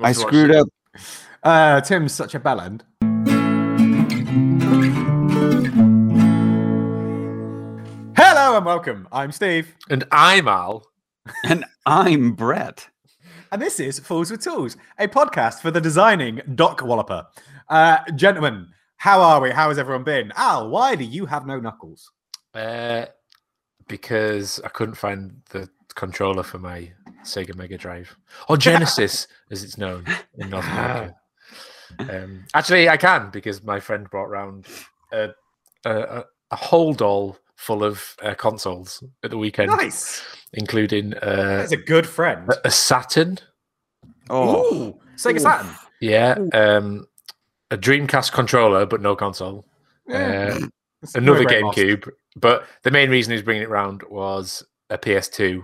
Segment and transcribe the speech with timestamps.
[0.00, 0.68] I screwed up.
[1.42, 2.82] Uh, Tim's such a bellend.
[8.16, 9.08] Hello and welcome.
[9.12, 10.84] I'm Steve, And I'm Al.
[11.44, 12.88] And I'm Brett.
[13.50, 17.26] and this is Fools with Tools, a podcast for the designing Doc Walloper.
[17.68, 18.68] Uh, gentlemen,
[18.98, 19.50] how are we?
[19.50, 20.32] How has everyone been?
[20.36, 22.10] Al, why do you have no knuckles?
[22.52, 23.06] Uh,
[23.88, 26.92] because I couldn't find the controller for my
[27.24, 28.16] Sega Mega Drive
[28.48, 30.06] or Genesis, as it's known
[30.38, 31.14] in North America.
[31.98, 34.66] Um, actually, I can because my friend brought round
[35.12, 35.30] a,
[35.84, 40.22] a, a- a whole doll full of uh, consoles at the weekend, Nice.
[40.52, 42.48] including uh, That's a good friend.
[42.48, 43.38] a- a Saturn,
[44.30, 45.38] Oh, Ooh, Sega Ooh.
[45.40, 45.74] Saturn.
[46.00, 47.06] yeah, um,
[47.70, 49.66] a Dreamcast controller, but no console.
[50.08, 50.58] Yeah.
[50.62, 50.66] Uh,
[51.14, 51.74] another no great loss.
[51.74, 52.10] GameCube.
[52.36, 55.62] But the main reason he's bringing it round was a PS2,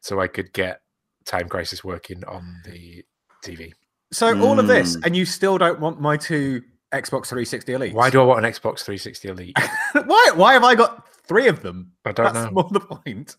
[0.00, 0.80] so I could get
[1.24, 3.04] Time Crisis working on the
[3.44, 3.72] TV.
[4.12, 5.06] So all of this, Mm.
[5.06, 7.92] and you still don't want my two Xbox 360 Elites?
[7.92, 9.56] Why do I want an Xbox 360 Elite?
[10.06, 10.30] why?
[10.34, 11.92] Why have I got three of them?
[12.04, 12.50] I don't That's know.
[12.50, 13.36] more the point.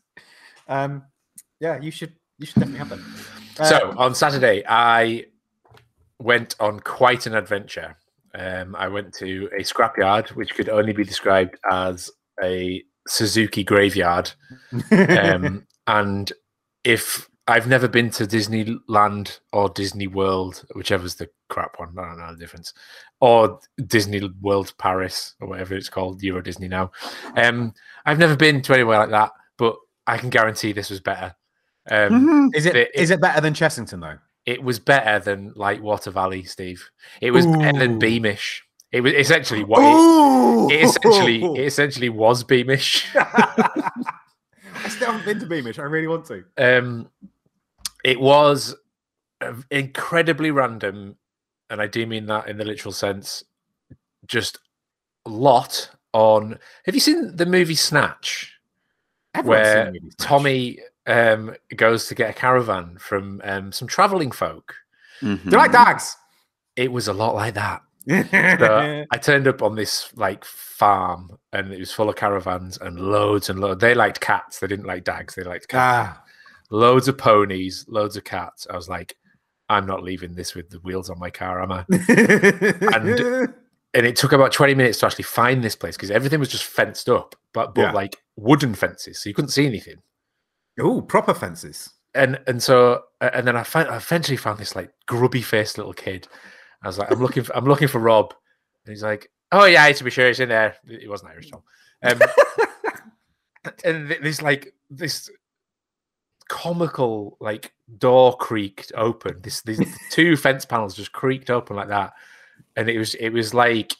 [0.69, 1.03] Um,
[1.59, 2.13] yeah, you should.
[2.37, 3.15] You should definitely have them.
[3.59, 5.25] Uh, So on Saturday, I
[6.19, 7.97] went on quite an adventure.
[8.33, 12.09] Um, I went to a scrapyard, which could only be described as
[12.41, 14.31] a Suzuki graveyard.
[14.91, 16.31] um, and
[16.83, 22.17] if I've never been to Disneyland or Disney World, whichever's the crap one, I don't
[22.19, 22.73] know the difference,
[23.19, 26.91] or Disney World Paris or whatever it's called, Euro Disney now.
[27.35, 27.73] Um,
[28.05, 29.75] I've never been to anywhere like that, but
[30.07, 31.35] I can guarantee this was better.
[31.89, 34.19] Um, is it it- is it better than Chessington though?
[34.47, 36.89] it was better than like Water Valley, Steve.
[37.21, 38.63] It was better than Beamish.
[38.91, 39.81] It was essentially what
[40.71, 43.05] it, it essentially it essentially was Beamish.
[44.83, 45.79] I still haven't been to Beamish.
[45.79, 46.43] I really want to.
[46.57, 47.09] um,
[48.03, 48.75] it was
[49.41, 51.15] uh, incredibly random,
[51.69, 53.43] and I do mean that in the literal sense.
[54.25, 54.59] Just
[55.25, 56.57] a lot on.
[56.85, 58.53] Have you seen the movie Snatch,
[59.35, 60.27] Everyone's where the movie Snatch.
[60.27, 64.75] Tommy um, goes to get a caravan from um, some traveling folk?
[65.21, 65.43] Mhm.
[65.43, 66.17] Do you like dogs?
[66.75, 67.81] It was a lot like that.
[68.09, 73.49] I turned up on this like farm, and it was full of caravans and loads
[73.49, 73.81] and loads.
[73.81, 74.59] They liked cats.
[74.59, 75.35] They didn't like dags.
[75.35, 76.17] They liked cats.
[76.17, 76.23] ah,
[76.71, 78.65] loads of ponies, loads of cats.
[78.69, 79.15] I was like,
[79.69, 81.85] I'm not leaving this with the wheels on my car, am I?
[82.95, 83.53] and
[83.93, 86.63] And it took about 20 minutes to actually find this place because everything was just
[86.63, 87.91] fenced up, but but Yeah.
[87.91, 89.97] like wooden fences, so you couldn't see anything.
[90.79, 91.89] oh, proper fences.
[92.13, 95.93] And and so and then I found I eventually found this like grubby faced little
[95.93, 96.27] kid.
[96.83, 98.33] I was like, I'm looking for I'm looking for Rob,
[98.85, 100.75] and he's like, Oh yeah, to be sure, he's in there.
[100.87, 101.61] He wasn't Irish, Tom.
[102.03, 102.19] Um,
[103.85, 105.29] and th- this like this
[106.49, 109.39] comical like door creaked open.
[109.41, 109.81] This these
[110.11, 112.13] two fence panels just creaked open like that,
[112.75, 113.93] and it was it was like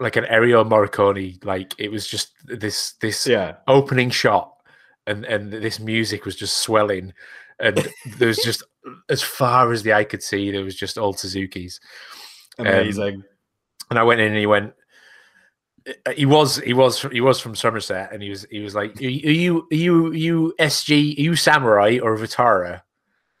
[0.00, 1.42] like an Ennio Morricone.
[1.44, 3.56] Like it was just this this Yeah.
[3.68, 4.54] opening shot,
[5.06, 7.12] and and this music was just swelling,
[7.60, 7.86] and
[8.18, 8.62] there's just
[9.08, 11.80] as far as the eye could see, there was just old Suzuki's
[12.58, 13.22] Amazing.
[13.90, 14.72] and I went in and he went.
[16.06, 18.96] uh, He was he was he was from Somerset, and he was he was like,
[19.00, 21.18] "Are you are you are you, SG?
[21.18, 22.82] Are you Samurai or Vitara?"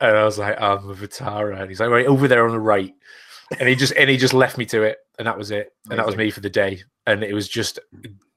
[0.00, 2.60] And I was like, "I'm a Vitara," and he's like, "Right over there on the
[2.60, 2.94] right."
[3.58, 5.98] And he just and he just left me to it, and that was it, and
[5.98, 6.80] that was me for the day.
[7.06, 7.80] And it was just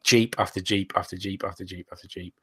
[0.03, 2.33] Jeep after Jeep after Jeep after Jeep after Jeep,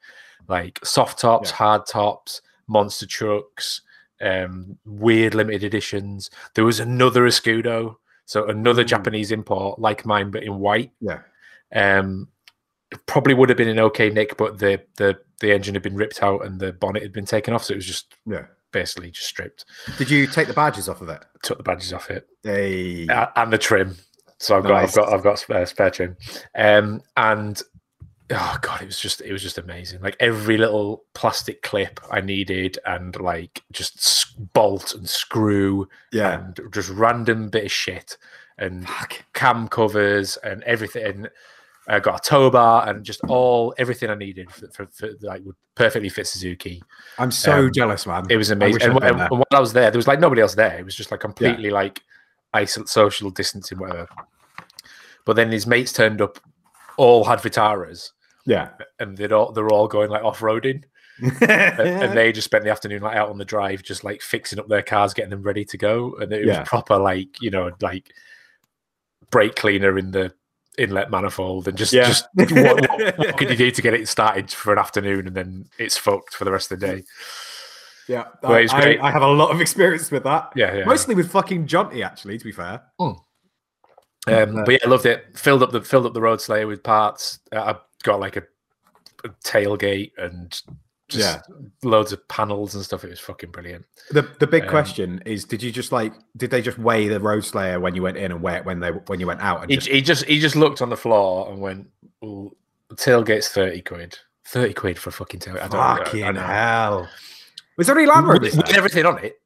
[0.46, 1.56] like soft tops, Yeah.
[1.56, 3.80] hard tops, monster trucks,
[4.20, 6.30] um, weird limited editions.
[6.54, 7.96] There was another Escudo,
[8.26, 8.86] so another Ooh.
[8.86, 10.92] Japanese import like mine, but in white.
[11.00, 11.20] yeah.
[11.74, 12.28] Um,
[13.06, 16.22] probably would have been an okay nick, but the the the engine had been ripped
[16.22, 18.46] out and the bonnet had been taken off, so it was just Yeah.
[18.72, 19.64] basically just stripped.
[19.98, 21.22] Did you take the badges off of it?
[21.42, 23.06] Took the badges off it Hey.
[23.08, 23.96] uh, and the trim.
[24.40, 26.16] So I've got I've got I've got spare, spare trim,
[26.56, 27.60] um, and
[28.31, 30.00] oh god, it was just it was just amazing.
[30.00, 36.39] Like every little plastic clip I needed, and like just bolt and screw, yeah.
[36.39, 38.16] and just random bit of shit,
[38.59, 39.25] and Fuck.
[39.34, 41.27] cam covers and everything.
[41.91, 45.42] I got a tow bar and just all everything I needed for, for, for like
[45.47, 46.83] would perfectly fit Suzuki.
[47.19, 48.27] I'm so Um, jealous, man.
[48.28, 48.83] It was amazing.
[48.83, 49.28] And, I'd wh- been and there.
[49.31, 50.78] while I was there, there was like nobody else there.
[50.78, 52.03] It was just like completely like
[52.54, 54.07] isol- social distancing, whatever.
[55.24, 56.39] But then his mates turned up,
[56.98, 58.10] all had Vitaras,
[58.48, 58.71] Yeah.
[58.98, 60.83] and they'd all they're all going like off roading,
[61.21, 64.59] and, and they just spent the afternoon like out on the drive, just like fixing
[64.59, 66.15] up their cars, getting them ready to go.
[66.21, 66.60] And it Yeah.
[66.60, 68.10] was proper like you know like
[69.30, 70.33] brake cleaner in the
[70.78, 72.06] inlet manifold, and just Yeah.
[72.06, 72.50] just what,
[72.89, 75.97] what, what could you do to get it started for an afternoon, and then it's
[75.98, 77.04] fucked for the rest of the day.
[78.09, 80.50] Yeah, I, it's I- I have a lot of experience with that.
[80.56, 80.84] Yeah, yeah.
[80.86, 82.39] Mostly with fucking Jonty, actually.
[82.39, 82.80] To be fair.
[82.98, 85.36] Um, but yeah, I loved it.
[85.39, 87.39] Filled up the filled up the road slayer with parts.
[87.53, 88.42] Uh, I got like a,
[89.24, 90.50] a tailgate and
[91.09, 91.41] just Yeah.
[91.83, 93.03] loads of panels and stuff.
[93.04, 93.84] It was fucking brilliant.
[94.10, 96.12] The the big Um, question is: Did you just like?
[96.36, 98.80] Did they just weigh the road slayer when you went in and weigh it when
[98.80, 99.62] they when you went out?
[99.62, 101.89] And He, just, he just he just looked on the floor and went,
[102.21, 102.53] well,
[102.92, 104.18] "Tailgate's thirty quid.
[104.45, 105.62] Thirty quid for a fucking tailgate.
[105.62, 107.09] I don't, I fucking don't hell!
[107.77, 108.56] Was there any Land With, Rovers?
[108.56, 108.77] with there?
[108.78, 109.41] everything on it.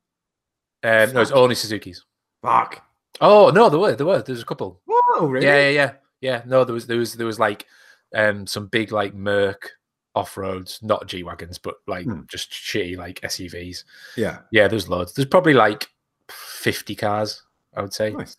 [0.85, 2.05] Um, no, it's only Suzuki's.
[2.43, 2.83] Fuck.
[3.21, 4.81] Oh no, there were there were there's a couple.
[4.87, 5.47] Whoa, really?
[5.47, 6.43] Yeah, yeah, yeah, yeah.
[6.47, 7.67] No, there was there was there was like
[8.15, 9.71] um some big like Merc
[10.15, 12.21] off roads, not G wagons, but like Hmm.
[12.29, 13.85] just shitty like SUVs.
[14.17, 14.41] yeah.
[14.51, 15.15] Yeah, there's loads.
[15.15, 15.89] There's probably like
[16.29, 17.43] fifty cars,
[17.75, 18.11] I would say.
[18.11, 18.37] Nice.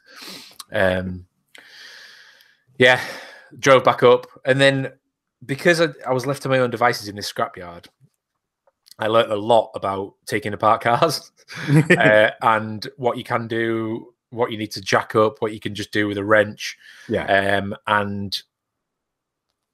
[0.72, 1.25] Um,
[2.78, 3.00] yeah,
[3.60, 4.92] drove back up, and then
[5.46, 7.88] because I, I was left to my own devices in this scrapyard,
[9.00, 11.31] I learnt a lot about taking apart cars
[11.98, 15.75] uh, and what you can do, what you need to jack up, what you can
[15.75, 16.78] just do with a wrench,
[17.10, 17.58] yeah.
[17.58, 18.42] um, and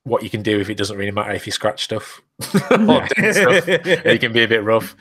[0.04, 2.22] what you can do if it doesn't really matter if you scratch stuff
[2.72, 3.31] or Yeah.
[3.31, 3.68] stuff.
[3.68, 4.96] It can be a bit rough.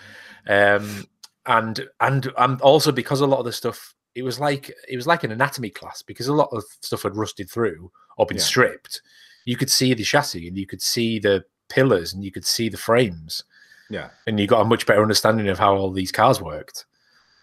[0.47, 1.06] Um,
[1.47, 5.06] and and and also because a lot of the stuff it was like it was
[5.06, 8.43] like an anatomy class because a lot of stuff had rusted through or been Yeah.
[8.43, 9.00] stripped.
[9.45, 12.69] You could see the chassis and you could see the pillars and you could see
[12.69, 13.45] the frames
[13.91, 14.09] yeah.
[14.27, 16.87] and you got a much better understanding of how all these cars worked.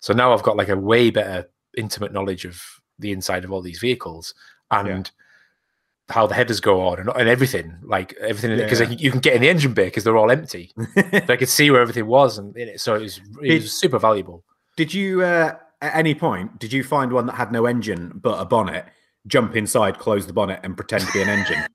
[0.01, 2.61] So now I've got like a way better intimate knowledge of
[2.99, 4.33] the inside of all these vehicles
[4.71, 5.09] and
[6.09, 8.89] how the headers go on and, and everything, like everything, because Yeah.
[8.89, 10.71] you can get in the engine bay because they're all empty.
[10.95, 13.61] So I could see where everything was, and in it, so it was, it Did-
[13.63, 14.43] was super valuable.
[14.77, 18.39] Did you, uh, at any point, did you find one that had no engine but
[18.39, 18.85] a bonnet?
[19.27, 21.65] Jump inside, close the bonnet, and pretend to be an engine.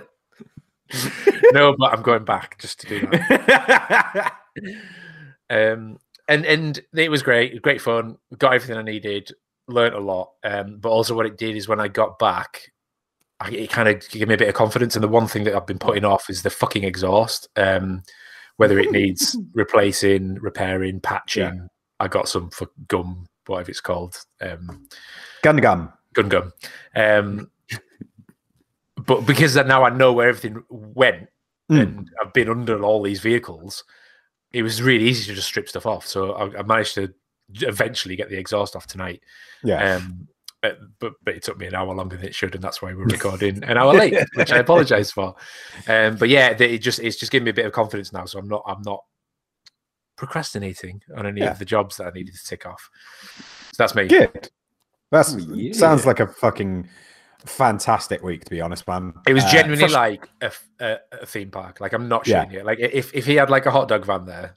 [1.52, 4.32] no, but I'm going back just to do that.
[5.50, 5.98] um,
[6.28, 8.16] and and it was great, great fun.
[8.38, 9.30] Got everything I needed,
[9.68, 10.32] learnt a lot.
[10.42, 12.72] Um, but also what it did is when I got back,
[13.40, 14.96] I, it kind of gave me a bit of confidence.
[14.96, 17.48] And the one thing that I've been putting off is the fucking exhaust.
[17.56, 18.02] Um,
[18.56, 21.68] whether it needs replacing, repairing, patching.
[22.00, 24.16] I got some for gum, whatever it's called.
[24.40, 24.88] Um,
[25.42, 25.92] Gun gun.
[26.14, 26.52] gun gum.
[26.94, 27.50] Um,
[29.04, 31.28] but because now I know where everything went
[31.70, 31.80] Mm.
[31.82, 33.82] and I've been under all these vehicles,
[34.52, 36.06] it was really easy to just strip stuff off.
[36.06, 37.12] So I, I managed to
[37.54, 39.20] eventually get the exhaust off tonight.
[39.64, 39.96] Yeah.
[39.96, 40.28] Um,
[40.70, 42.92] but, but but it took me an hour longer than it should, and that's why
[42.94, 45.34] we're recording an hour late, which I apologise for.
[45.88, 48.38] Um, but yeah, it just it's just giving me a bit of confidence now, so
[48.38, 49.00] I'm not I'm not
[50.16, 51.50] procrastinating on any Yeah.
[51.50, 52.88] of the jobs that I needed to tick off.
[53.72, 54.06] So that's me.
[54.08, 54.48] Good.
[55.10, 55.72] That's Oh, yeah.
[55.72, 56.88] sounds like a fucking
[57.44, 59.12] fantastic week, to be honest, man.
[59.26, 61.80] It was Uh, genuinely frust- like a, theme park.
[61.80, 62.44] Like I'm not Yeah.
[62.46, 62.64] shitting.
[62.64, 64.54] Like if, if he had like a hot dog van there,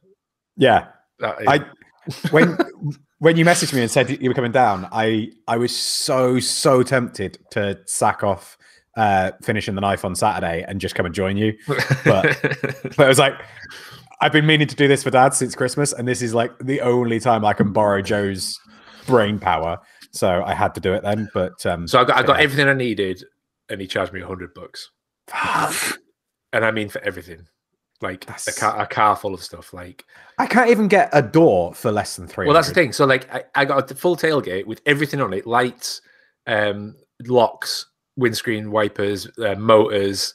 [0.56, 0.88] yeah.
[1.20, 1.66] that, I
[2.32, 2.58] when
[3.20, 6.84] when you messaged me and said you were coming down, I I was so so
[6.84, 8.58] tempted to sack off
[8.98, 11.54] uh finishing the knife on Saturday and just come and join you.
[11.68, 12.38] but-
[12.98, 13.34] But it was like
[14.22, 16.82] I've been meaning to do this for dad since Christmas, and this is like the
[16.82, 18.60] only time I can borrow Joe's
[19.08, 19.78] brain power.
[20.12, 21.30] So I had to do it then.
[21.34, 22.44] But um so I got I got Yeah.
[22.44, 23.24] everything I needed,
[23.70, 24.90] and he charged me a hundred bucks,
[26.54, 27.46] and I mean for everything,
[28.02, 29.74] like a car, a car full of stuff.
[29.74, 30.06] Like
[30.38, 32.46] I can't even get a door for less than three.
[32.46, 32.94] well, that's the thing.
[32.94, 36.02] So like I, I got a full tailgate with everything on it: lights,
[36.48, 40.34] um, locks, windscreen wipers, uh, motors,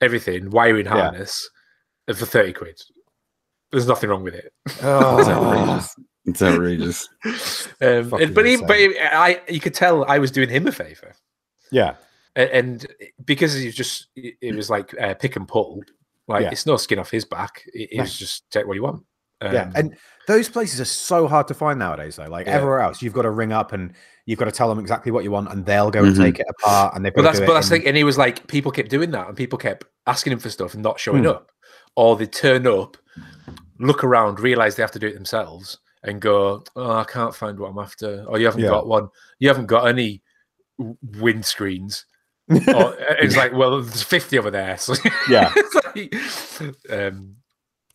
[0.00, 0.92] everything, wiring Yeah.
[0.92, 1.48] harness,
[2.08, 2.80] uh, for thirty quid.
[3.72, 4.52] There's nothing wrong with it.
[4.66, 5.96] It's Oh, outrageous.
[6.24, 7.08] It's outrageous.
[7.80, 11.14] Um, and- but even, but I, you could tell I was doing him a favor,
[11.70, 11.94] yeah.
[12.34, 12.86] and, and
[13.24, 15.82] because he was just, it it was like uh, pick and pull.
[16.28, 16.50] Like Yeah.
[16.50, 17.62] it's no skin off his back.
[17.72, 18.04] It, it No.
[18.04, 19.04] just take what you want.
[19.42, 22.16] yeah, Um, and those places are so hard to find nowadays.
[22.16, 22.54] Though, like Yeah.
[22.54, 23.92] everywhere else, you've got to ring up and
[24.24, 26.24] you've got to tell them exactly what you want, and they'll go and Mhm.
[26.24, 26.94] take it apart.
[26.96, 27.88] And they've but that's to do but it that's in- thing.
[27.88, 30.74] And he was like, people kept doing that, and people kept asking him for stuff
[30.74, 31.28] and not showing Hmm.
[31.30, 31.52] up,
[31.96, 32.96] or they turn up,
[33.78, 37.58] look around, realize they have to do it themselves, and go, "Oh, I can't find
[37.58, 38.70] what I'm after," or you haven't Yeah.
[38.70, 40.22] got one, you haven't got any
[40.78, 42.04] w- windscreens.
[42.50, 44.76] Or, it's like, well, there's 50 over there.
[44.78, 44.94] So
[45.30, 45.52] Yeah.
[45.96, 46.14] Like,
[46.90, 47.36] um,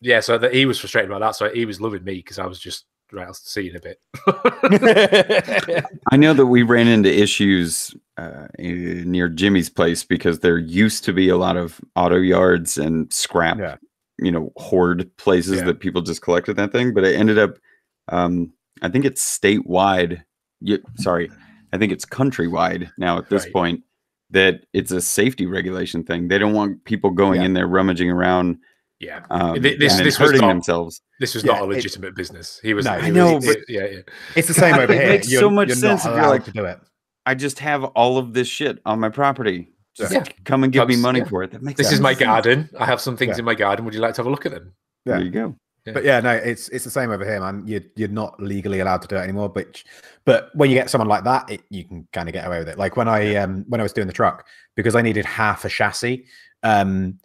[0.00, 1.36] yeah, so that he was frustrated about that.
[1.36, 3.26] So he was loving me because I was just right.
[3.26, 4.00] I'll see you in a bit.
[6.10, 11.12] I know that we ran into issues uh, near Jimmy's place because there used to
[11.12, 13.76] be a lot of auto yards and scrap, Yeah.
[14.18, 15.66] you know, hoard places Yeah.
[15.66, 16.92] that people just collected that thing.
[16.94, 17.58] But it ended up,
[18.08, 20.22] um, I think it's statewide.
[20.60, 21.30] You, sorry,
[21.72, 23.52] I think it's countrywide now at this Right.
[23.52, 23.82] point
[24.32, 26.28] that it's a safety regulation thing.
[26.28, 27.46] They don't want people going Yeah.
[27.46, 28.58] in there rummaging around
[29.00, 31.02] Yeah, um, Th- this- and then this was hurting not- themselves.
[31.18, 32.60] this was Yeah, not a it- legitimate business.
[32.62, 32.84] He was.
[32.84, 33.98] No, he I was- know, he- but- yeah, yeah.
[34.36, 35.02] It's the same over here.
[35.02, 35.12] It here.
[35.14, 36.78] makes You're, so much you're sense if you're like- to do it.
[37.26, 39.70] I just have all of this shit on my property.
[39.96, 40.22] Just Yeah.
[40.44, 41.24] come and give me money yeah.
[41.26, 41.50] for it.
[41.50, 41.96] That makes This sense.
[41.96, 42.70] is my garden.
[42.78, 43.40] I have some things Yeah.
[43.40, 43.84] in my garden.
[43.84, 44.72] Would you like to have a look at them?
[45.04, 45.56] There you go.
[45.84, 45.92] Yeah.
[45.94, 47.64] But yeah, no, it's it's the same over here, man.
[47.66, 49.48] You're you're not legally allowed to do it anymore.
[49.48, 49.82] But
[50.24, 52.68] but when you get someone like that, it, you can kind of get away with
[52.68, 52.78] it.
[52.78, 54.46] Like when I um when I was doing the truck
[54.76, 56.24] because I needed half a chassis.
[56.62, 57.18] Um,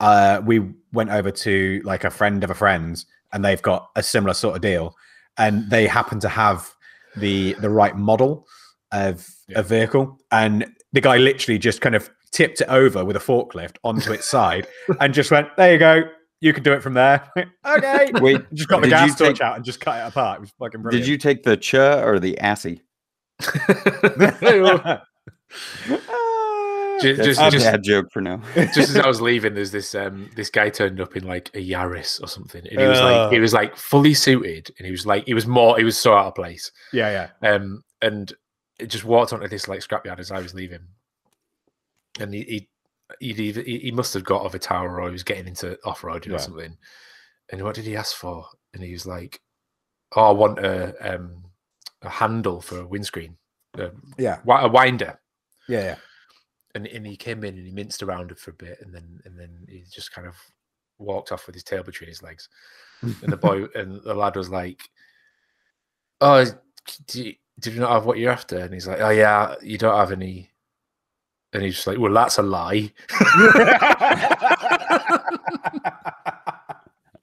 [0.00, 0.60] uh, we
[0.92, 4.56] went over to like a friend of a friend's, and they've got a similar sort
[4.56, 4.96] of deal,
[5.38, 6.74] and they happen to have
[7.16, 8.48] the the right model
[8.90, 9.60] of Yeah.
[9.60, 13.76] a vehicle, and the guy literally just kind of tipped it over with a forklift
[13.84, 14.66] onto its side
[15.00, 16.02] and just went, "There you go."
[16.42, 17.30] You can do it from there.
[17.64, 18.10] okay.
[18.14, 20.38] Wait, Just got the did you gas torch take- out and just cut it apart.
[20.38, 21.04] It was fucking brilliant.
[21.04, 22.82] Did you take the cha or the assy?
[27.00, 28.40] Ju- That's just, a just, bad joke for now.
[28.54, 31.58] just as I was leaving, there's this um this guy turned up in like a
[31.58, 35.06] Yaris or something, and he was like he was like fully suited, and he was
[35.06, 37.50] like he was more he was so out of place, yeah, yeah.
[37.54, 38.32] um and
[38.78, 40.80] it just walked onto this like scrapyard as I was leaving,
[42.20, 42.68] and he he
[43.20, 45.78] he'd either, he, he must have got off a tower or he was getting into
[45.84, 46.36] off roading Yeah.
[46.36, 46.76] or something,
[47.50, 48.46] and what did he ask for?
[48.74, 49.40] And he was like,
[50.16, 51.44] "Oh, I want a um
[52.02, 53.36] a handle for a windscreen,
[53.78, 54.38] a, Yeah.
[54.46, 55.18] a winder."
[55.68, 55.96] Yeah, yeah.
[56.74, 59.20] and, and he came in and he minced around it for a bit and then
[59.24, 60.34] and then he just kind of
[60.98, 62.48] walked off with his tail between his legs
[63.02, 64.82] and the boy and the lad was like
[66.20, 66.44] oh
[67.06, 69.78] do you, did you not have what you're after and he's like oh yeah you
[69.78, 70.50] don't have any
[71.52, 72.90] and he's just like well that's a lie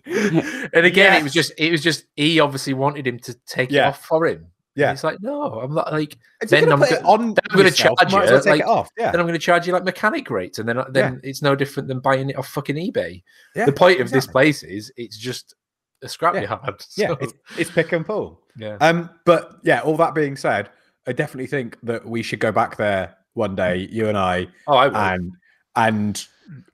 [0.06, 3.80] and again it was just it was just he obviously wanted him to take it
[3.80, 4.90] off for him Yeah.
[4.90, 7.36] And he's like no i'm not like If Then gonna I'm put go- on then
[7.52, 8.90] I'm gonna charge you, well take like, it off.
[8.98, 9.12] Yeah.
[9.12, 11.88] then I'm going to charge you like mechanic rates, and then then it's no different
[11.90, 13.22] than buying it off fucking eBay.
[13.56, 13.66] yeah.
[13.66, 15.54] the point of this place is it's just
[16.02, 16.86] a scrapyard.
[16.96, 18.40] Yeah, so- it's, it's pick and pull.
[18.58, 18.78] yeah.
[18.80, 20.70] Um, but yeah, all that being said,
[21.08, 24.76] I definitely think that we should go back there one day, you and I, Oh,
[24.78, 24.96] I will.
[24.98, 25.32] and
[25.76, 26.26] and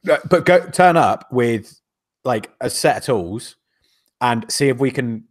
[0.09, 1.79] uh, but go turn up with
[2.25, 3.55] like a set of tools
[4.19, 5.25] and see if we can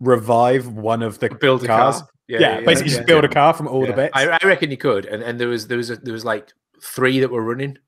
[0.00, 2.00] revive one of the build cars.
[2.00, 2.08] car.
[2.28, 3.96] Yeah, basically just build a car from all the Yeah.
[3.96, 4.12] bits.
[4.14, 6.52] I, I reckon you could, and and there was there was a, there was like
[6.82, 7.78] three that were running,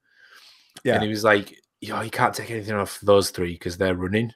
[0.85, 3.95] yeah, and he was like, "Yo, you can't take anything off those three because they're
[3.95, 4.33] running."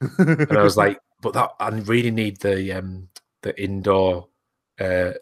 [0.18, 3.08] And I was like, "But that I really need the um
[3.42, 4.28] the indoor
[4.80, 5.12] uh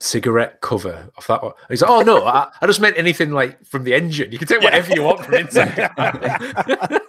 [0.00, 3.64] cigarette cover off that one." He's like, "Oh no, I, I just meant anything like
[3.66, 4.32] from the engine.
[4.32, 5.90] You can take whatever you want from inside."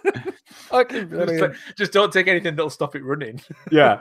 [0.72, 3.40] Okay, just, like- just don't take anything that'll stop it running.
[3.72, 4.00] yeah.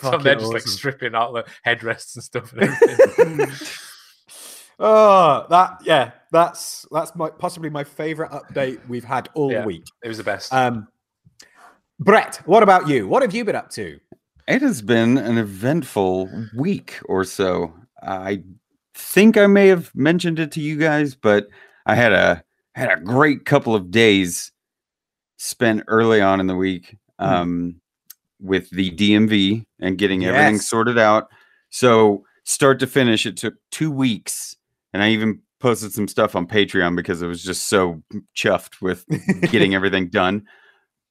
[0.00, 2.52] So I'm there Fucking just like stripping out the headrests and stuff.
[2.52, 3.50] And everything.
[4.78, 9.64] Oh, that yeah, that's that's my possibly my favorite update we've had all Yeah.
[9.64, 9.84] week.
[10.04, 10.52] it was the best.
[10.52, 10.88] Um,
[11.98, 13.08] Brett, what about you?
[13.08, 13.98] What have you been up to?
[14.48, 17.72] It has been an eventful week or so.
[18.02, 18.42] I
[18.94, 21.48] think I may have mentioned it to you guys, but
[21.86, 22.42] I had a
[22.74, 24.50] had a great couple of days
[25.36, 27.24] spent early on in the week Hmm.
[27.26, 27.80] um,
[28.40, 31.28] with the DMV and getting everything sorted out.
[31.70, 34.56] So start to finish, it took two weeks,
[34.92, 38.02] and I even posted some stuff on Patreon because it was just so
[38.36, 39.04] chuffed with
[39.50, 40.44] getting everything done.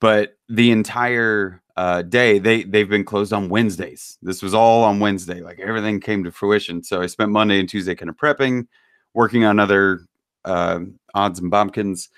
[0.02, 4.18] But the entire uh, day, they they've been closed on Wednesdays.
[4.22, 5.42] This was all on Wednesday.
[5.42, 6.84] Like everything came to fruition.
[6.84, 8.68] So I spent Monday and Tuesday kind of prepping,
[9.14, 10.02] working on other
[10.46, 10.80] uh,
[11.14, 12.10] odds and bombkins.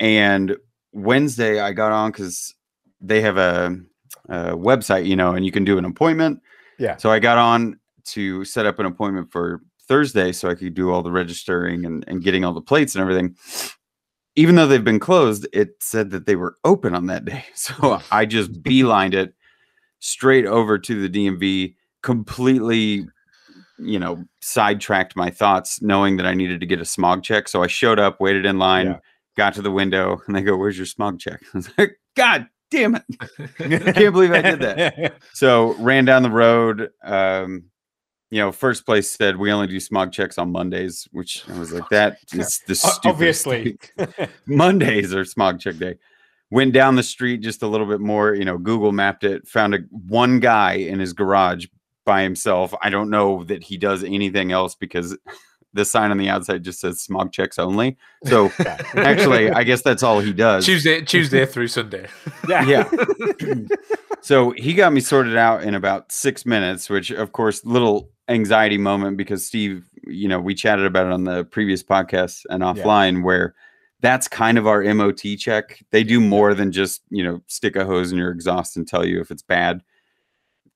[0.00, 0.56] And
[0.92, 2.54] Wednesday, I got on because
[3.00, 3.78] they have a,
[4.28, 6.40] a website, you know, and you can do an appointment.
[6.78, 6.96] Yeah.
[6.96, 10.90] So I got on to set up an appointment for Thursday so I could do
[10.90, 13.36] all the registering and, and getting all the plates and everything.
[14.36, 17.44] Even though they've been closed, it said that they were open on that day.
[17.54, 19.34] So I just beelined it
[19.98, 23.06] straight over to the DMV, completely,
[23.78, 27.48] you know, sidetracked my thoughts, knowing that I needed to get a smog check.
[27.48, 28.98] So I showed up, waited in line, Yeah.
[29.36, 31.40] got to the window, and they go, Where's your smog check?
[31.54, 33.02] I was like, God damn it.
[33.58, 35.14] I can't believe I did that.
[35.32, 36.90] So ran down the road.
[37.02, 37.64] Um,
[38.30, 41.72] you know, first place said we only do smog checks on Mondays, which I was
[41.72, 43.78] like, that is the O- stupidest Obviously.
[44.46, 45.96] Mondays are smog check day.
[46.50, 49.74] Went down the street just a little bit more, you know, Google mapped it, found
[49.74, 51.66] a one guy in his garage
[52.04, 52.72] by himself.
[52.82, 55.16] I don't know that he does anything else because
[55.72, 57.96] the sign on the outside just says smog checks only.
[58.24, 58.50] So
[58.94, 60.64] actually, I guess that's all he does.
[60.64, 62.08] Tuesday, Tuesday through Sunday.
[62.48, 62.64] yeah.
[62.66, 62.88] Yeah.
[64.26, 68.76] so he got me sorted out in about six minutes, which of course, little anxiety
[68.76, 73.22] moment because Steve, you know, we chatted about it on the previous podcast and offline
[73.22, 73.54] where
[74.00, 75.78] that's kind of our MOT check.
[75.92, 79.06] They do more than just, you know, stick a hose in your exhaust and tell
[79.06, 79.80] you if it's bad.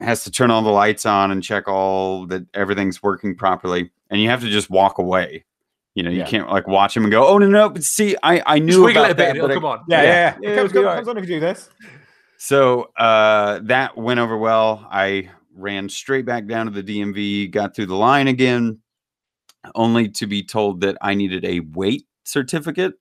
[0.00, 3.90] It has to turn all the lights on and check all that everything's working properly.
[4.10, 5.44] And you have to just walk away.
[5.94, 6.26] You know, you Yeah.
[6.26, 8.96] can't like watch them and go, oh no, no, but see, I, I knew Just
[8.96, 9.34] about it a bit.
[9.34, 9.84] that, but oh, I- come on.
[9.88, 10.08] Yeah, Yeah.
[10.08, 10.38] yeah, yeah.
[10.40, 10.96] Yeah, It it'll comes, comes, alright.
[10.98, 11.68] comes on if you do this.
[12.42, 14.88] So uh, that went over well.
[14.90, 18.78] I ran straight back down to the DMV, got through the line again,
[19.74, 22.94] only to be told that I needed a weight certificate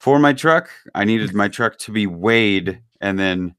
[0.00, 0.68] for my truck.
[0.96, 3.54] I needed my truck to be weighed, and then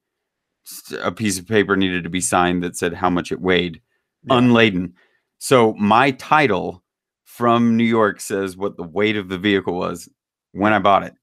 [1.02, 3.82] a piece of paper needed to be signed that said how much it weighed,
[4.26, 4.40] Yeah.
[4.40, 4.94] unladen.
[5.38, 6.84] So my title
[7.24, 10.10] from New York says what the weight of the vehicle was
[10.52, 11.14] when I bought it.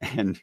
[0.16, 0.40] And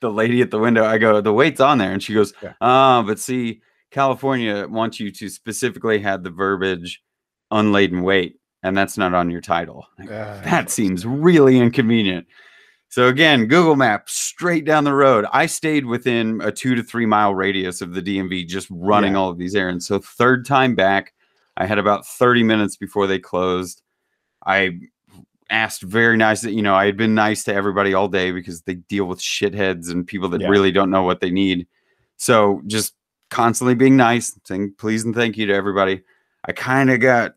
[0.00, 1.92] the lady at the window, I go, the weight's on there.
[1.92, 2.52] And she goes, Yeah.
[2.60, 3.60] ah, but see,
[3.90, 7.02] California wants you to specifically have the verbiage
[7.50, 9.86] unladen weight, and that's not on your title.
[10.00, 10.04] Uh,
[10.42, 12.26] that seems really inconvenient.
[12.88, 15.26] So again, Google Maps straight down the road.
[15.32, 19.18] I stayed within a two to three mile radius of the DMV, just running Yeah.
[19.18, 19.86] all of these errands.
[19.86, 21.12] So third time back,
[21.56, 23.82] I had about 30 minutes before they closed.
[24.46, 24.78] I
[25.50, 28.62] asked very nice that you know I had been nice to everybody all day because
[28.62, 30.48] they deal with shitheads and people that Yeah.
[30.48, 31.66] really don't know what they need.
[32.16, 32.94] So just
[33.30, 36.02] constantly being nice, saying please and thank you to everybody.
[36.44, 37.34] I kind of got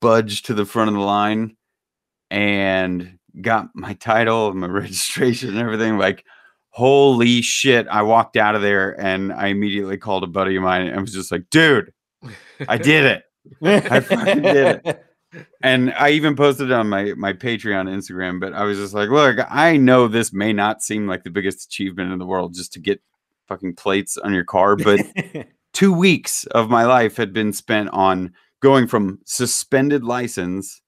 [0.00, 1.56] budged to the front of the line
[2.30, 5.98] and got my title and my registration and everything.
[5.98, 6.24] Like,
[6.70, 7.86] holy shit.
[7.88, 11.12] I walked out of there and I immediately called a buddy of mine and was
[11.12, 11.92] just like, dude,
[12.68, 13.22] I did it.
[13.90, 15.04] I fucking did it.
[15.62, 19.10] And I even posted it on my my Patreon Instagram, but I was just like,
[19.10, 22.72] look, I know this may not seem like the biggest achievement in the world just
[22.74, 23.02] to get
[23.46, 25.00] fucking plates on your car, but
[25.72, 30.80] two weeks of my life had been spent on going from suspended license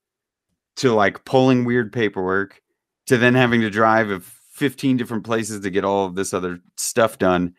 [0.77, 2.61] to like pulling weird paperwork
[3.07, 6.61] to then having to drive of 15 different places to get all of this other
[6.77, 7.55] stuff done.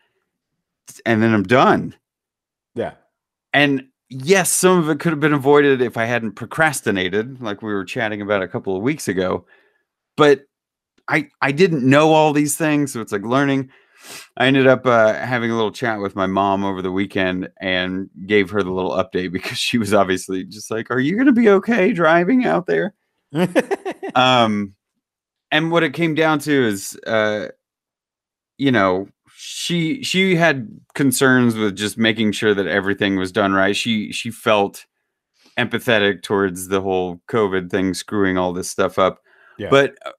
[1.06, 1.94] And then I'm done.
[2.74, 2.94] yeah.
[3.52, 7.72] And yes, some of it could have been avoided if I hadn't procrastinated, like we
[7.72, 9.46] were chatting about a couple of weeks ago.
[10.16, 10.42] But
[11.08, 13.70] I I didn't know all these things, so it's like learning.
[14.36, 18.10] I ended up uh, having a little chat with my mom over the weekend and
[18.26, 21.32] gave her the little update because she was obviously just like, "Are you going to
[21.32, 22.94] be okay driving out there?"
[24.14, 24.74] um
[25.50, 27.48] and what it came down to is uh
[28.58, 29.08] you know
[29.44, 34.30] she she had concerns with just making sure that everything was done right she she
[34.30, 34.86] felt
[35.58, 39.18] empathetic towards the whole covid thing screwing all this stuff up
[39.58, 39.68] Yeah.
[39.68, 40.12] but uh,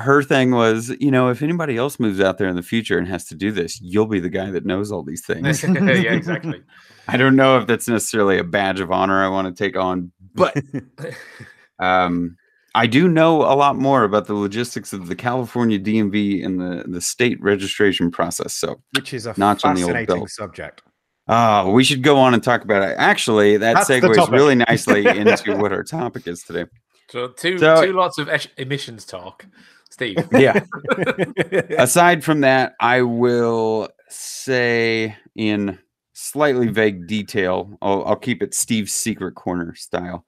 [0.00, 3.08] her thing was you know if anybody else moves out there in the future and
[3.08, 6.62] has to do this you'll be the guy that knows all these things yeah, exactly.
[7.08, 10.12] i don't know if that's necessarily a badge of honor i want to take on
[10.36, 10.56] but
[11.80, 12.36] um,
[12.74, 16.84] I do know a lot more about the logistics of the California DMV and the,
[16.86, 18.54] the state registration process.
[18.54, 20.82] So, Which is a Notch on the old fascinating subject.
[21.28, 22.94] uh, we should go on and talk about it.
[22.98, 26.66] Actually, that That's segues really nicely into what our topic is today.
[27.10, 29.46] So two So- two lots of esh- emissions talk,
[29.90, 30.18] Steve.
[30.32, 30.60] Yeah.
[31.78, 35.78] Aside from that, I will say in
[36.12, 40.24] slightly vague detail, I'll, I'll keep it Steve's secret corner style.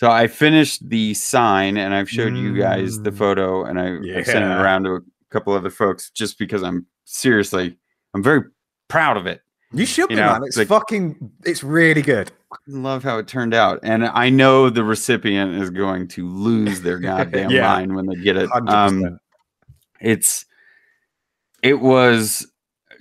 [0.00, 3.18] So I finished the sign and I've showed you guys the Mm.
[3.18, 6.86] photo and I, I've sent it around to a couple other folks just because I'm
[7.04, 7.76] seriously,
[8.14, 8.44] I'm very
[8.88, 9.42] proud of it.
[9.74, 10.44] you should be, know, man.
[10.44, 11.30] It's like- fucking.
[11.44, 12.32] It's really good.
[12.66, 13.78] Love how it turned out.
[13.82, 17.60] And I know the recipient is going to lose their goddamn Yeah.
[17.68, 18.48] mind when they get it.
[18.68, 19.18] Um,
[20.00, 20.46] it's
[21.62, 22.50] it was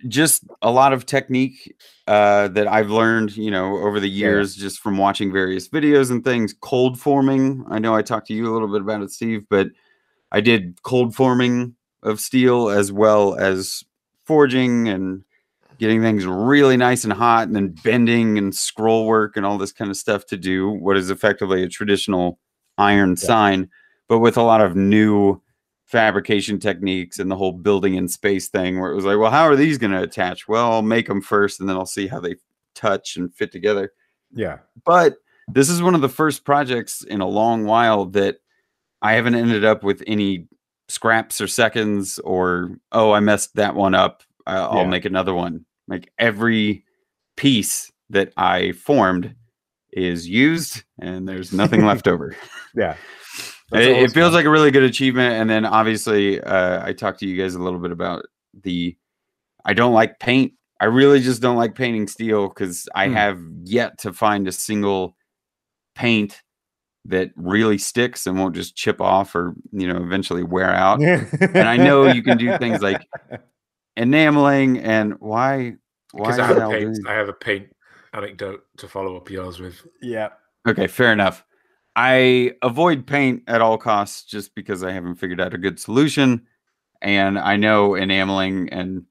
[0.07, 1.75] just a lot of technique
[2.07, 4.27] uh, that I've learned, you know, over the Yeah.
[4.27, 6.53] years, just from watching various videos and things.
[6.61, 7.63] Cold forming.
[7.69, 9.67] I know I talked to you a little bit about it, Steve, but
[10.31, 13.83] I did cold forming of steel as well as
[14.25, 15.23] forging and
[15.79, 19.71] getting things really nice and hot, and then bending and scroll work and all this
[19.71, 22.37] kind of stuff to do what is effectively a traditional
[22.77, 23.15] iron Yeah.
[23.15, 23.69] sign,
[24.07, 25.41] but with a lot of new
[25.89, 29.43] fabrication techniques and the whole building in space thing where it was like, well, how
[29.43, 30.47] are these going to attach?
[30.47, 32.35] Well, I'll make them first and then I'll see how they
[32.75, 33.91] touch and fit together.
[34.31, 34.59] Yeah.
[34.85, 35.15] But
[35.51, 38.37] this is one of the first projects in a long while that
[39.01, 40.47] I haven't ended up with any
[40.89, 44.21] scraps or seconds or, oh, I messed that one up.
[44.45, 44.87] I'll Yeah.
[44.87, 45.65] make another one.
[45.87, 46.85] Like every
[47.35, 49.33] piece that I formed
[49.91, 52.35] is used and there's nothing left over
[52.75, 52.95] Yeah.
[53.73, 57.27] it, it feels like a really good achievement and then obviously uh, i talked to
[57.27, 58.25] you guys a little bit about
[58.63, 58.95] the
[59.65, 63.13] i don't like paint i really just don't like painting steel because i Hmm.
[63.13, 65.15] have yet to find a single
[65.95, 66.41] paint
[67.05, 71.01] that really sticks and won't just chip off or you know eventually wear out.
[71.01, 73.01] and I know you can do things like
[73.97, 75.75] enameling and why
[76.11, 77.67] why Because I, have a paint- I have a paint
[78.13, 79.85] anecdote to follow up yours with.
[80.01, 80.29] yeah.
[80.67, 81.43] Okay, fair enough.
[82.01, 86.45] I avoid paint at all costs just because I haven't figured out a good solution.
[87.01, 89.03] And I know enameling and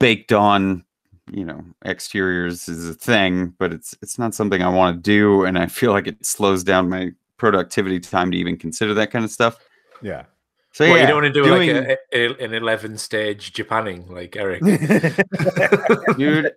[0.00, 0.84] baked on,
[1.30, 5.44] you know, exteriors is a thing, but it's it's not something I want to do.
[5.44, 9.24] And I feel like it slows down my productivity time to even consider that kind
[9.24, 9.56] of stuff.
[10.02, 10.24] Yeah.
[10.72, 13.52] So What, yeah, you don't want to do doing- like a, a- an 11 stage
[13.52, 14.62] Japanning like Eric.
[16.18, 16.50] dude.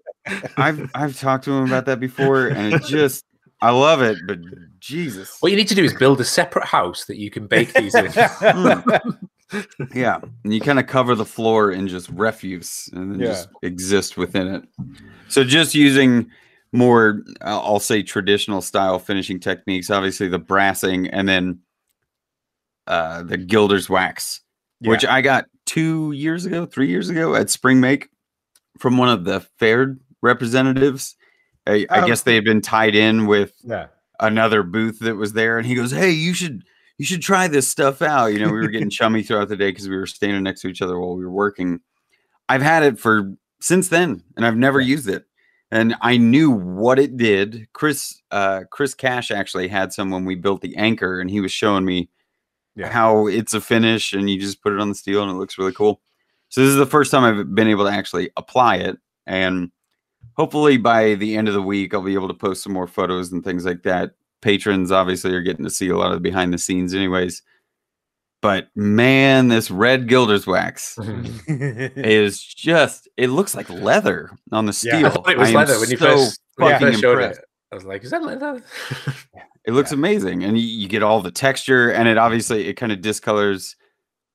[0.57, 3.25] I've I've talked to him about that before, and it just
[3.61, 4.39] I love it, but
[4.81, 5.37] Jesus.
[5.39, 7.95] What you need to do is build a separate house that you can bake these
[7.95, 8.11] in.
[9.93, 13.27] Yeah, and you kind of cover the floor in just refuse and then Yeah.
[13.27, 14.63] just exist within it.
[15.27, 16.31] So just using
[16.71, 19.89] more, uh, I'll say traditional style finishing techniques.
[19.89, 21.59] Obviously, the brassing and then
[22.87, 24.39] uh, the gilder's wax,
[24.79, 28.07] which I got two years ago, three years ago at Spring Make
[28.79, 31.17] from one of the fair representatives.
[31.67, 32.07] I, I Oh.
[32.07, 33.87] guess they had been tied in with yeah.
[34.21, 36.63] Another booth that was there and he goes hey you should
[36.97, 38.27] you should try this stuff out.
[38.27, 40.67] You know we were getting chummy throughout the day because we were standing next to
[40.67, 41.79] each other while we were working.
[42.47, 45.25] I've had it for since then and i've never used it.
[45.71, 47.67] And i knew what it did.
[47.73, 51.51] Chris uh chris cash actually had some when we built the anchor and he was
[51.51, 52.09] showing me
[52.75, 52.89] Yeah.
[52.89, 55.57] how it's a finish and you just put it on the steel and it looks
[55.57, 56.01] really cool.
[56.49, 59.71] So this is the first time i've been able to actually apply it and
[60.41, 63.31] hopefully by the end of the week i'll be able to post some more photos
[63.31, 66.51] and things like that patrons obviously are getting to see a lot of the behind
[66.51, 67.43] the scenes anyways
[68.41, 70.97] but man this red gilder's wax
[71.47, 75.79] is just it looks like leather on the Yeah, I steel thought it was leather
[75.79, 77.39] when you so first, when you first showed impressed.
[77.39, 77.45] it.
[77.71, 78.63] I was like, is that leather?
[79.65, 82.91] it looks amazing and you, you get all the texture and it obviously it kind
[82.91, 83.75] of discolors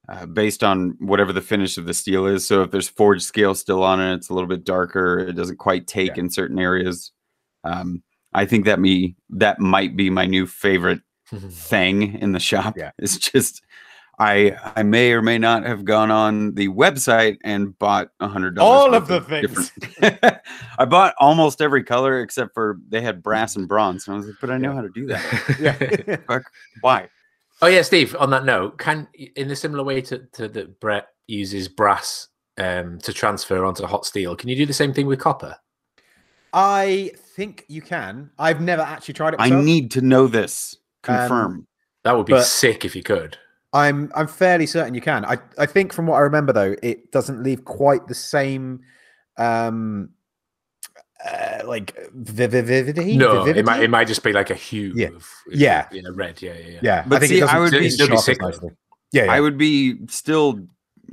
[0.08, 3.54] uh, based on whatever the finish of the steel is so if there's forged scale
[3.54, 6.20] still on it it's a little bit darker it doesn't quite take Yeah.
[6.24, 7.12] in certain areas
[7.64, 11.00] um, i think that me that might be my new favorite
[11.50, 12.90] thing in the shop Yeah.
[12.98, 13.62] it's just
[14.18, 18.54] i i may or may not have gone on the website and bought a hundred
[18.54, 19.72] dollars All of the things.
[20.78, 24.26] i bought almost every color except for they had brass and bronze and i was
[24.26, 24.74] like but i know Yeah.
[24.76, 25.56] how to do that
[26.08, 26.16] yeah.
[26.28, 26.44] Fuck,
[26.80, 27.08] why
[27.62, 28.14] Oh yeah, Steve.
[28.18, 32.98] On that note, can in a similar way to, to that Brett uses brass um,
[33.00, 35.56] to transfer onto hot steel, can you do the same thing with copper?
[36.52, 38.30] I think you can.
[38.38, 39.40] I've never actually tried it.
[39.40, 41.66] i need to know this Um, confirm
[42.04, 43.36] That would be sick if you could.
[43.72, 45.24] I'm I'm fairly certain you can.
[45.24, 48.80] I I think from what I remember though, it doesn't leave quite the same
[49.36, 50.10] um
[51.24, 53.16] uh, like vividity.
[53.16, 54.92] No, it might it might just be like a hue.
[54.94, 55.08] Yeah.
[55.08, 55.88] Of, Yeah.
[55.92, 56.40] yeah, red.
[56.42, 56.78] Yeah, yeah, yeah.
[56.82, 58.38] yeah, But I think see, I would be- still be sick.
[59.12, 59.32] Yeah, yeah.
[59.32, 60.66] i would be still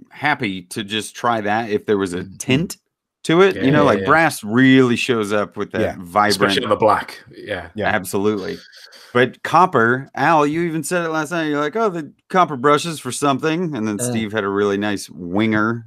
[0.09, 2.77] happy to just try that if there was a tint
[3.23, 4.05] to it Yeah, you know yeah, like yeah.
[4.05, 5.95] brass really shows up with that Yeah.
[5.99, 7.23] vibrant Especially on the black.
[7.31, 7.69] Yeah.
[7.75, 7.87] Yeah.
[7.87, 8.57] Absolutely.
[9.13, 11.45] But copper, Al, you even said it last night.
[11.47, 13.75] You're like, oh, the copper brushes for something.
[13.75, 14.03] And then Uh.
[14.03, 15.85] Steve had a really nice winger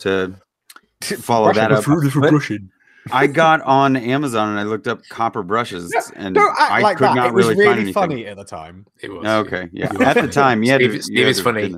[0.00, 0.34] to
[1.02, 1.84] follow that up.
[1.84, 2.70] for But brushing.
[3.12, 6.96] I got on Amazon and I looked up copper brushes and Don't act I like
[6.98, 7.14] could that.
[7.16, 7.94] not it was really, really, find anything.
[7.94, 8.86] funny at the time.
[9.02, 9.26] It was.
[9.26, 9.68] Okay.
[9.72, 9.92] Yeah.
[9.92, 10.32] You At the funny.
[10.32, 10.76] time, yeah.
[10.76, 11.74] Steve- Steve is funny.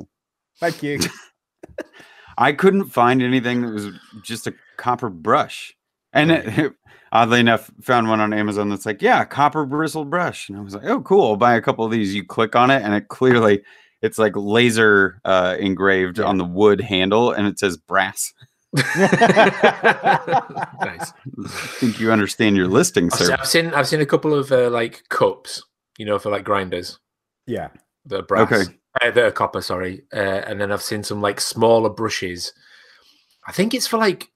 [0.60, 0.98] Thank you.
[2.38, 3.88] I couldn't find anything that was
[4.22, 5.74] just a copper brush.
[6.12, 6.72] And it,
[7.12, 10.48] oddly enough, found one on Amazon that's like, yeah, copper bristle brush.
[10.48, 11.28] And I was like, oh, cool.
[11.28, 12.14] I'll buy a couple of these.
[12.14, 13.62] You click on it, and it clearly
[14.02, 16.24] it's like laser uh, engraved Yeah.
[16.24, 18.32] on the wood handle, and it says brass.
[19.52, 21.12] nice.
[21.42, 23.34] I think you understand your listing, sir.
[23.38, 25.62] I've seen I've seen a couple of uh, like cups,
[25.98, 26.98] you know, for like grinders.
[27.46, 27.68] yeah.
[28.06, 28.50] The brass.
[28.50, 28.72] Okay.
[29.02, 30.02] Uh, the copper, sorry.
[30.12, 32.52] Uh, and then I've seen some like smaller brushes.
[33.46, 34.30] I think it's for like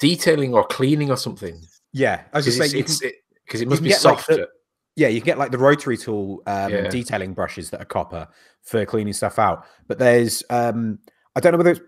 [0.00, 1.60] detailing or cleaning or something.
[1.92, 2.22] Yeah.
[2.32, 3.14] I was Because just saying, it's, you it's, can, it,
[3.48, 4.28] 'cause it must be get, like, soft.
[4.28, 4.48] the-
[4.96, 6.88] yeah, you can get like the rotary tool um, Yeah.
[6.88, 8.26] detailing brushes that are copper
[8.62, 9.66] for cleaning stuff out.
[9.86, 10.98] But there's, um,
[11.36, 11.80] I don't know whether it's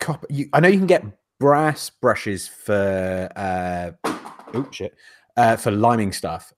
[0.00, 0.26] copper.
[0.30, 1.04] You, I know you can get
[1.40, 3.92] brass brushes for, uh,
[4.54, 4.94] oh shit,
[5.36, 6.52] uh, for liming stuff.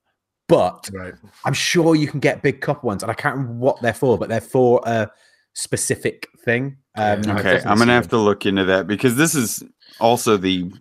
[0.47, 1.13] But right.
[1.43, 4.17] I'm sure you can get big copper ones, and I can't remember what they're for,
[4.17, 5.09] but they're for a
[5.53, 6.77] specific thing.
[6.95, 9.61] Um, Okay, I'm gonna have to look into that because this is
[9.99, 10.71] also the,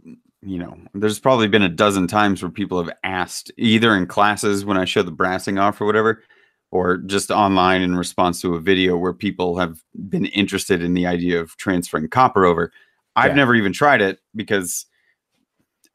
[0.42, 4.64] you know, there's probably been a dozen times where people have asked either in classes
[4.64, 6.22] when I show the brassing off or whatever,
[6.70, 11.06] or just online in response to a video where people have been interested in the
[11.06, 12.72] idea of transferring copper over.
[13.14, 13.36] I've Yeah.
[13.36, 14.86] never even tried it because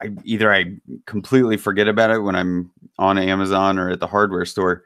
[0.02, 4.44] I either I completely forget about it when I'm on Amazon or at the hardware
[4.44, 4.82] store.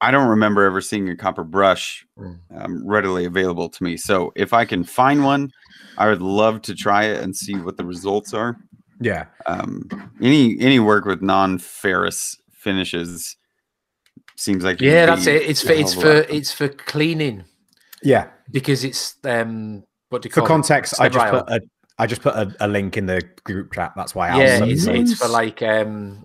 [0.00, 2.38] I don't remember ever seeing a copper brush Mm.
[2.56, 3.96] um, readily available to me.
[3.96, 5.50] So if I can find one,
[5.98, 8.56] I would love to try it and see what the results are.
[9.00, 9.26] Yeah.
[9.46, 9.88] Um,
[10.20, 13.36] any any work with non-ferrous finishes
[14.42, 15.42] seems like Yeah, that's it.
[15.42, 17.44] It's for it's for it's for cleaning
[18.02, 18.28] Yeah.
[18.50, 21.60] because it's um what do you For call context, I just put a
[21.98, 23.92] I just put a, a link in the group chat.
[23.96, 24.32] That's why it?
[24.32, 26.24] Al Yeah, it's it's for like um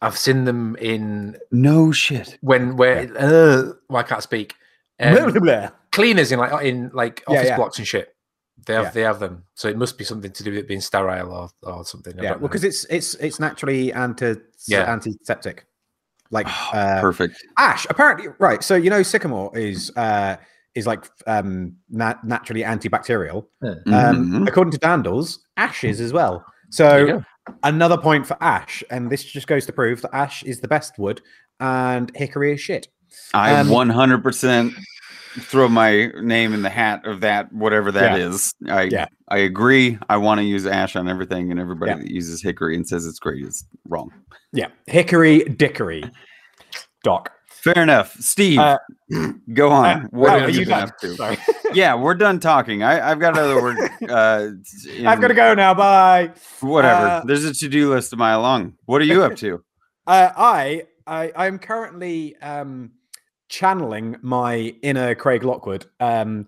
[0.00, 2.38] I've seen them in no shit.
[2.40, 4.54] when where uh, well, I can't speak.
[4.98, 5.68] Blah, Um, blah, blah.
[5.92, 7.56] cleaners in like in like office yeah.
[7.56, 8.08] blocks and shit.
[8.66, 8.90] They have Yeah.
[8.90, 11.48] they have them, so it must be something to do with it being sterile or,
[11.62, 12.18] or something.
[12.18, 14.34] I Yeah, well, because it's it's it's naturally anti
[14.66, 14.92] Yeah.
[14.92, 15.66] antiseptic.
[16.32, 17.44] Like uh, Perfect.
[17.58, 18.64] ash, apparently, right?
[18.64, 20.36] So you know, sycamore is uh
[20.74, 23.46] is like um nat- naturally antibacterial.
[23.86, 24.48] Um, Mhm.
[24.48, 26.44] according to Dandles, ashes as well.
[26.70, 27.22] So
[27.62, 30.98] another point for ash, and this just goes to prove that ash is the best
[30.98, 31.20] wood,
[31.60, 32.88] and hickory is shit.
[33.34, 34.72] I um, 100%
[35.40, 38.26] throw my name in the hat of that, whatever that Yeah.
[38.28, 38.54] is.
[38.68, 39.06] I Yeah.
[39.28, 39.98] I agree.
[40.08, 41.98] I want to use ash on everything, and everybody Yeah.
[41.98, 44.10] that uses hickory and says it's great is wrong.
[44.52, 46.04] Yeah, hickory dickory.
[47.02, 48.14] Doc, Fair enough.
[48.18, 48.76] Steve, Uh,
[49.54, 49.86] go on.
[49.86, 51.14] uh, what oh, have you you been up to?
[51.14, 51.38] Sorry,
[51.72, 52.82] Yeah, we're done talking.
[52.82, 53.78] I, I've got other work.
[54.08, 54.48] Uh,
[55.06, 55.72] I've got to go now.
[55.72, 56.32] Bye.
[56.60, 57.06] Whatever.
[57.06, 58.74] Uh, There's a to-do list a mile long.
[58.86, 59.62] What are you up to?
[60.04, 62.90] Uh, I I I'm currently um,
[63.52, 66.46] channeling my inner Craig Lockwood um,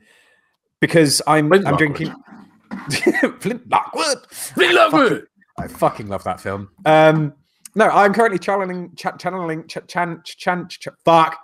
[0.80, 1.78] because I'm Flint I'm Lockwood.
[1.96, 2.14] drinking
[3.40, 4.18] Flint Lockwood.
[4.30, 5.26] Flint Lockwood!
[5.58, 6.70] I fucking love that film.
[6.86, 7.34] Um,
[7.74, 11.38] no, I'm currently channeling ch- channeling ch- chan ch- chan ch- fuck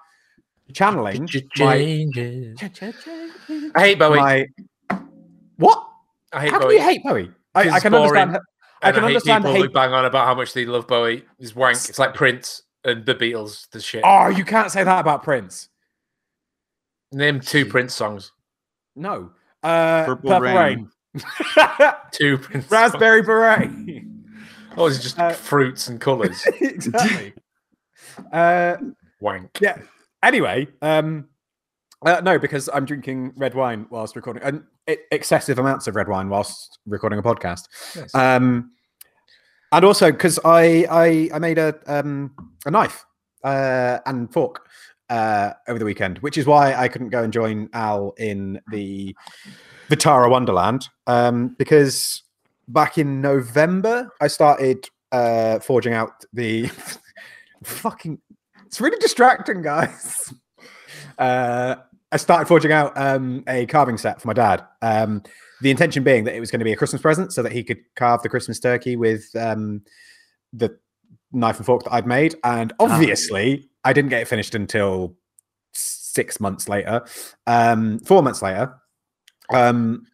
[0.73, 1.75] channeling my,
[3.75, 4.17] I hate Bowie.
[4.19, 4.47] my
[5.57, 5.85] what?
[6.33, 6.75] I hate How can Bowie.
[6.77, 7.31] you hate Bowie?
[7.55, 8.05] I, Because I can boring.
[8.23, 8.39] understand.
[8.83, 9.63] I And can hate understand people hate.
[9.67, 11.25] who bang on about how much they love Bowie.
[11.39, 11.77] It's wank.
[11.77, 13.69] It's like Prince and the Beatles.
[13.71, 14.03] The shit.
[14.05, 15.69] Oh, you can't say that about Prince.
[17.13, 18.33] Name two Prince songs.
[18.97, 19.33] No.
[19.63, 20.55] Uh, Purple Purple, Rain.
[21.15, 21.23] Rain.
[22.13, 22.67] Two Prince.
[22.69, 22.71] songs.
[22.71, 23.71] Raspberry beret.
[24.77, 26.43] Oh, it's just Uh, fruits and colours.
[26.61, 27.35] exactly.
[28.33, 28.77] uh,
[29.21, 29.59] wank.
[29.61, 29.79] yeah.
[30.23, 31.29] Anyway, um,
[32.07, 36.09] uh, no, because I'm drinking red wine whilst recording, and e- excessive amounts of red
[36.09, 37.63] wine whilst recording a podcast.
[37.97, 38.15] Nice.
[38.15, 38.71] Um,
[39.73, 42.33] and also because I, I I made a um
[42.67, 43.05] a knife
[43.45, 44.67] uh and fork
[45.09, 49.15] uh over the weekend, which is why I couldn't go and join Al in the
[49.89, 52.23] Vitara Wonderland um because
[52.69, 56.71] back in November I started uh forging out the
[57.65, 58.21] fucking
[58.67, 60.33] it's really distracting guys.
[61.19, 61.77] Uh
[62.13, 65.23] I started forging out um a carving set for my dad um
[65.61, 67.63] the intention being that it was going to be a Christmas present so that he
[67.63, 69.83] could carve the Christmas turkey with um
[70.53, 70.77] the
[71.33, 72.35] knife and fork that I'd made.
[72.45, 75.17] And obviously I didn't get it finished until
[75.73, 77.03] 6 months later
[77.47, 78.75] um 4 months later
[79.53, 80.07] um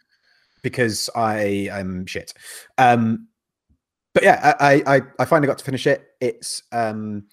[0.62, 2.34] because I am shit.
[2.78, 3.28] Um
[4.14, 6.06] but yeah I, I I finally got to finish it.
[6.20, 7.24] It's um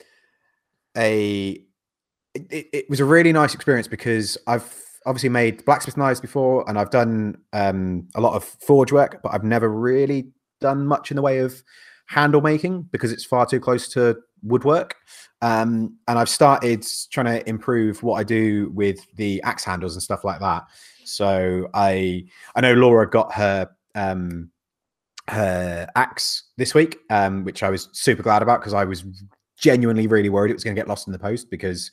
[0.95, 1.63] a
[2.35, 4.63] it, it was a really nice experience because I've
[5.05, 9.33] obviously made blacksmith knives before and I've done um, a lot of forge work, but
[9.33, 10.29] I've never really
[10.61, 11.63] done much in the way of
[12.07, 14.95] handle making because it's far too close to woodwork.
[15.41, 20.03] Um, and I've started trying to improve what I do with the axe handles and
[20.03, 20.63] stuff like that.
[21.05, 24.51] So I I know Laura got her um,
[25.29, 29.03] her axe this week, um, which I was super glad about because I was
[29.57, 31.91] genuinely really worried it was going to get lost in the post because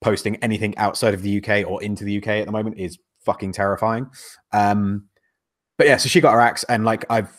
[0.00, 3.52] posting anything outside of the UK or into the UK at the moment is fucking
[3.52, 4.08] terrifying.
[4.52, 5.06] Um,
[5.78, 7.30] but yeah, so she got her axe, and like I've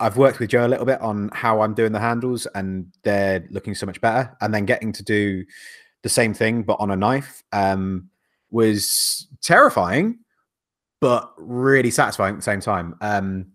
[0.00, 3.46] I've worked with Joe a little bit on how I'm doing the handles, and they're
[3.50, 4.36] looking so much better.
[4.40, 5.44] And then getting to do
[6.02, 8.10] the same thing but on a knife um,
[8.50, 10.18] was terrifying,
[11.00, 12.94] but really satisfying at the same time.
[13.00, 13.46] Um,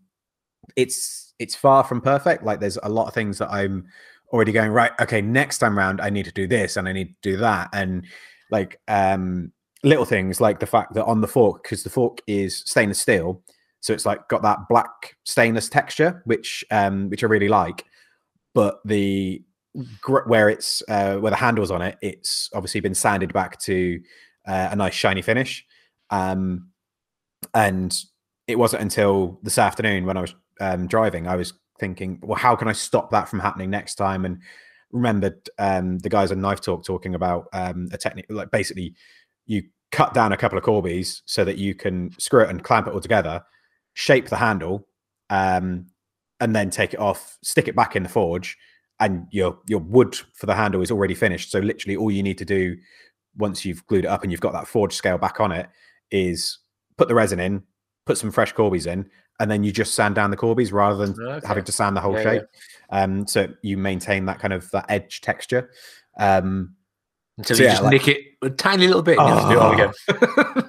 [0.75, 2.43] it's it's far from perfect.
[2.43, 3.85] Like there's a lot of things that I'm
[4.31, 4.91] already going right.
[5.01, 7.69] Okay, next time round I need to do this and I need to do that,
[7.73, 8.05] and
[8.51, 9.51] like um
[9.83, 13.41] little things like the fact that on the fork because the fork is stainless steel,
[13.79, 17.85] so it's like got that black stainless texture, which um which I really like.
[18.53, 19.43] But the
[20.25, 23.99] where it's uh, where the handles on it, it's obviously been sanded back to
[24.47, 25.65] uh, a nice shiny finish.
[26.09, 26.69] Um,
[27.53, 27.95] and
[28.47, 32.55] it wasn't until this afternoon when I was um, driving, I was thinking, well, how
[32.55, 34.25] can I stop that from happening next time?
[34.25, 34.41] And
[34.91, 38.95] remembered um, the guys on Knife Talk talking about um, a technique, like basically
[39.45, 42.87] you cut down a couple of Corbies so that you can screw it and clamp
[42.87, 43.43] it all together,
[43.93, 44.87] shape the handle,
[45.29, 45.87] um,
[46.39, 48.57] and then take it off, stick it back in the forge,
[48.99, 51.51] and your your wood for the handle is already finished.
[51.51, 52.77] So literally, all you need to do
[53.37, 55.69] once you've glued it up and you've got that forge scale back on it
[56.11, 56.59] is
[56.97, 57.63] put the resin in,
[58.05, 59.09] put some fresh Corbies in,
[59.39, 61.47] and then you just sand down the Corbies rather than Okay.
[61.47, 62.43] having to sand the whole Yeah, shape.
[62.89, 65.71] Um, so you maintain that kind of that edge texture.
[66.17, 66.75] Um,
[67.37, 69.43] Until So you yeah, just like- nick it a tiny little bit and you have
[69.43, 70.63] to do it all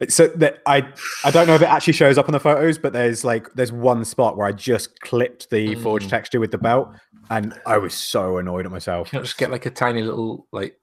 [0.00, 0.06] Oh.
[0.08, 0.86] so that I
[1.24, 3.72] I don't know if it actually shows up on the photos, but there's like there's
[3.72, 6.10] one spot where I just clipped the forge Mm.
[6.10, 6.88] texture with the belt,
[7.30, 9.10] and I was so annoyed at myself.
[9.10, 10.76] Can't just get like a tiny little like.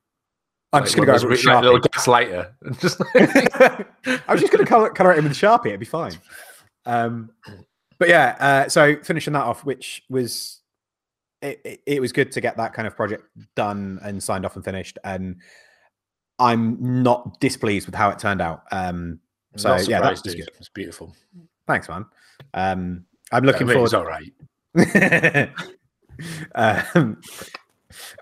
[0.74, 3.02] I'm like just gonna go over with like, little gas lighter and just.
[3.16, 3.86] I
[4.30, 5.68] was just going to color, color it in with Sharpie.
[5.68, 6.12] It'd be fine.
[6.88, 7.32] Um,
[8.00, 10.62] but yeah, uh, so finishing that off, which was
[11.42, 13.24] it, it, it was good to get that kind of project
[13.56, 14.98] done and signed off and finished.
[15.04, 15.38] And
[16.40, 18.64] I'm not displeased with how it turned out.
[18.72, 19.20] Um,
[19.56, 20.50] so yeah, that was good.
[20.60, 21.16] It's beautiful.
[21.66, 22.06] Thanks, man.
[22.54, 23.86] Um, I'm I looking mean, forward.
[23.86, 24.32] It's all right.
[26.96, 27.20] um,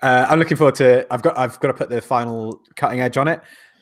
[0.02, 1.06] uh, I'm looking forward to.
[1.12, 1.38] I've got.
[1.38, 3.42] I've got to put the final cutting edge on it,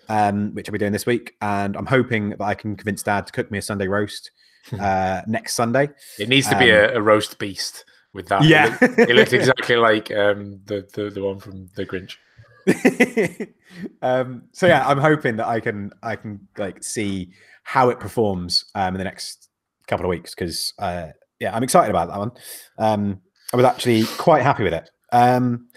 [0.10, 3.28] um, which I'll be doing this week, and I'm hoping that I can convince Dad
[3.28, 4.32] to cook me a Sunday roast
[4.80, 5.89] uh, next Sunday.
[6.19, 8.43] It needs to be Um, a, a roast beast with that.
[8.43, 8.78] Yeah.
[8.82, 12.17] It looks exactly like um, the, the the one from The Grinch.
[14.02, 17.32] um, so yeah, I'm hoping that I can I can like see
[17.63, 19.49] how it performs um, in the next
[19.88, 21.08] couple of weeks because uh,
[21.39, 22.32] yeah, I'm excited about that one.
[22.78, 23.21] Um,
[23.52, 24.89] I was actually quite happy with it.
[25.12, 25.67] Um,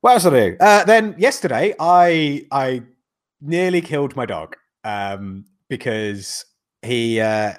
[0.00, 0.56] what else did I do?
[0.58, 2.82] Uh, then yesterday, I I
[3.40, 6.44] nearly killed my dog um, because
[6.82, 7.54] he uh,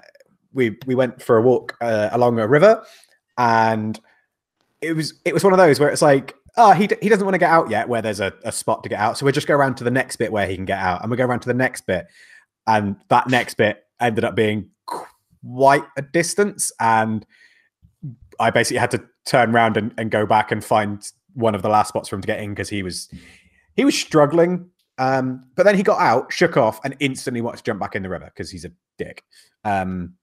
[0.53, 2.83] we we went for a walk uh, along a river
[3.37, 3.99] and
[4.81, 7.33] it was it was one of those where it's like oh he, he doesn't want
[7.33, 9.17] to get out yet where there's a, a spot to get out.
[9.17, 11.09] So we just go around to the next bit where he can get out and
[11.09, 12.07] we go around to the next bit.
[12.67, 17.25] And that next bit ended up being quite a distance and
[18.39, 21.69] i basically had to turn around and, and go back and find one of the
[21.69, 23.09] last spots for him to get in because he was
[23.75, 24.69] he was struggling.
[24.97, 28.03] Um but then he got out shook off and instantly wanted to jump back in
[28.03, 29.23] the river because he's a dick.
[29.63, 30.13] Um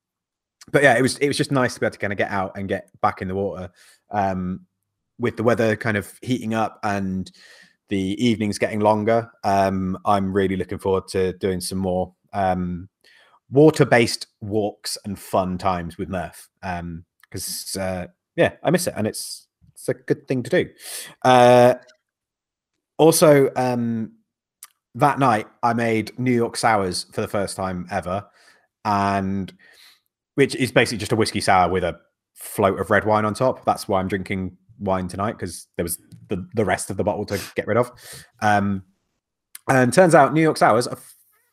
[0.70, 2.30] but yeah, it was it was just nice to be able to kind of get
[2.30, 3.70] out and get back in the water.
[4.10, 4.66] Um,
[5.18, 7.30] with the weather kind of heating up and
[7.90, 12.88] the evenings getting longer, um, I'm really looking forward to doing some more um,
[13.50, 16.48] water-based walks and fun times with Murph.
[16.62, 18.06] Because uh,
[18.36, 20.70] yeah, I miss it, and it's it's a good thing to do.
[21.22, 21.74] Uh,
[22.96, 24.12] also, um,
[24.94, 28.26] that night I made New York sours for the first time ever,
[28.84, 29.52] and
[30.34, 31.98] which is basically just a whiskey sour with a
[32.34, 33.64] float of red wine on top.
[33.64, 37.26] That's why I'm drinking wine tonight because there was the, the rest of the bottle
[37.26, 37.90] to get rid of.
[38.40, 38.84] Um,
[39.68, 40.98] and turns out New York sours are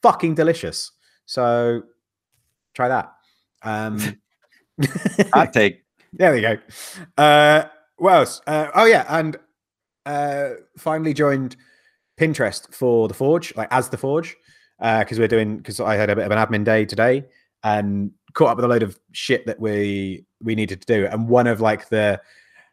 [0.01, 0.91] fucking delicious.
[1.25, 1.83] So
[2.73, 3.11] try that.
[3.63, 3.99] Um,
[5.33, 5.83] Hot take.
[6.13, 6.57] there we go.
[7.17, 7.65] Uh,
[7.97, 8.41] what else?
[8.47, 9.37] Uh, oh yeah, and
[10.05, 11.57] uh, finally joined
[12.19, 14.35] Pinterest for the Forge, like as the Forge,
[14.79, 17.25] because we're doing because I had a bit of an admin day today
[17.63, 21.07] and caught up with a load of shit that we we needed to do.
[21.07, 22.21] And one of like the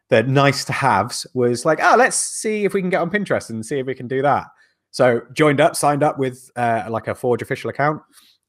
[0.09, 3.49] the nice to haves was like, oh, let's see if we can get on Pinterest
[3.49, 4.45] and see if we can do that.
[4.91, 8.01] So joined up, signed up with uh, like a Forge official account.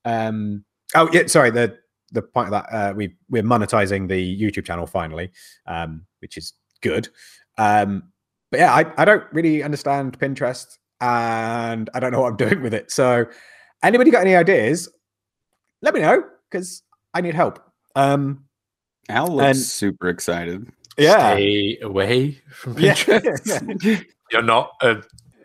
[0.05, 1.51] Um, oh yeah, sorry.
[1.51, 1.79] The
[2.13, 5.33] the point of that uh, we we're monetizing the YouTube channel finally,
[5.67, 6.53] um, which is
[6.83, 7.09] good.
[7.57, 8.13] Um,
[8.51, 12.63] but yeah, I, I don't really understand Pinterest and I don't know what I'm doing
[12.63, 12.91] with it.
[12.91, 13.25] So
[13.83, 14.89] anybody got any ideas?
[15.83, 16.83] Let me know because
[17.17, 17.59] I need help.
[17.95, 18.45] Um,
[19.09, 20.71] Al looks And- super excited.
[20.99, 21.33] yeah.
[21.33, 22.95] Stay away from Yeah.
[22.95, 24.05] Pinterest.
[24.33, 25.03] You're not a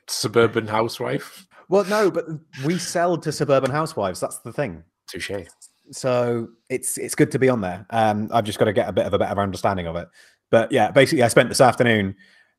[0.08, 1.48] suburban housewife.
[1.70, 2.26] Well, no, but
[2.66, 4.20] we sell to suburban housewives.
[4.20, 4.84] That's the thing.
[5.08, 5.32] Touche.
[5.92, 7.86] so it's it's good to be on there.
[7.92, 10.08] Um, I've just got to get a bit of a better understanding of it.
[10.50, 12.16] But yeah, basically, I spent this afternoon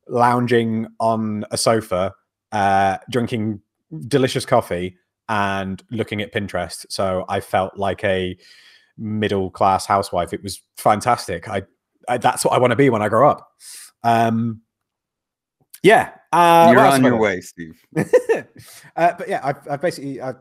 [0.07, 2.13] lounging on a sofa,
[2.51, 3.61] uh, drinking
[4.07, 4.97] delicious coffee
[5.29, 6.85] and looking at Pinterest.
[6.89, 8.35] So I felt like a
[8.97, 10.33] middle class housewife.
[10.33, 11.47] It was fantastic.
[11.47, 11.63] I,
[12.07, 13.49] I that's what I want to be when I grow up.
[14.03, 14.61] Um,
[15.81, 17.79] yeah, uh, You're on your way, Steve.
[17.97, 18.03] uh,
[19.17, 20.37] but yeah, I've, I've basically I've,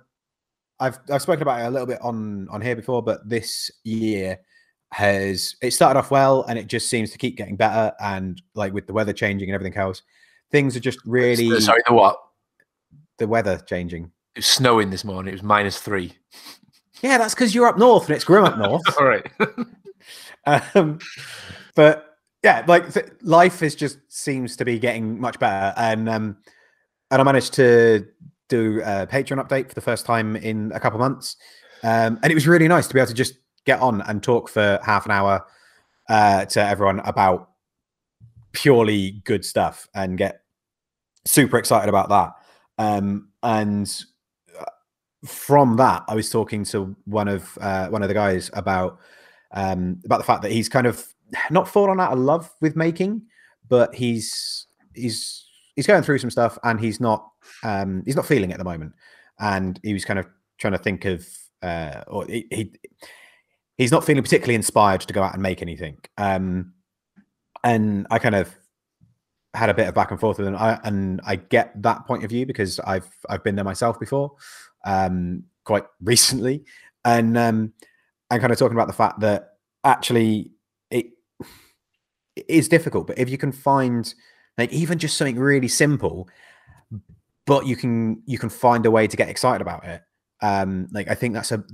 [0.78, 4.38] I've I've spoken about it a little bit on on here before, but this year
[4.92, 7.92] has it started off well, and it just seems to keep getting better.
[8.00, 10.02] And like with the weather changing and everything else,
[10.50, 12.16] things are just really Sorry, the what?
[13.18, 14.04] the weather changing.
[14.34, 15.30] It was snowing this morning.
[15.30, 16.14] It was minus three.
[17.02, 18.82] Yeah, that's because you're up north and it's grim up north.
[18.98, 19.26] All right.
[20.74, 20.98] um,
[21.74, 26.36] but yeah, like th- life is just seems to be getting much better, and um,
[27.10, 28.06] and I managed to
[28.48, 31.36] do a Patreon update for the first time in a couple months,
[31.82, 33.34] um, and it was really nice to be able to just
[33.64, 35.46] get on and talk for half an hour
[36.08, 37.50] uh, to everyone about
[38.52, 40.42] purely good stuff and get
[41.24, 42.32] super excited about that.
[42.78, 44.04] Um, and
[45.24, 48.98] from that, I was talking to one of uh, one of the guys about
[49.52, 51.04] um, about the fact that he's kind of
[51.50, 53.22] not fallen out of love with making,
[53.68, 55.46] but he's he's
[55.76, 57.28] he's going through some stuff and he's not
[57.62, 58.92] um, he's not feeling at the moment,
[59.38, 60.26] and he was kind of
[60.58, 61.26] trying to think of
[61.62, 62.72] uh, or he, he
[63.78, 65.98] he's not feeling particularly inspired to go out and make anything.
[66.18, 66.74] Um,
[67.64, 68.52] and I kind of
[69.54, 72.24] had a bit of back and forth with him, I, and I get that point
[72.24, 74.32] of view because I've I've been there myself before,
[74.84, 76.64] um, quite recently,
[77.04, 77.72] and um,
[78.30, 80.52] I'm kind of talking about the fact that actually
[80.90, 81.06] it,
[82.36, 84.12] it is difficult, but if you can find
[84.58, 86.28] like even just something really simple,
[87.46, 90.02] but you can you can find a way to get excited about it.
[90.40, 91.64] Um, like I think that's a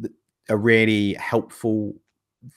[0.48, 1.94] a really helpful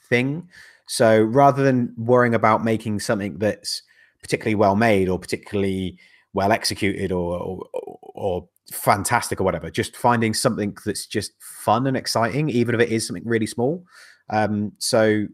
[0.10, 0.48] thing.
[0.88, 3.82] So rather than worrying about making something that's
[4.22, 5.98] particularly well made or particularly
[6.34, 7.70] well executed or, or,
[8.02, 12.90] or fantastic or whatever, just finding something that's just fun and exciting, even if it
[12.90, 13.84] is something really small.
[14.30, 15.28] Um, so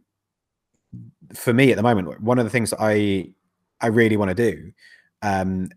[1.33, 3.29] for me at the moment, one of the things that I
[3.79, 4.71] I really want to do,
[5.21, 5.69] um,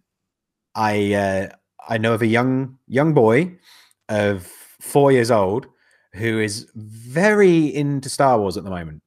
[0.74, 1.48] I uh,
[1.88, 3.56] I know of a young young boy
[4.08, 4.46] of
[4.80, 5.66] four years old
[6.14, 9.02] who is very into Star Wars at the moment.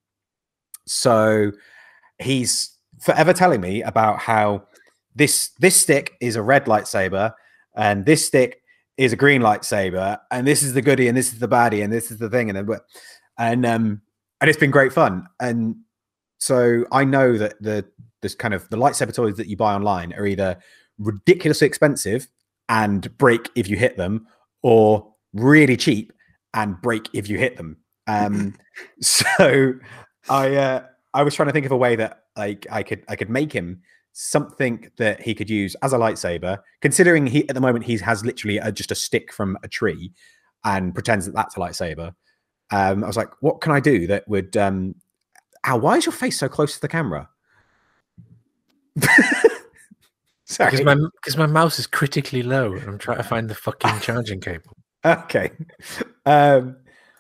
[0.86, 1.52] So
[2.20, 4.64] he's forever telling me about how
[5.16, 7.34] this this stick is a red lightsaber
[7.76, 8.62] and this stick
[8.98, 11.92] is a green lightsaber and this is the goodie and this is the baddie and
[11.92, 12.80] this is the thing and then
[13.38, 14.02] and um
[14.40, 15.76] and it's been great fun and
[16.44, 17.86] so I know that the
[18.22, 20.58] this kind of the lightsaber toys that you buy online are either
[20.98, 22.28] ridiculously expensive
[22.68, 24.28] and break if you hit them
[24.62, 26.12] or really cheap
[26.54, 27.78] and break if you hit them.
[28.08, 28.56] Um,
[29.02, 29.76] so
[30.30, 33.16] I uh, I was trying to think of a way that like I could I
[33.16, 33.82] could make him
[34.14, 36.60] something that he could use as a lightsaber.
[36.82, 40.12] Considering he at the moment he has literally a, just a stick from a tree
[40.64, 42.14] and pretends that that's a lightsaber.
[42.72, 44.56] Um, I was like, what can I do that would?
[44.56, 44.96] Um,
[45.66, 47.30] Ow, why is your face so close to the camera?
[50.46, 50.72] Sorry.
[50.72, 52.76] Because my because my mouse is critically low.
[52.76, 54.78] I'm trying to find the fucking charging cable.
[55.06, 55.52] Okay.
[56.26, 56.78] Um,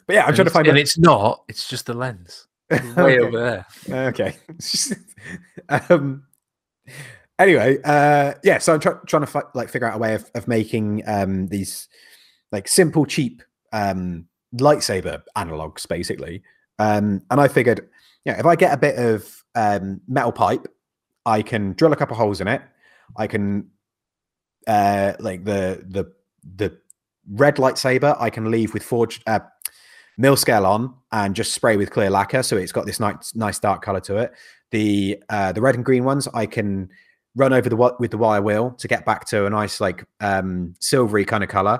[0.07, 0.67] but yeah, I'm and trying to find.
[0.67, 1.43] And it's not.
[1.49, 2.47] It's just the lens.
[2.69, 3.19] It's way Okay.
[3.19, 4.07] over there.
[4.07, 4.37] Okay.
[5.89, 6.23] um.
[7.39, 8.59] Anyway, uh, yeah.
[8.59, 11.87] So I'm try- trying to like figure out a way of, of making um these
[12.51, 16.43] like simple, cheap um lightsaber analogs, basically.
[16.79, 17.89] Um, and I figured,
[18.25, 20.67] yeah, if I get a bit of um metal pipe,
[21.25, 22.61] I can drill a couple holes in it.
[23.17, 23.69] I can
[24.67, 26.11] uh like the the
[26.55, 26.77] the
[27.31, 29.39] red lightsaber I can leave with forged uh,
[30.17, 33.59] mill scale on and just spray with clear lacquer, so it's got this nice nice
[33.59, 34.33] dark color to it.
[34.73, 36.89] The uh, the red and green ones I can
[37.35, 40.73] run over the with the wire wheel to get back to a nice like um,
[40.79, 41.79] silvery kind of color.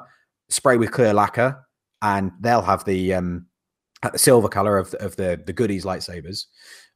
[0.50, 1.66] Spray with clear lacquer,
[2.04, 3.48] and they'll have the um,
[4.04, 6.46] uh, silver color of of the the goodies lightsabers,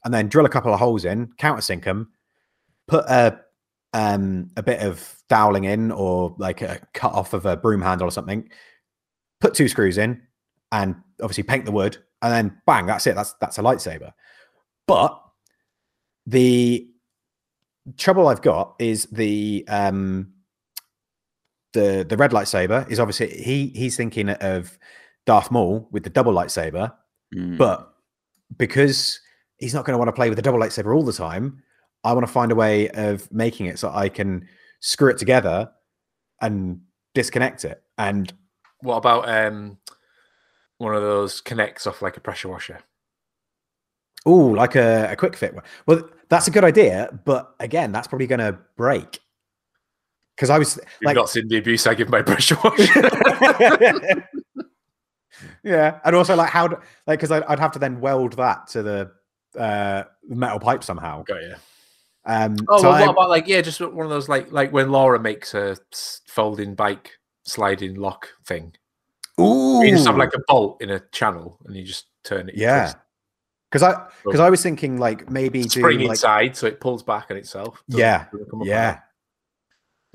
[0.06, 2.12] and then drill a couple of holes in, countersink them,
[2.88, 3.40] put a
[3.94, 8.08] um, a bit of doweling in or like a cut off of a broom handle
[8.08, 8.48] or something,
[9.42, 10.22] put two screws in,
[10.72, 13.16] and obviously paint the wood, and then bang, that's it.
[13.16, 14.12] That's that's a lightsaber.
[14.86, 15.20] But
[16.28, 16.88] the
[17.98, 20.34] trouble I've got is the um
[21.74, 24.78] the the red lightsaber is obviously he he's thinking of
[25.26, 26.94] Darth Maul with the double lightsaber,
[27.36, 27.58] Mm.
[27.58, 27.94] but
[28.58, 29.20] because
[29.58, 31.62] he's not going to want to play with the double lightsaber all the time,
[32.06, 34.48] I want to find a way of making it so I can
[34.80, 35.70] screw it together
[36.42, 36.80] and
[37.14, 37.82] disconnect it.
[37.98, 38.32] And
[38.80, 39.78] What about um
[40.78, 42.80] one of those connects off like a pressure washer?
[44.26, 45.64] oh, like a, a quick fit one.
[45.86, 49.20] Well, that's a good idea, but again, that's probably going to break.
[50.36, 53.02] Because I was You've like, not seen the abuse I give my pressure washer.
[55.64, 56.76] yeah, and also like how, do,
[57.06, 59.12] like, because I'd, I'd have to then weld that to the
[59.60, 61.24] uh, metal pipe somehow.
[61.24, 61.56] Got you.
[62.26, 64.72] Um, Oh, so well, I- what about like yeah, just one of those like like
[64.74, 67.12] when Laura makes a s- folding bike
[67.44, 68.74] sliding lock thing.
[69.40, 72.56] ooh, You just have like a bolt in a channel and you just turn it.
[72.58, 72.82] yeah.
[72.82, 72.98] twist
[73.72, 77.28] Because I because I was thinking like maybe spring like, inside so it pulls back
[77.30, 77.84] on itself.
[77.88, 79.00] Yeah, up Yeah.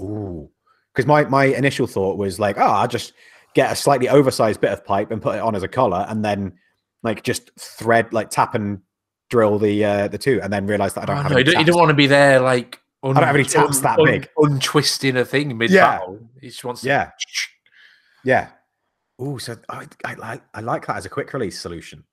[0.00, 0.50] Ooh.
[0.94, 3.12] Because my my initial thought was like, oh, I'll just
[3.54, 6.24] get a slightly oversized bit of pipe and put it on as a collar, and
[6.24, 6.54] then
[7.02, 8.80] like just thread like tap and
[9.28, 11.46] drill the uh the two, and then realize that I don't Oh, have no, any
[11.46, 12.78] you, don't, you don't want to be there like.
[13.04, 14.28] Un- don't have any taps that big.
[14.38, 15.98] Untwisting a thing mid Yeah.
[15.98, 16.20] battle.
[16.40, 16.84] He just wants.
[16.84, 17.06] Yeah.
[17.06, 17.10] To,
[18.24, 18.50] Yeah.
[19.18, 22.04] Oh, so I, I like I like that as a quick release solution.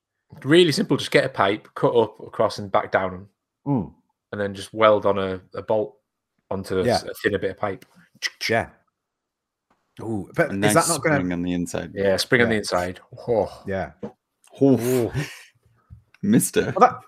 [0.43, 0.97] Really simple.
[0.97, 3.27] Just get a pipe, cut up across and back down,
[3.67, 3.93] Mm,
[4.32, 5.97] and then just weld on a, a bolt
[6.49, 7.01] onto a, Yeah.
[7.07, 7.86] a thinner bit of pipe.
[8.49, 8.69] yeah.
[10.01, 11.34] Ooh, but A is that not going spring to?
[11.34, 11.91] on the inside.
[11.93, 13.01] Yeah, spring on the inside.
[13.27, 13.63] Oh.
[13.67, 13.91] Yeah.
[14.61, 15.11] Oh,
[16.21, 16.73] Mister.
[16.77, 16.99] Well, that,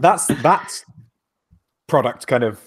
[0.00, 0.84] that's that's
[1.88, 2.60] product kind of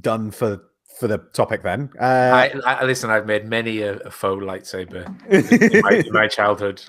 [0.00, 0.60] done for
[0.98, 1.90] for the topic then.
[2.00, 3.10] Uh, I, I listen.
[3.10, 6.82] I've made many a, a faux lightsaber in my, in my childhood,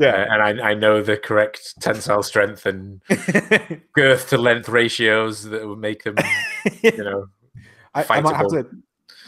[0.00, 3.00] uh, and I, I know the correct tensile strength and
[3.92, 6.16] girth to length ratios that would make them.
[6.82, 7.28] You know,
[7.94, 8.66] I, I might have to.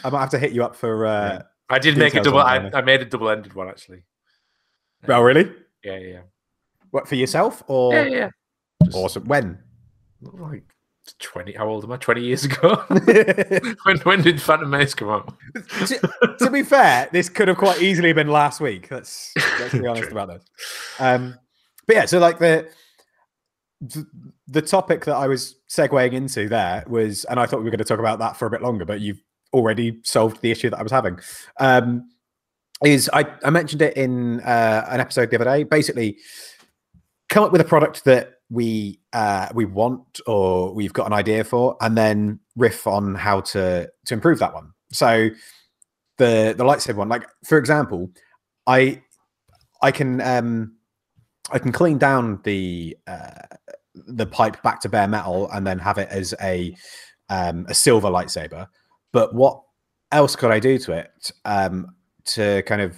[0.03, 1.05] I might have to hit you up for.
[1.05, 2.39] Uh, I did make a double.
[2.39, 4.03] I, I made a double-ended one actually.
[5.07, 5.51] Oh, really?
[5.83, 6.21] Yeah, yeah, yeah.
[6.91, 8.29] What for yourself or yeah, yeah.
[8.83, 9.25] Just awesome?
[9.25, 9.57] When?
[10.21, 10.63] Like
[11.19, 11.53] twenty.
[11.53, 11.97] How old am I?
[11.97, 12.75] Twenty years ago.
[13.83, 15.33] when when did Phantom Menace come out?
[15.53, 18.89] to, to be fair, this could have quite easily been last week.
[18.91, 20.43] Let's let's be honest about this.
[20.99, 21.35] Um,
[21.87, 22.69] but yeah, so like the,
[23.81, 24.05] the
[24.47, 27.79] the topic that I was segueing into there was, and I thought we were going
[27.79, 29.21] to talk about that for a bit longer, but you've
[29.53, 31.19] already solved the issue that I was having.
[31.59, 32.09] Um,
[32.83, 35.63] is I, I mentioned it in uh, an episode the other day.
[35.63, 36.17] Basically,
[37.29, 41.43] come up with a product that we uh, we want or we've got an idea
[41.43, 44.73] for, and then riff on how to to improve that one.
[44.91, 45.29] So
[46.17, 48.11] the the lightsaber one, like for example,
[48.67, 49.01] I
[49.81, 50.73] I can um
[51.51, 53.31] I can clean down the uh,
[53.95, 56.75] the pipe back to bare metal and then have it as a
[57.29, 58.67] um, a silver lightsaber.
[59.13, 59.61] But what
[60.11, 61.95] else could I do to it um,
[62.25, 62.97] to kind of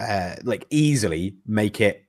[0.00, 2.04] uh, like easily make it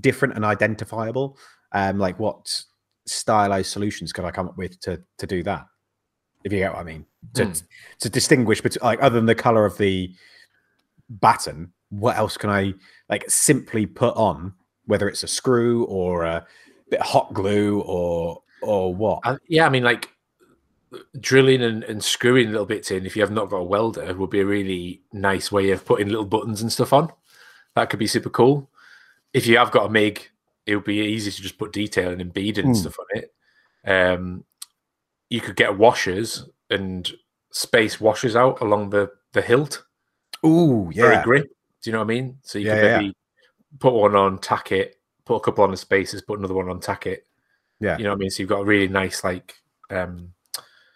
[0.00, 1.36] different and identifiable?
[1.72, 2.64] Um, like what
[3.06, 5.66] stylized solutions could I come up with to to do that?
[6.44, 7.52] If you get what I mean, to Hmm.
[8.00, 10.12] to distinguish between like other than the color of the
[11.08, 12.74] baton, what else can I
[13.08, 14.54] like simply put on?
[14.86, 16.46] Whether it's a screw or a
[16.90, 19.20] bit of hot glue or or what?
[19.24, 20.08] I, yeah, I mean, like
[21.20, 23.06] drilling and, and screwing little bits in.
[23.06, 26.08] If you have not got a welder, would be a really nice way of putting
[26.08, 27.12] little buttons and stuff on.
[27.76, 28.68] That could be super cool.
[29.32, 30.29] If you have got a MIG,
[30.70, 32.80] it would be easy to just put detail and beading and Hmm.
[32.80, 33.34] stuff on it.
[33.84, 34.44] Um,
[35.28, 37.10] you could get washers and
[37.50, 39.82] space washers out along the the hilt
[40.46, 41.46] Ooh, for a grip.
[41.82, 42.38] Do you know what I mean?
[42.42, 43.14] So you Yeah, could yeah, maybe
[43.80, 46.78] put one on, tack it, put a couple on the spaces, put another one on,
[46.80, 47.26] tack it.
[47.80, 47.98] Yeah.
[47.98, 48.30] You know what I mean?
[48.30, 49.56] So you've got a really nice like
[49.90, 50.32] um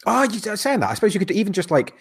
[0.06, 0.90] Oh, you're saying that?
[0.90, 1.94] I suppose you could even just like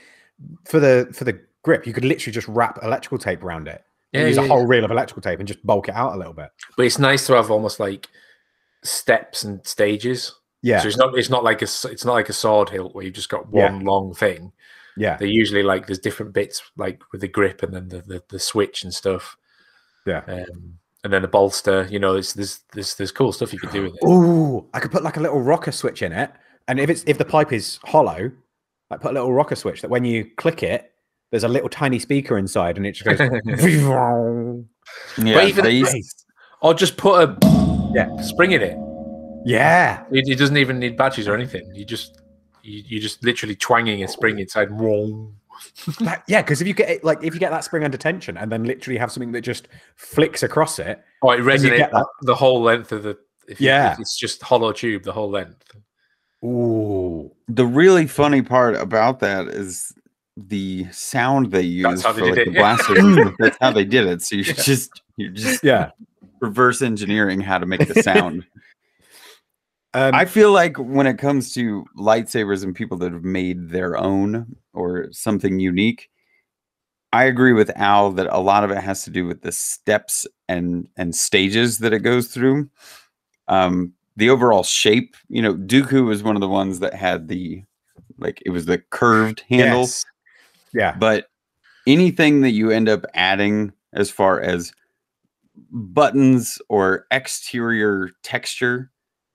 [0.66, 3.84] for the for the grip, you could literally just wrap electrical tape around it.
[4.14, 6.18] Yeah, use yeah, a whole reel of electrical tape and just bulk it out a
[6.18, 6.50] little bit.
[6.78, 8.08] but it's nice to have almost like
[8.84, 10.34] steps and stages.
[10.62, 13.04] Yeah, So it's not it's not like a it's not like a sword hilt where
[13.04, 13.72] you've just got Yeah.
[13.72, 14.52] one long thing.
[14.96, 18.24] yeah, They're usually like there's different bits like with the grip and then the the,
[18.30, 19.36] the switch and stuff.
[20.06, 20.22] Yeah.
[20.28, 21.86] Um, and then the bolster.
[21.90, 24.06] You know, there's there's there's there's cool stuff you could do with it.
[24.08, 26.32] Ooh, I could put like a little rocker switch in it,
[26.70, 28.32] and if it's if the pipe is hollow,
[28.90, 30.93] I put a little rocker switch that when you click it,
[31.34, 33.18] there's a little tiny speaker inside, and it just goes.
[35.18, 36.26] Yeah, even- they used-
[36.62, 37.38] or just put a
[37.96, 38.16] Yeah.
[38.22, 38.78] spring in it.
[39.46, 41.64] yeah, It, it doesn't even need batteries or anything.
[41.74, 42.22] You just
[42.62, 44.70] you, you just literally twanging a spring inside.
[44.70, 45.36] Vroom.
[46.02, 46.44] That- yeah.
[46.44, 48.64] Because if you get it, like if you get that spring under tension, and then
[48.66, 52.06] literally have something that just flicks across it, Oh, it resonates that.
[52.22, 53.18] the whole length of the.
[53.48, 53.94] If you- Yeah.
[53.94, 55.72] if it's just hollow tube, the whole length.
[56.46, 59.92] ooh, the really funny part about that is
[60.36, 62.54] the sound they use for they like the it.
[62.56, 63.30] blasters.
[63.40, 64.22] That's how they did it.
[64.22, 64.54] So you Yeah.
[64.64, 65.92] just you're just yeah.
[66.42, 68.46] reverse engineering how to make the sound.
[69.96, 73.96] Um, I feel like when it comes to lightsabers and people that have made their
[73.96, 76.10] own or something unique,
[77.12, 80.26] I agree with Al that a lot of it has to do with the steps
[80.50, 82.72] and and stages that it goes through.
[83.48, 87.64] Um, the overall shape, you know, Dooku was one of the ones that had the
[88.18, 90.06] like it was the curved handle, yes.
[90.74, 91.28] Yeah, but
[91.88, 94.72] anything that you end up adding as far as
[95.72, 98.90] buttons or exterior texture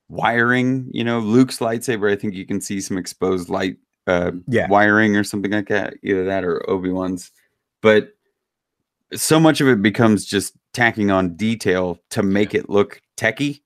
[0.08, 3.76] wiring you know luke's lightsaber i think you can see some exposed light
[4.06, 4.66] uh Yeah.
[4.68, 7.30] wiring or something like that either that or obi-wan's.
[7.82, 8.14] But
[9.14, 13.62] so much of it becomes just tacking on detail to make it look techy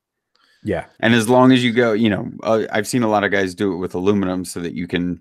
[0.65, 3.33] yeah, and as long as you go, you know, uh, I've seen a lot of
[3.33, 5.21] guys do it with aluminum so that you can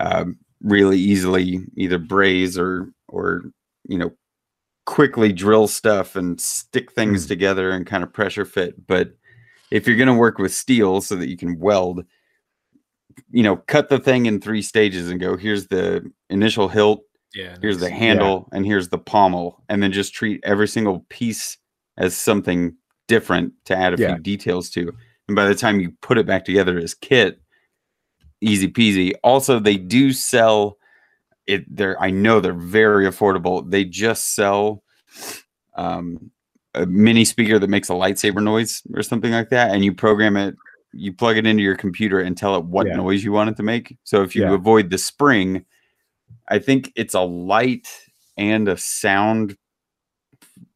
[0.00, 0.36] um,
[0.66, 3.44] really easily either braze or or
[3.88, 4.10] you know
[4.84, 7.28] quickly drill stuff and stick things Mm.
[7.28, 8.86] together and kind of pressure fit.
[8.86, 9.16] But
[9.70, 12.04] if you're going to work with steel so that you can weld,
[13.30, 15.36] you know, cut the thing in three stages and go.
[15.36, 17.00] Here's the initial hilt.
[17.34, 17.56] Yeah.
[17.60, 21.58] Here's the handle, and here's the pommel, and then just treat every single piece
[21.98, 22.76] as something
[23.08, 24.14] different to add a Yeah.
[24.14, 24.92] few details to.
[25.28, 27.40] And by the time you put it back together as kit,
[28.40, 29.12] easy peasy.
[29.22, 30.78] Also, they do sell
[31.46, 33.68] it they're I know they're very affordable.
[33.70, 34.82] They just sell
[35.74, 36.30] um
[36.74, 40.36] a mini speaker that makes a lightsaber noise or something like that, and you program
[40.36, 40.54] it.
[40.92, 42.96] You plug it into your computer and tell it what Yeah.
[42.96, 43.96] noise you want it to make.
[44.04, 44.54] So if you Yeah.
[44.54, 45.64] avoid the spring,
[46.48, 47.88] I think it's a light
[48.36, 49.56] and a sound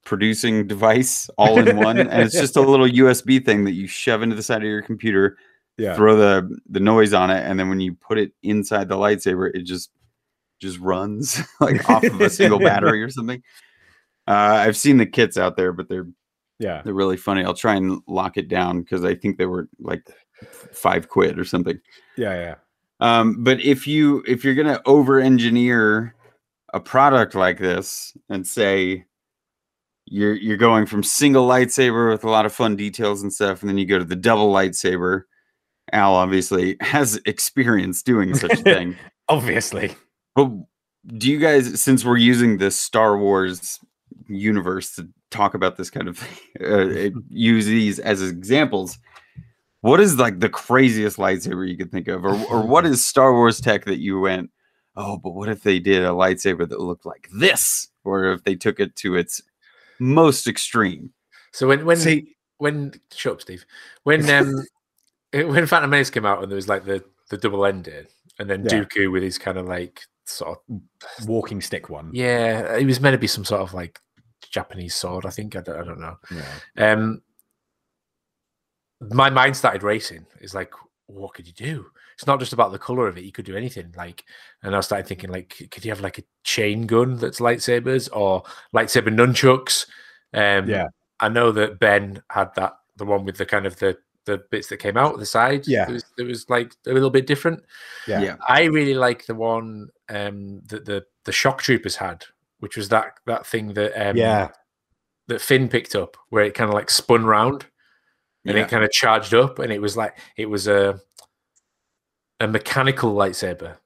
[0.04, 4.22] producing device all in one, and it's just a little USB thing that you shove
[4.22, 5.36] into the side of your computer
[5.80, 5.96] Yeah.
[5.96, 9.50] throw the the noise on it and then when you put it inside the lightsaber
[9.54, 9.90] it just
[10.60, 13.42] just runs like off of a single battery or something
[14.28, 16.06] uh, i've seen the kits out there but they're
[16.58, 16.82] Yeah.
[16.84, 20.06] they're really funny i'll try and lock it down because i think they were like
[20.72, 21.78] five quid or something
[22.16, 22.34] Yeah.
[22.34, 22.54] Yeah.
[23.00, 26.14] um, but if you if you're gonna over engineer
[26.74, 29.04] a product like this and say
[30.06, 33.68] you're you're going from single lightsaber with a lot of fun details and stuff, and
[33.68, 35.22] then you go to the double lightsaber.
[35.92, 38.96] Al obviously has experience doing such a thing.
[39.28, 39.94] Obviously.
[40.34, 40.50] But
[41.06, 43.78] do you guys, since we're using this Star Wars
[44.28, 46.38] universe to talk about this kind of thing,
[47.14, 48.98] uh, use these as examples,
[49.80, 53.32] what is like the craziest lightsaber you could think of, or or what is Star
[53.32, 54.50] Wars tech that you went,
[54.96, 58.54] oh, but what if they did a lightsaber that looked like this, or if they
[58.54, 59.40] took it to its
[59.98, 61.12] most extreme?
[61.52, 63.64] So when when See, when shut up, Steve.
[64.04, 64.64] When um
[65.32, 68.08] it- when Phantom Menace came out and there was like the the double ended,
[68.38, 68.70] and then Yeah.
[68.84, 70.80] Dooku with his kind of like sort of
[71.28, 72.10] walking stick one.
[72.12, 73.98] yeah, it was meant to be some sort of like
[74.50, 75.26] Japanese sword.
[75.26, 76.16] I think I don't, I don't know.
[76.30, 76.92] Yeah.
[76.92, 77.22] Um,
[79.00, 80.26] my mind started racing.
[80.40, 80.72] It's like,
[81.06, 81.86] what could you do?
[82.14, 83.24] It's not just about the color of it.
[83.24, 83.94] You could do anything.
[83.96, 84.24] Like,
[84.62, 88.42] and I started thinking, like, could you have like a chain gun that's lightsabers or
[88.74, 89.86] lightsaber nunchucks?
[90.34, 90.88] Um, Yeah.
[91.20, 94.68] I know that Ben had that the one with the kind of the the bits
[94.68, 95.66] that came out the side.
[95.66, 95.88] Yeah.
[95.88, 97.62] it was, it was like a little bit different.
[98.06, 98.36] Yeah.
[98.46, 102.24] I really like the one um, that the the shock troopers had,
[102.60, 104.48] which was that that thing that um, Yeah.
[105.28, 107.66] that Finn picked up, where it kind of like spun round
[108.46, 108.64] and Yeah.
[108.64, 111.00] it kind of charged up, and it was like it was a
[112.40, 113.76] a mechanical lightsaber,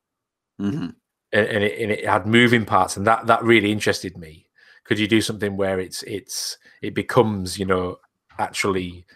[0.61, 0.95] Mhm.
[1.33, 4.49] and, and, it, and it had moving parts, and that that really interested me.
[4.85, 7.99] Could you do something where it's it's it becomes you know
[8.39, 9.07] actually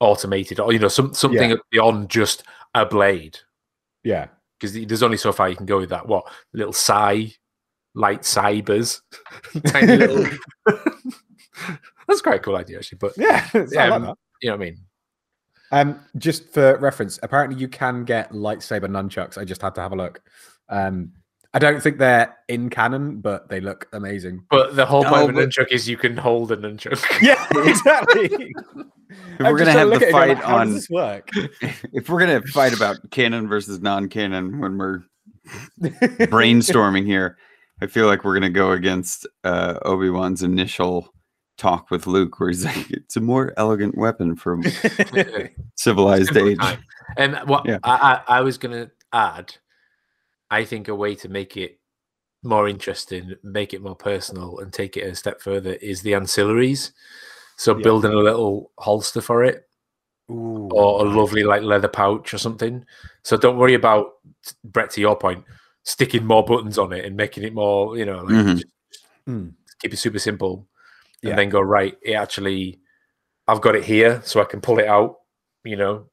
[0.00, 1.56] automated, or you know some something Yeah.
[1.70, 2.44] beyond just
[2.74, 3.38] a blade?
[4.04, 4.28] Yeah.
[4.60, 6.06] Because there's only so far you can go with that.
[6.08, 7.32] What little psi
[7.94, 9.00] light cybers,
[9.66, 10.24] tiny little.
[12.06, 12.98] That's quite a cool idea, actually.
[12.98, 13.46] But Yeah.
[13.54, 14.16] I like Um, that.
[14.40, 14.78] you know what I mean.
[15.70, 19.36] Um, just for reference, apparently you can get lightsaber nunchucks.
[19.36, 20.20] I just had to have a look.
[20.68, 21.12] Um,
[21.58, 24.44] I don't think they're in canon, but they look amazing.
[24.48, 27.02] But the whole No, point of a but- nunchuck is you can hold a nunchuck.
[27.20, 28.54] Yeah, exactly.
[29.10, 31.28] If we're gonna have the fight How on, does this work?
[31.92, 35.00] if we're gonna fight about canon versus non-canon when we're
[35.80, 37.36] brainstorming here,
[37.80, 41.12] I feel like we're gonna go against uh, Obi Wan's initial
[41.56, 44.62] talk with Luke, where he's like, "It's a more elegant weapon from
[45.74, 46.78] civilized age." time.
[47.16, 47.78] And what Yeah.
[47.82, 49.56] I, I, I was going to add,
[50.50, 51.78] I think a way to make it
[52.42, 56.92] more interesting, make it more personal, and take it a step further is the ancillaries.
[57.56, 57.82] So Yeah.
[57.82, 59.68] building a little holster for it,
[60.30, 61.16] Ooh, or a nice.
[61.16, 62.84] lovely like leather pouch or something.
[63.24, 64.12] So don't worry about
[64.64, 64.90] Brett.
[64.92, 65.44] To your point,
[65.82, 68.56] sticking more buttons on it and making it more, you know, like Mhm.
[68.56, 68.66] just
[69.28, 69.54] Mm.
[69.80, 70.66] keep it super simple,
[71.22, 71.36] and Yeah.
[71.36, 71.98] then go right.
[72.02, 72.80] It actually,
[73.48, 75.18] I've got it here, so I can pull it out.
[75.64, 76.10] You know,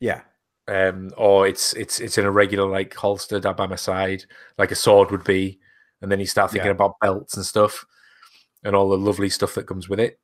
[0.00, 0.22] Yeah.
[0.66, 4.24] Um, or it's it's it's in a regular like holster down by my side,
[4.56, 5.58] like a sword would be,
[6.00, 6.72] and then you start thinking Yeah.
[6.72, 7.84] about belts and stuff,
[8.62, 10.18] and all the lovely stuff that comes with it.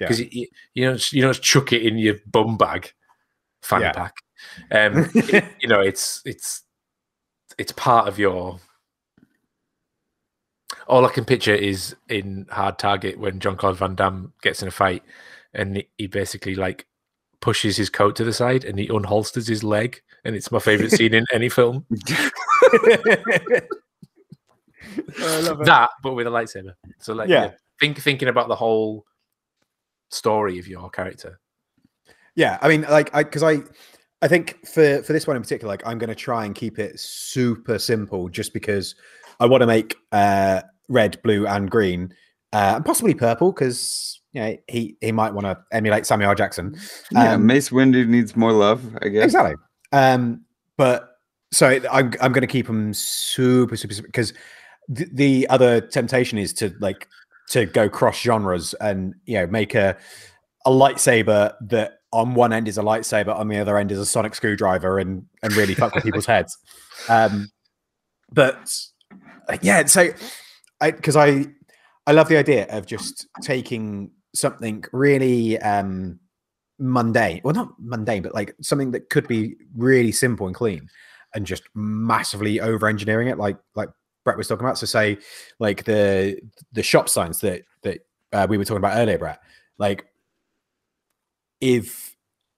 [0.00, 0.06] Yeah.
[0.08, 2.92] Because you, you know you don't chuck it in your bum bag,
[3.62, 3.92] fanny Yeah.
[3.92, 4.14] pack.
[4.70, 6.62] Um, it- you know it's it's
[7.58, 8.60] it's part of your.
[10.88, 14.72] All I can picture is in Hard Target when Jean-Claude Van Damme gets in a
[14.72, 15.02] fight,
[15.54, 16.86] and he basically like
[17.42, 20.92] pushes his coat to the side and he unholsters his leg, and it's my favorite
[20.92, 21.84] scene in any film.
[25.20, 25.66] I love it.
[25.66, 26.72] That, but with a lightsaber.
[27.00, 27.44] So like, Yeah.
[27.44, 29.04] yeah, think thinking about the whole
[30.10, 31.38] story of your character.
[32.34, 33.58] Yeah, I mean, like, I because I,
[34.22, 36.78] I think for for this one in particular, like, I'm going to try and keep
[36.78, 38.94] it super simple, just because
[39.40, 42.14] I want to make uh red, blue, and green,
[42.52, 46.34] uh, and possibly purple, because you know he he might want to emulate Samuel L.
[46.36, 46.76] Jackson.
[47.10, 49.24] Yeah, Um, Mace Windu needs more love, I guess.
[49.24, 49.54] Exactly.
[49.92, 50.44] Um,
[50.76, 51.16] but
[51.52, 54.32] so I'm I'm going to keep him super super because
[54.88, 57.08] the, the other temptation is to like
[57.50, 59.96] to go cross genres and you know make a
[60.64, 64.06] a lightsaber that on one end is a lightsaber, on the other end is a
[64.06, 66.56] sonic screwdriver, and and really fuck with people's heads.
[67.08, 67.50] Um,
[68.30, 68.70] but
[69.60, 70.10] yeah, so
[70.80, 71.46] I because I
[72.06, 76.18] I love the idea of just taking something really um
[76.78, 80.88] mundane, well not mundane, but like something that could be really simple and clean,
[81.34, 83.88] and just massively over engineering it, like like
[84.24, 84.78] Brett was talking about.
[84.78, 85.18] So say
[85.58, 86.40] like the
[86.72, 88.00] the shop signs that that
[88.32, 89.40] uh, we were talking about earlier, Brett.
[89.78, 90.06] Like
[91.60, 92.14] if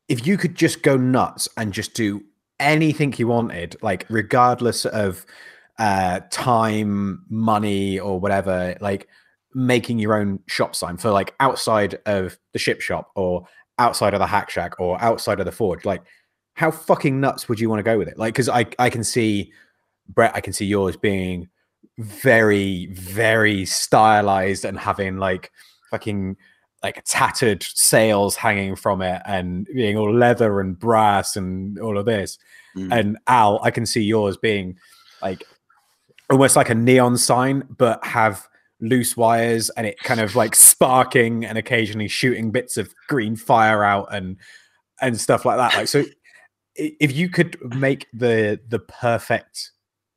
[0.08, 2.22] if you could just go nuts and just do
[2.60, 5.24] anything you wanted, like regardless of
[5.78, 9.08] uh time, money, or whatever, like
[9.54, 13.46] making your own shop sign for like outside of the ship shop or
[13.78, 16.02] outside of the hack shack or outside of the forge, like
[16.54, 18.18] how fucking nuts would you want to go with it?
[18.18, 19.52] Like, because I I can see
[20.08, 21.48] Brett, I can see yours being
[21.98, 25.52] very very stylized and having like
[25.90, 26.36] fucking
[26.82, 32.04] like tattered sails hanging from it and being all leather and brass and all of
[32.04, 32.38] this.
[32.76, 32.92] Mm.
[32.92, 34.76] And Al, I can see yours being
[35.22, 35.44] like
[36.28, 38.46] almost like a neon sign, but have
[38.88, 43.82] loose wires and it kind of like sparking and occasionally shooting bits of green fire
[43.84, 44.36] out and
[45.00, 45.74] and stuff like that.
[45.76, 46.04] Like so
[46.76, 49.70] if you could make the the perfect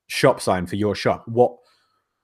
[0.07, 1.55] shop sign for your shop, what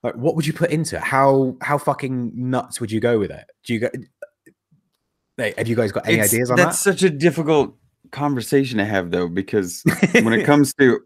[0.02, 1.02] like what would you put into it?
[1.02, 3.44] How how fucking nuts would you go with it?
[3.64, 3.88] Do you go
[5.36, 6.64] Hey, have you guys got any It's- ideas on that?
[6.66, 7.76] that's such a difficult
[8.12, 9.82] conversation to have though because
[10.12, 11.00] when it comes to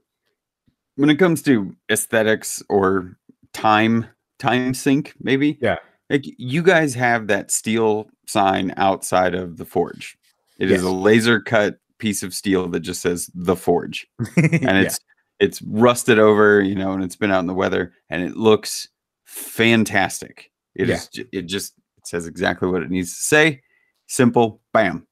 [0.96, 3.16] when it comes to aesthetics or
[3.54, 4.06] time
[4.38, 5.76] time sink maybe Yeah.
[6.10, 10.16] like you guys have that steel sign outside of the forge
[10.58, 10.90] It is Yes.
[10.90, 15.00] a laser cut piece of steel that just says the forge and it's
[15.40, 18.88] it's rusted over you know and it's been out in the weather and it looks
[19.24, 21.08] fantastic It is.
[21.12, 21.22] Yeah.
[21.24, 23.60] ju- it just it says exactly what it needs to say
[24.06, 25.06] simple bam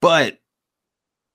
[0.00, 0.38] but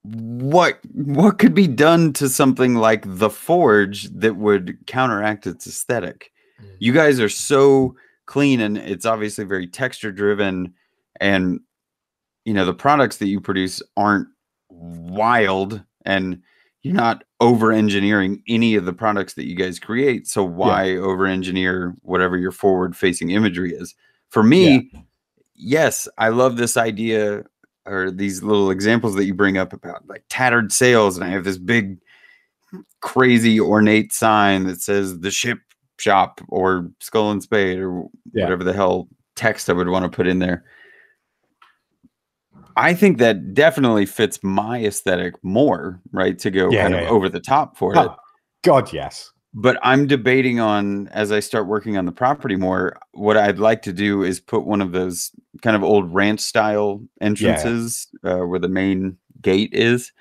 [0.04, 6.32] what what could be done to something like the forge that would counteract its aesthetic?
[6.62, 6.68] Mm.
[6.80, 7.96] you guys are so
[8.26, 10.74] clean and it's obviously very texture driven
[11.20, 11.60] and
[12.46, 14.28] you know the products that you produce aren't
[14.70, 16.42] wild and
[16.82, 20.28] you're not over engineering any of the products that you guys create.
[20.28, 23.96] So why over engineer whatever your forward facing imagery is?
[24.28, 24.92] For me
[25.56, 27.44] yes i love this idea
[27.86, 31.44] or these little examples that you bring up about like tattered sails and i have
[31.44, 31.98] this big
[33.02, 35.60] crazy ornate sign that says the ship
[36.00, 38.46] shop or skull and spade or Yeah.
[38.46, 40.64] whatever the hell text i would want to put in there
[42.78, 47.12] i think that definitely fits my aesthetic more right to go Yeah, kind yeah, of
[47.12, 48.16] over the top for oh, it Oh,
[48.64, 49.30] God, yes.
[49.54, 52.98] But I'm debating on as I start working on the property more.
[53.12, 55.32] What I'd like to do is put one of those
[55.62, 60.12] kind of old ranch style entrances uh, where the main gate is,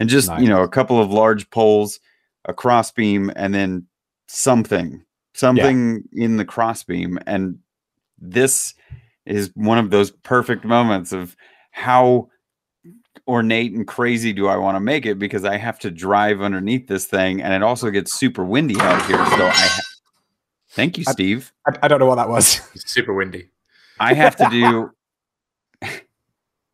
[0.00, 2.00] and just you know a couple of large poles,
[2.46, 3.86] a cross beam, and then
[4.26, 7.18] something, something in the cross beam.
[7.26, 7.58] And
[8.18, 8.74] this
[9.24, 11.36] is one of those perfect moments of
[11.70, 12.29] how
[13.28, 16.86] ornate and crazy do I want to make it because I have to drive underneath
[16.88, 19.16] this thing and it also gets super windy out here.
[19.16, 19.80] So I ha-
[20.70, 21.52] thank you, I- Steve.
[21.66, 22.60] I, I don't know what that was.
[22.74, 23.50] It's super windy.
[23.98, 24.90] I have to do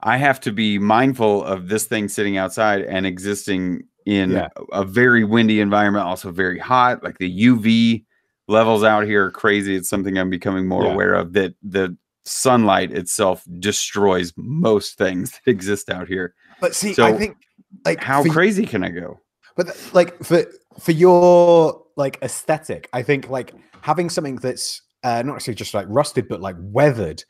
[0.01, 4.49] I have to be mindful of this thing sitting outside and existing in Yeah.
[4.73, 7.03] a a very windy environment, also very hot.
[7.03, 8.05] Like the UV
[8.47, 9.75] levels out here are crazy.
[9.75, 10.93] It's something I'm becoming more Yeah.
[10.93, 11.97] aware of that the
[12.27, 16.35] sunlight itself destroys most things that exist out here.
[16.61, 17.37] But see, I think
[17.85, 19.21] like How crazy can I go?
[19.57, 20.45] But th- like for
[20.79, 25.87] for your like aesthetic, I think like having something that's uh, not necessarily just like
[25.89, 27.23] rusted, but like weathered,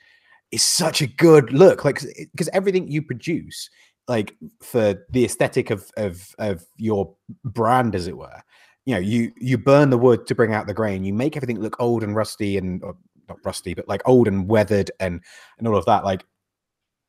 [0.50, 1.84] is such a good look.
[1.84, 2.00] Like
[2.32, 3.68] because everything you produce,
[4.08, 8.42] like for the aesthetic of of of your brand, as it were,
[8.86, 11.04] you know, you you burn the wood to bring out the grain.
[11.04, 12.96] You make everything look old and rusty and or
[13.28, 15.20] not rusty, but like old and weathered and
[15.58, 16.04] and all of that.
[16.04, 16.24] Like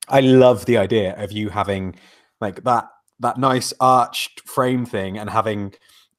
[0.09, 1.95] I love the idea of you having
[2.39, 2.89] like that
[3.19, 5.73] that nice arched frame thing and having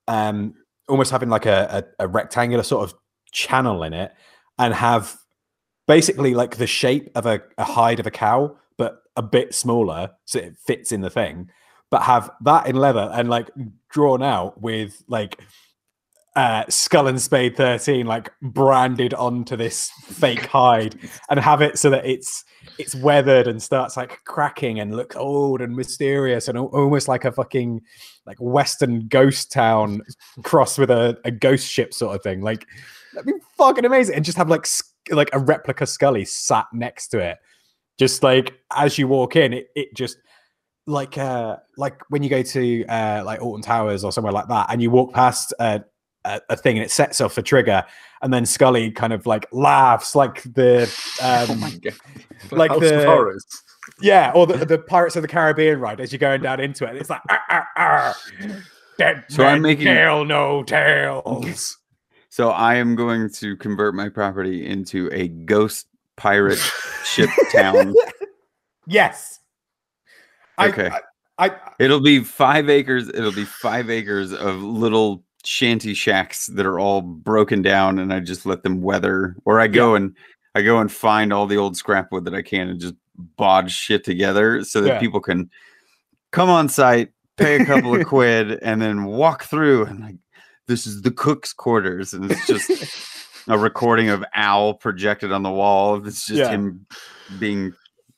[0.07, 0.55] um
[0.89, 2.99] almost having like a, a, a rectangular sort of
[3.31, 4.13] channel in it
[4.59, 5.17] and have
[5.87, 10.11] basically like the shape of a, a hide of a cow but a bit smaller
[10.25, 11.51] so it fits in the thing
[11.91, 13.51] but have that in leather and like
[13.91, 15.41] drawn out with like
[16.39, 20.97] uh skull and spade 13 like branded onto this fake hide
[21.29, 22.45] and have it so that it's
[22.79, 27.33] it's weathered and starts like cracking and looks old and mysterious and almost like a
[27.33, 27.81] fucking
[28.25, 30.01] like western ghost town
[30.45, 32.41] crossed with a, a ghost ship sort of thing.
[32.41, 32.67] Like
[33.15, 34.15] that'd be fucking amazing.
[34.15, 34.67] And just have like
[35.11, 37.39] like a replica scully sat next to it.
[37.99, 40.19] Just like as you walk in it, it just
[40.87, 44.67] like uh like when you go to uh like alton towers or somewhere like that
[44.71, 45.83] and you walk past a
[46.37, 47.85] a, a thing and it sets off a trigger,
[48.23, 50.83] and then Scully kind of like laughs like the
[51.23, 51.91] um, oh
[52.57, 53.47] like House the- horrors.
[54.01, 56.97] yeah, or the, the Pirates of the Caribbean ride as you're going down into it.
[56.97, 58.15] It's like "Arr, arr, arr.
[58.99, 61.77] dead So I'm making- tell no tales.
[62.31, 66.61] So I am going to convert my property into a ghost pirate
[67.05, 67.95] ship town.
[68.87, 69.41] Yes.
[70.57, 70.89] I- Okay.
[71.39, 73.09] I, I It'll be five acres.
[73.09, 78.21] It'll be five acres of little shanty shacks that are all broken down, and I
[78.21, 79.37] just let them weather.
[79.45, 80.15] Or I go and
[80.55, 82.95] I go and find all the old scrap wood that I can and just
[83.39, 85.01] bodge shit together so that Yeah.
[85.01, 85.51] people can
[86.31, 89.85] come on site, pay a couple of quid, and then walk through.
[89.87, 90.17] And like,
[90.67, 92.71] this is the cook's quarters, and it's just
[93.49, 96.07] a recording of Al projected on the wall.
[96.07, 96.51] It's just Yeah.
[96.51, 96.87] him
[97.39, 97.73] being,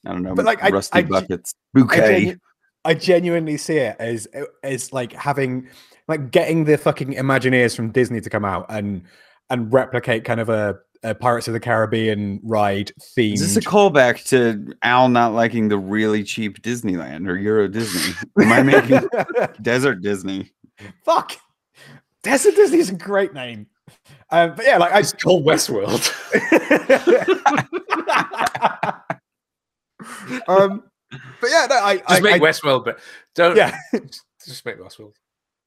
[0.07, 2.21] I don't know, But, like, rusty I ge- buckets I, bouquet.
[2.25, 2.39] genu-
[2.85, 4.27] I genuinely see it as
[4.65, 5.69] as like having
[6.11, 9.03] like getting the fucking Imagineers from Disney to come out and
[9.49, 13.35] and replicate kind of a, a Pirates of the Caribbean ride theme.
[13.35, 18.15] Is this a callback to Al not liking the really cheap Disneyland or Euro Disney?
[18.41, 19.09] Am I making
[19.63, 20.53] Desert Disney?
[21.05, 21.37] Fuck.
[22.23, 23.67] Desert Disney is a great name.
[24.31, 26.11] Um, but yeah, like I just call Westworld.
[30.49, 30.85] um,
[31.41, 32.99] but yeah, no, I Just I, make I, Westworld, but
[33.35, 33.57] don't.
[33.57, 33.77] yeah,
[34.45, 35.15] just make Westworld.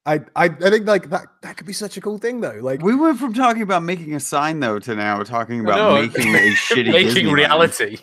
[0.06, 2.58] I, I I think like that that could be such a cool thing though.
[2.60, 6.34] Like We went from talking about making a sign though to now talking about making
[6.34, 7.32] a shitty Making Disneyland.
[7.32, 7.96] reality.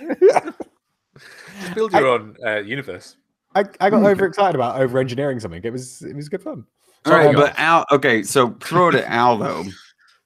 [1.62, 3.18] Just build your own uh, universe.
[3.54, 5.62] I, I got overexcited about over engineering something.
[5.64, 6.66] It was it was good fun.
[7.06, 7.86] All right, Sorry, but Al.
[7.92, 9.64] Okay, so throw it at Al though.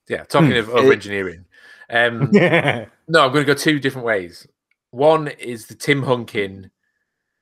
[0.07, 1.45] Yeah, talking of It- over engineering.
[1.89, 2.85] Um, Yeah.
[3.07, 4.45] no, I'm going to go two different ways.
[4.91, 6.69] One is the Tim Hunkin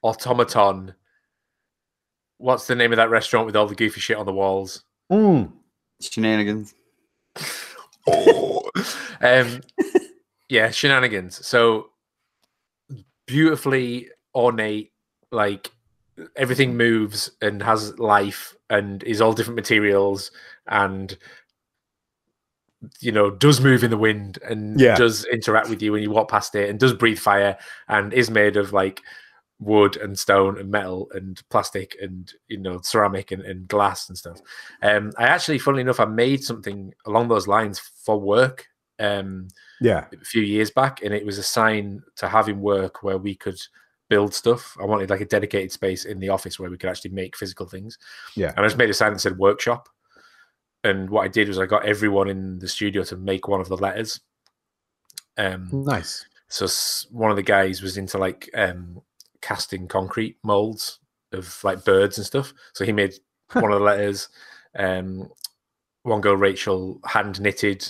[0.01, 0.93] automaton.
[2.44, 4.84] What's the name of that restaurant with all the goofy shit on the walls?
[5.10, 5.54] Mm.
[6.02, 6.76] Shenanigans.
[8.06, 8.70] Oh,
[9.22, 9.62] um,
[10.50, 11.48] yeah, shenanigans.
[11.48, 11.91] So
[13.28, 14.91] beautifully ornate,
[15.32, 15.72] like
[16.36, 20.30] everything moves and has life and is all different materials
[20.68, 21.18] and
[23.00, 24.96] you know does move in the wind and Yeah.
[24.98, 28.30] does interact with you when you walk past it and does breathe fire and is
[28.30, 29.02] made of like
[29.64, 34.18] wood and stone and metal and plastic and you know ceramic and, and glass and
[34.18, 34.39] stuff
[34.82, 38.68] um i actually funnily enough i made something along those lines for work
[38.99, 39.47] um
[39.82, 40.05] Yeah.
[40.14, 43.59] a few years back, and it was a sign to having work where we could
[44.09, 44.78] build stuff.
[44.80, 47.66] I wanted like a dedicated space in the office where we could actually make physical
[47.66, 47.97] things.
[48.36, 48.51] Yeah.
[48.55, 49.89] And I just made a sign that said workshop.
[50.84, 53.68] And what I did was I got everyone in the studio to make one of
[53.70, 54.20] the letters.
[55.38, 56.26] Um, Nice.
[56.47, 56.68] so
[57.11, 59.01] one of the guys was into like um,
[59.44, 61.00] casting concrete molds
[61.34, 62.54] of like birds and stuff.
[62.74, 63.14] So he made
[63.52, 64.30] one of the letters.
[64.76, 65.30] Um,
[66.04, 67.88] one girl, Rachel, hand knitted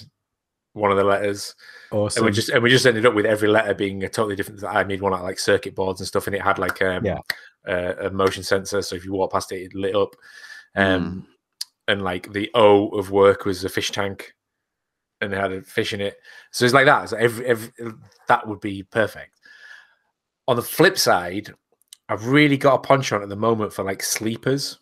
[0.74, 1.54] one of the letters
[1.92, 2.22] Awesome.
[2.22, 4.64] and we just and we just ended up with every letter being a totally different.
[4.64, 7.06] I made one out of, like circuit boards and stuff, and it had like um,
[7.06, 7.20] Yeah.
[7.68, 10.16] uh, a motion sensor, so if you walk past it, it lit up.
[10.76, 11.28] Um,
[11.88, 14.34] and like the O of work was a fish tank,
[15.22, 16.18] and it had a fish in it.
[16.52, 17.10] So it's like that.
[17.10, 17.72] So every, every
[18.28, 19.40] that would be perfect.
[20.48, 21.54] On the flip side,
[22.10, 24.80] I've really got a punch on at the moment for like sleepers.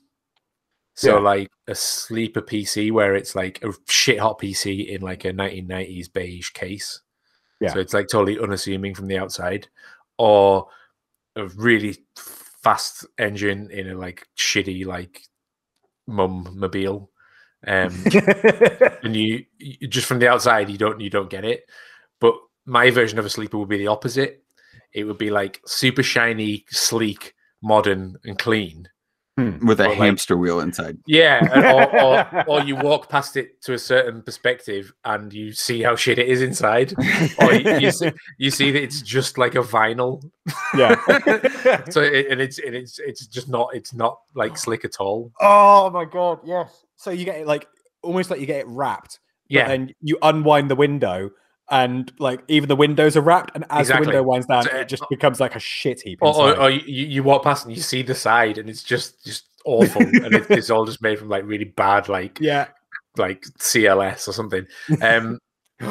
[0.95, 1.22] So Yeah.
[1.22, 6.12] like a sleeper PC where it's like a shit hot PC in like a 1990s
[6.12, 7.01] beige case.
[7.59, 7.74] Yeah.
[7.74, 9.68] So it's like totally unassuming from the outside,
[10.18, 10.68] or
[11.36, 15.22] a really fast engine in a like shitty like
[16.07, 17.12] mum mobile.
[17.66, 17.93] Um,
[19.03, 21.70] and you, you just from the outside you don't you don't get it
[22.20, 22.34] but
[22.66, 24.41] my version of a sleeper would be the opposite
[24.94, 27.34] it would be like super shiny sleek
[27.64, 28.88] modern and clean
[29.38, 29.66] hmm.
[29.66, 30.98] with a Or like- hamster wheel inside.
[31.06, 35.52] yeah and- or, or, or you walk past it to a certain perspective and you
[35.54, 36.94] see how shit it is inside
[37.39, 40.24] or you, you, see, you see that it's just like a vinyl
[40.76, 40.96] yeah.
[41.89, 45.32] so it, and it's and it's it's just not it's not like slick at all
[45.39, 46.86] oh my god, yes.
[46.96, 47.68] So you get it like
[48.04, 49.20] almost like you get it wrapped.
[49.50, 51.30] yeah And you unwind the window
[51.72, 54.06] and like even the windows are wrapped, and as Exactly.
[54.06, 56.20] the window winds down, So, it just becomes like a shit heap.
[56.22, 59.24] or, or, or you, you walk past and you see the side and it's just
[59.26, 62.68] just awful and it, it's all just made from like really bad like yeah.
[63.18, 64.66] like cls or something
[65.02, 65.38] um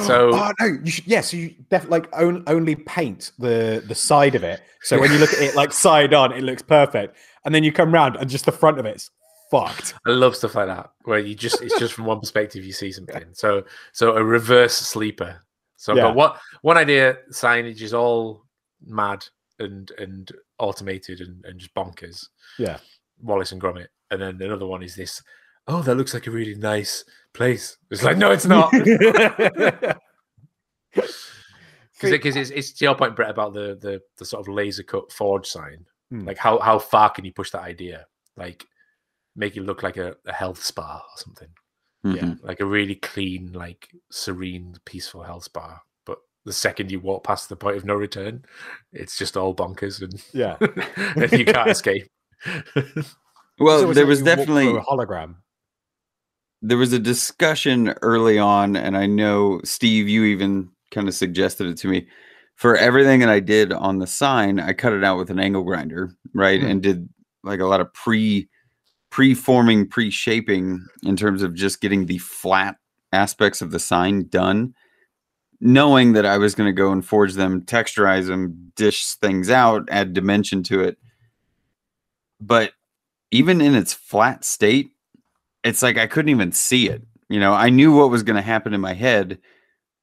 [0.06, 1.06] So- oh no, you should.
[1.06, 4.60] Yeah, so you def- like on, only paint the the side of it.
[4.82, 7.72] So when you look at it like side on, it looks perfect, and then you
[7.72, 9.10] come round and just the front of it's
[9.50, 9.94] fucked.
[10.06, 12.92] i love stuff like that where you just it's just from one perspective you see
[12.92, 15.42] something so so a reverse sleeper
[15.80, 16.02] so Yeah.
[16.02, 18.44] but what one idea signage is all
[18.84, 19.24] mad
[19.58, 22.26] and and automated and, and just bonkers
[22.58, 22.78] Yeah.
[23.22, 25.22] wallace and gromit and then another one is this
[25.66, 28.72] "Oh, that looks like a really nice place." It's like, no, it's not.
[32.00, 35.12] Because it's, it's to your point, Brett, about the the the sort of laser cut
[35.12, 35.84] forge sign.
[36.10, 36.24] Hmm.
[36.26, 38.06] Like how how far can you push that idea?
[38.36, 38.64] Like
[39.36, 41.48] make it look like a, a health spa or something.
[42.04, 42.12] Yeah.
[42.22, 42.42] Mhm.
[42.42, 45.80] Like a really clean, like serene, peaceful health spa.
[46.06, 48.44] But the second you walk past the point of no return,
[48.92, 50.56] it's just all bonkers and, yeah.
[51.16, 52.06] and you can't escape.
[53.58, 55.34] Well, So there like was you walk through definitely a hologram.
[56.62, 61.66] there was a discussion early on, and I know Steve, you even kind of suggested
[61.66, 62.08] it to me.
[62.56, 65.62] For everything that I did on the sign, I cut it out with an angle
[65.62, 66.66] grinder, right, Hmm.
[66.68, 67.08] and did
[67.44, 68.48] like a lot of pre
[69.10, 72.76] pre-forming, pre-shaping in terms of just getting the flat
[73.12, 74.74] aspects of the sign done,
[75.60, 79.88] knowing that I was going to go and forge them, texturize them, dish things out,
[79.90, 80.96] add dimension to it.
[82.40, 82.72] But
[83.30, 84.92] even in its flat state,
[85.62, 87.02] it's like I couldn't even see it.
[87.28, 89.38] You know, I knew what was going to happen in my head,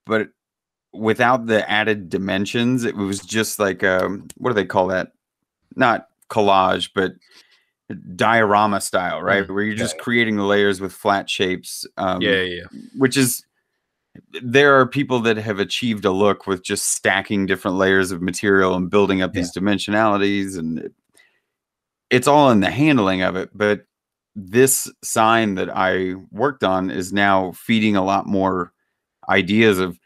[0.05, 0.30] but
[0.93, 5.12] without the added dimensions, it was just like um, what do they call that?
[5.76, 7.14] Not collage, but
[8.16, 9.50] diorama style, right?
[9.50, 11.86] Where you're yeah, just creating the layers with flat shapes.
[11.98, 12.64] Um, yeah, yeah.
[12.98, 13.44] which is
[14.42, 18.76] there are people that have achieved a look with just stacking different layers of material
[18.76, 19.42] and building up Yeah.
[19.42, 20.94] these dimensionalities and it-
[22.10, 23.82] it's all in the handling of it but
[24.36, 28.72] this sign that i worked on is now feeding a lot more
[29.30, 30.00] ideas of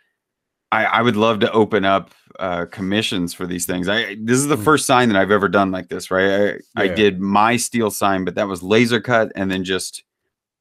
[0.74, 4.48] i, I would love to open up uh, commissions for these things i this is
[4.48, 4.64] the Mm.
[4.64, 8.26] first sign that i've ever done like this right I, I did my steel sign
[8.26, 10.04] but that was laser cut and then just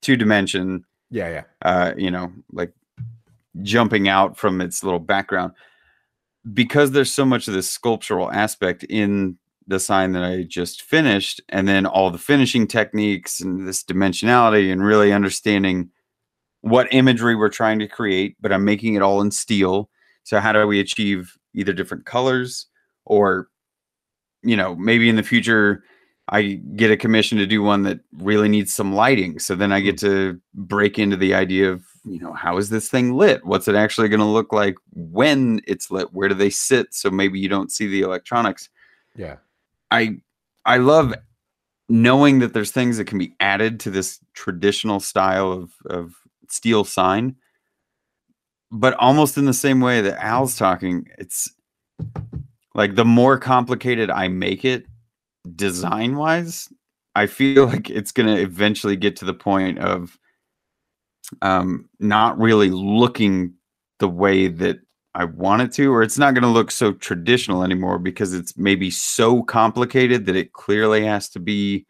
[0.02, 1.42] two dimension Yeah, yeah.
[1.62, 2.72] uh, you know, like
[3.62, 5.52] jumping out from its little background.
[6.54, 11.40] Because there's so much of this sculptural aspect in the sign that I just finished,
[11.50, 15.90] and then all the finishing techniques and this dimensionality, and really understanding
[16.62, 19.90] what imagery we're trying to create, but I'm making it all in steel.
[20.24, 22.66] So, how do we achieve either different colors
[23.04, 23.48] or,
[24.42, 25.84] you know, maybe in the future,
[26.28, 29.38] I get a commission to do one that really needs some lighting.
[29.40, 30.00] So then I get mm.
[30.00, 33.44] to break into the idea of, you know, how is this thing lit?
[33.44, 36.12] What's it actually going to look like when it's lit?
[36.12, 36.94] Where do they sit?
[36.94, 38.68] So maybe you don't see the electronics.
[39.16, 39.36] Yeah.
[39.90, 40.18] I
[40.64, 41.14] I love
[41.88, 46.14] knowing that there's things that can be added to this traditional style of of
[46.48, 47.34] steel sign.
[48.72, 51.52] But almost in the same way that Al's talking, it's
[52.74, 54.86] like the more complicated I make it
[55.56, 56.68] design wise,
[57.14, 60.18] I feel like it's going to eventually get to the point of
[61.42, 63.54] um, not really looking
[63.98, 64.78] the way that
[65.14, 68.56] I want it to, or it's not going to look so traditional anymore because it's
[68.56, 71.86] maybe so complicated that it clearly has to be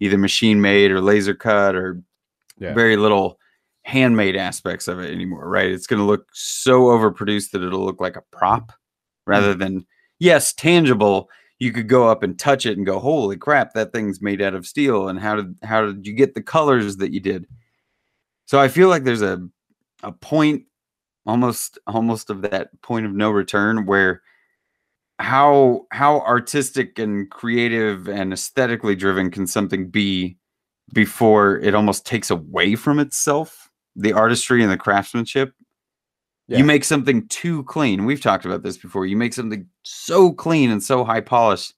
[0.00, 2.02] either machine made or laser cut or
[2.58, 2.74] Yeah.
[2.74, 3.38] very little
[3.84, 5.70] handmade aspects of it anymore, right?
[5.70, 8.72] It's going to look so overproduced that it'll look like a prop
[9.26, 9.58] rather mm.
[9.58, 9.86] than,
[10.18, 11.30] yes, tangible.
[11.58, 14.54] You could go up and touch it and go, "Holy crap, that thing's made out
[14.54, 17.46] of steel!" And how did how did you get the colors that you did?
[18.46, 19.48] So I feel like there's a
[20.02, 20.64] a point
[21.26, 24.22] almost almost of that point of no return where
[25.20, 30.36] how how artistic and creative and aesthetically driven can something be
[30.92, 35.52] before it almost takes away from itself the artistry and the craftsmanship
[36.48, 36.58] Yeah.
[36.58, 40.70] you make something too clean we've talked about this before you make something so clean
[40.70, 41.74] and so high polished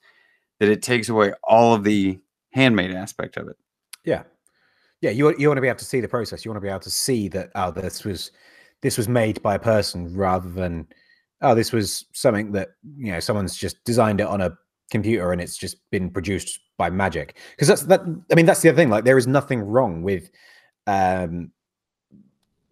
[0.60, 2.18] that it takes away all of the
[2.52, 3.56] handmade aspect of it
[4.04, 4.22] Yeah,
[5.02, 5.10] yeah.
[5.10, 6.44] You you want to be able to see the process.
[6.44, 8.30] You want to be able to see that oh, this was
[8.82, 10.86] this was made by a person rather than
[11.42, 14.56] oh, this was something that you know someone's just designed it on a
[14.90, 17.36] computer and it's just been produced by magic.
[17.50, 18.00] Because that's that.
[18.32, 18.88] I mean, that's the other thing.
[18.90, 20.30] Like, there is nothing wrong with
[20.86, 21.50] um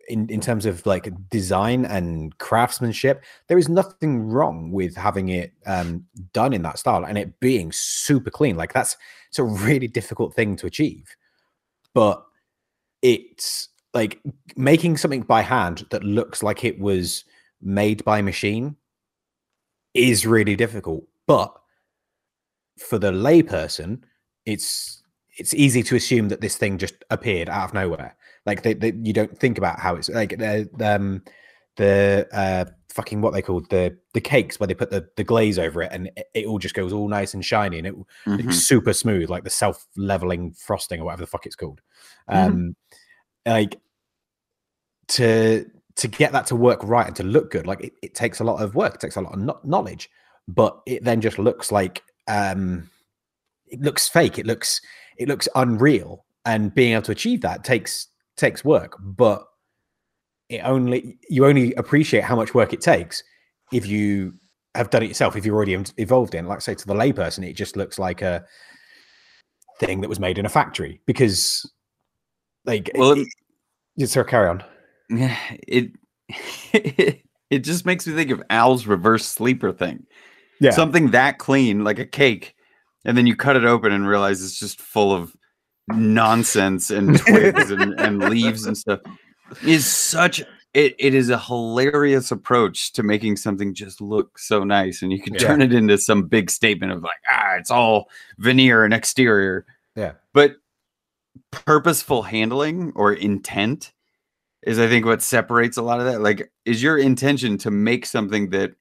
[0.09, 5.53] in in terms of like design and craftsmanship there is nothing wrong with having it
[5.67, 8.57] um done in that style and it being super clean.
[8.57, 8.97] Like that's
[9.29, 11.17] it's a really difficult thing to achieve.
[11.95, 12.25] But
[13.03, 14.21] it's like
[14.57, 17.25] making something by hand that looks like it was
[17.63, 18.77] made by machine
[19.95, 21.05] is really difficult.
[21.27, 21.55] But
[22.79, 24.03] for the layperson
[24.47, 25.04] it's
[25.39, 28.17] it's easy to assume that this thing just appeared out of nowhere
[28.47, 31.23] like they, they, you don't think about how it's like the um
[31.77, 32.65] the uh
[32.95, 35.91] fucking what they called the the cakes where they put the the glaze over it
[35.93, 37.95] and it, it all just goes all nice and shiny and it
[38.27, 41.81] it's super smooth, like the self-leveling frosting or whatever the fuck it's called.
[42.31, 42.47] Mhm.
[42.47, 42.77] Um,
[43.45, 43.81] like
[45.09, 48.41] to to get that to work right and to look good, like it, it takes
[48.41, 50.09] a lot of work, it takes a lot of kno- knowledge,
[50.47, 52.89] but it then just looks like um,
[53.67, 54.39] it looks fake.
[54.39, 54.81] It looks
[55.17, 59.47] it looks unreal, and being able to achieve that takes takes work but
[60.49, 63.23] it only you only appreciate how much work it takes
[63.73, 64.33] if you
[64.75, 67.55] have done it yourself if you're already involved in like say to the layperson it
[67.55, 68.45] just looks like a
[69.79, 71.71] thing that was made in a factory because
[72.65, 73.29] like Well, it,
[73.97, 74.65] it, sir carry on
[75.09, 75.37] Yeah,
[75.67, 75.93] it
[77.51, 80.07] it just makes me think of Al's reverse sleeper thing.
[80.61, 82.55] yeah Something that clean, like a cake,
[83.05, 85.35] and then you cut it open and realize it's just full of
[85.89, 89.01] nonsense and twigs and, and leaves and stuff.
[89.63, 90.41] Is such
[90.73, 95.21] it, it is a hilarious approach to making something just look so nice, and you
[95.23, 95.41] can Yeah.
[95.41, 99.65] turn it into some big statement of like, ah, it's all veneer and exterior.
[99.95, 100.13] Yeah.
[100.33, 100.57] But
[101.53, 103.93] purposeful handling or intent
[104.63, 106.21] is I think what separates a lot of that.
[106.23, 108.73] Like, is your intention to make something that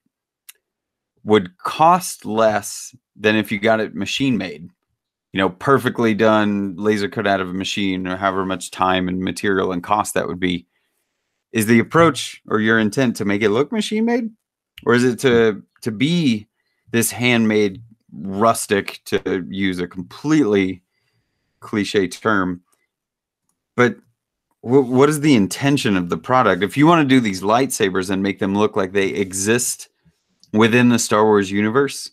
[1.24, 4.70] would cost less than if you got it machine made?
[5.32, 9.20] You know, perfectly done, laser cut out of a machine, or however much time and
[9.20, 10.66] material and cost that would be.
[11.52, 14.30] Is the approach or your intent to make it look machine made,
[14.84, 16.48] or is it to to be
[16.90, 20.82] this handmade rustic, to use a completely
[21.60, 22.62] cliche term,
[23.76, 23.96] but
[24.60, 26.62] wh- what is the intention of the product?
[26.62, 29.88] If you want to do these lightsabers and make them look like they exist
[30.52, 32.10] within the Star Wars universe,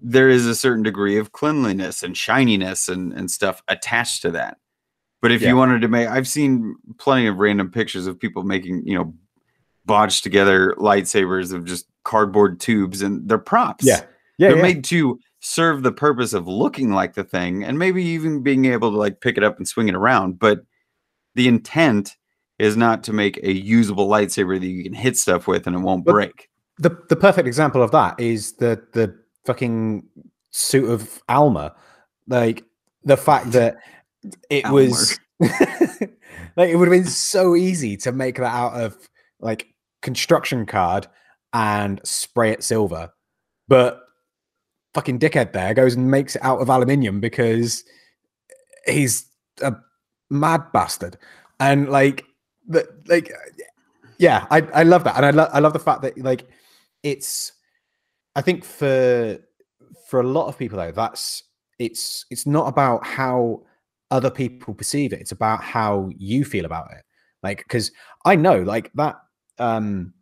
[0.00, 4.58] there is a certain degree of cleanliness and shininess and, and stuff attached to that.
[5.20, 5.48] But if Yeah.
[5.48, 9.14] you wanted to make, I've seen plenty of random pictures of people making, you know,
[9.86, 13.84] bodged together lightsabers of just cardboard tubes and they're props.
[13.84, 14.02] yeah
[14.38, 14.62] yeah, they're yeah.
[14.62, 18.90] made to serve the purpose of looking like the thing and maybe even being able
[18.92, 20.38] to like pick it up and swing it around.
[20.38, 20.60] But
[21.34, 22.16] the intent
[22.58, 25.80] is not to make a usable lightsaber that you can hit stuff with and it
[25.80, 26.48] won't But- break.
[26.78, 29.12] the the perfect example of that is the the
[29.48, 30.06] fucking
[30.50, 31.72] suit of armour.
[32.28, 32.64] Like
[33.02, 33.78] the fact that
[34.50, 38.96] it was like it would have been so easy to make that out of
[39.40, 39.68] like
[40.02, 41.06] construction card
[41.52, 43.10] and spray it silver.
[43.68, 44.00] But
[44.94, 47.84] fucking dickhead there goes and makes it out of aluminium because
[48.86, 49.26] he's
[49.62, 49.74] a
[50.30, 51.16] mad bastard.
[51.58, 52.24] And like
[52.66, 53.32] the like
[54.18, 55.16] yeah, I, I love that.
[55.16, 56.46] And I love I love the fact that like
[57.02, 57.52] it's
[58.38, 59.36] I think for
[60.08, 61.42] for a lot of people though, that's
[61.80, 63.64] it's it's not about how
[64.12, 65.20] other people perceive it.
[65.20, 67.02] It's about how you feel about it.
[67.42, 67.90] Like because
[68.24, 69.16] I know like that
[69.58, 70.14] um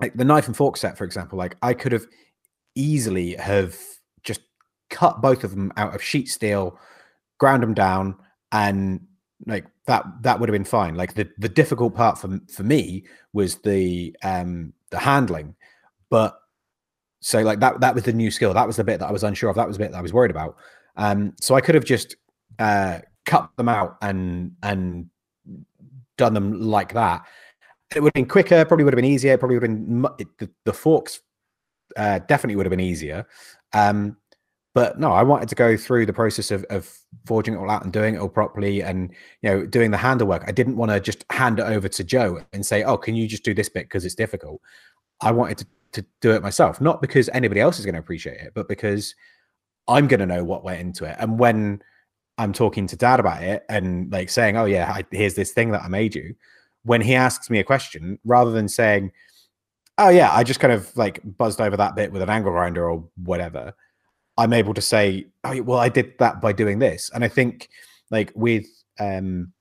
[0.00, 2.06] like the knife and fork set, for example, like I could have
[2.74, 3.78] easily have
[4.24, 4.40] just
[4.90, 6.76] cut both of them out of sheet steel,
[7.38, 8.16] ground them down,
[8.50, 9.00] and
[9.46, 10.96] like that that would have been fine.
[10.96, 15.54] Like the the difficult part for for me was the um the handling,
[16.10, 16.40] but
[17.24, 18.52] so like that that was the new skill.
[18.52, 19.56] That was the bit that I was unsure of.
[19.56, 20.56] That was the bit that I was worried about.
[20.96, 22.16] Um, so I could have just
[22.58, 25.08] uh cut them out and and
[26.18, 27.24] done them like that.
[27.96, 28.66] It would have been quicker.
[28.66, 29.38] Probably would have been easier.
[29.38, 31.20] Probably would have been it- the, the forks.
[31.96, 33.26] Uh, definitely would have been easier.
[33.72, 34.18] Um,
[34.74, 36.94] but no, I wanted to go through the process of, of
[37.24, 39.10] forging it all out and doing it all properly, and
[39.40, 40.44] you know, doing the handle work.
[40.46, 43.26] I didn't want to just hand it over to Joe and say, "Oh, can you
[43.26, 44.60] just do this bit because it's difficult."
[45.22, 48.40] I wanted to to do it myself, not because anybody else is going to appreciate
[48.40, 49.14] it, but because
[49.88, 51.16] I'm going to know what went into it.
[51.18, 51.82] And when
[52.38, 55.70] I'm talking to Dad about it and like saying, "Oh yeah, I, here's this thing
[55.70, 56.34] that I made you,"
[56.84, 59.12] when he asks me a question, rather than saying,
[59.98, 62.88] "Oh yeah, I just kind of like buzzed over that bit with an angle grinder
[62.90, 63.74] or whatever,"
[64.36, 67.68] I'm able to say, "Oh well, I did that by doing this." And I think
[68.10, 68.66] like with
[68.98, 69.52] um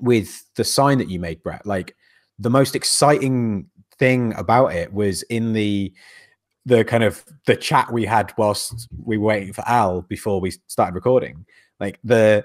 [0.00, 1.94] with the sign that you made, Brett, like
[2.38, 3.68] the most exciting
[3.98, 5.92] thing about it was in the
[6.66, 10.50] the kind of the chat we had whilst we were waiting for Al before we
[10.66, 11.44] started recording.
[11.78, 12.44] Like the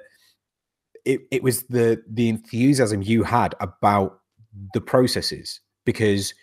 [1.05, 4.19] it, it was the the enthusiasm you had about
[4.73, 6.33] the processes because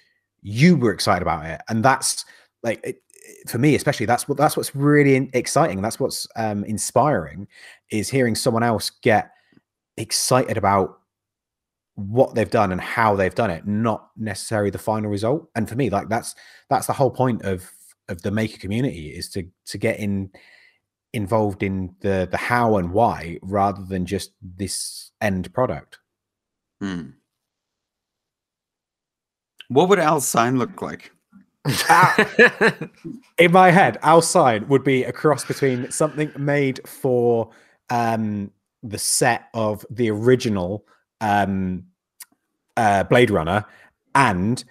[0.43, 2.25] you were excited about it and that's
[2.63, 3.03] like it,
[3.49, 7.47] for me especially that's what that's what's really exciting that's what's um inspiring
[7.91, 9.33] is hearing someone else get
[9.97, 11.01] excited about
[11.97, 15.75] what they've done and how they've done it not necessarily the final result and for
[15.75, 16.35] me like that's
[16.69, 17.71] that's the whole point of
[18.09, 20.31] of the maker community is to to get in
[21.13, 25.99] involved in the the how and why rather than just this end product
[26.81, 27.11] Hmm.
[29.69, 31.11] What would Al's sign look like?
[33.39, 37.51] in my head our sign would be a cross between something made for
[37.91, 38.53] um
[38.85, 40.87] the set of the original
[41.21, 41.85] um
[42.77, 43.65] uh blade runner
[44.15, 44.65] and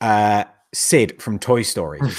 [0.00, 0.44] uh
[0.74, 2.00] sid from toy story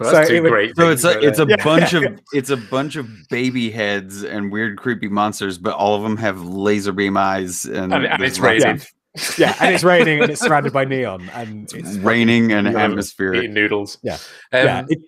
[0.00, 0.76] Well, So two it would- great.
[0.76, 1.56] So it's a it's a there.
[1.58, 1.64] Yeah.
[1.64, 6.02] bunch of it's a bunch of baby heads and weird creepy monsters, but all of
[6.02, 9.84] them have laser beam eyes and, and, and it's lots raining, of- yeah, and it's
[9.84, 12.78] raining and it's surrounded by neon and it's raining and Yeah.
[12.84, 13.38] atmospheric.
[13.44, 13.98] eating noodles.
[14.02, 14.14] Yeah.
[14.14, 14.18] um,
[14.66, 14.98] yeah, it-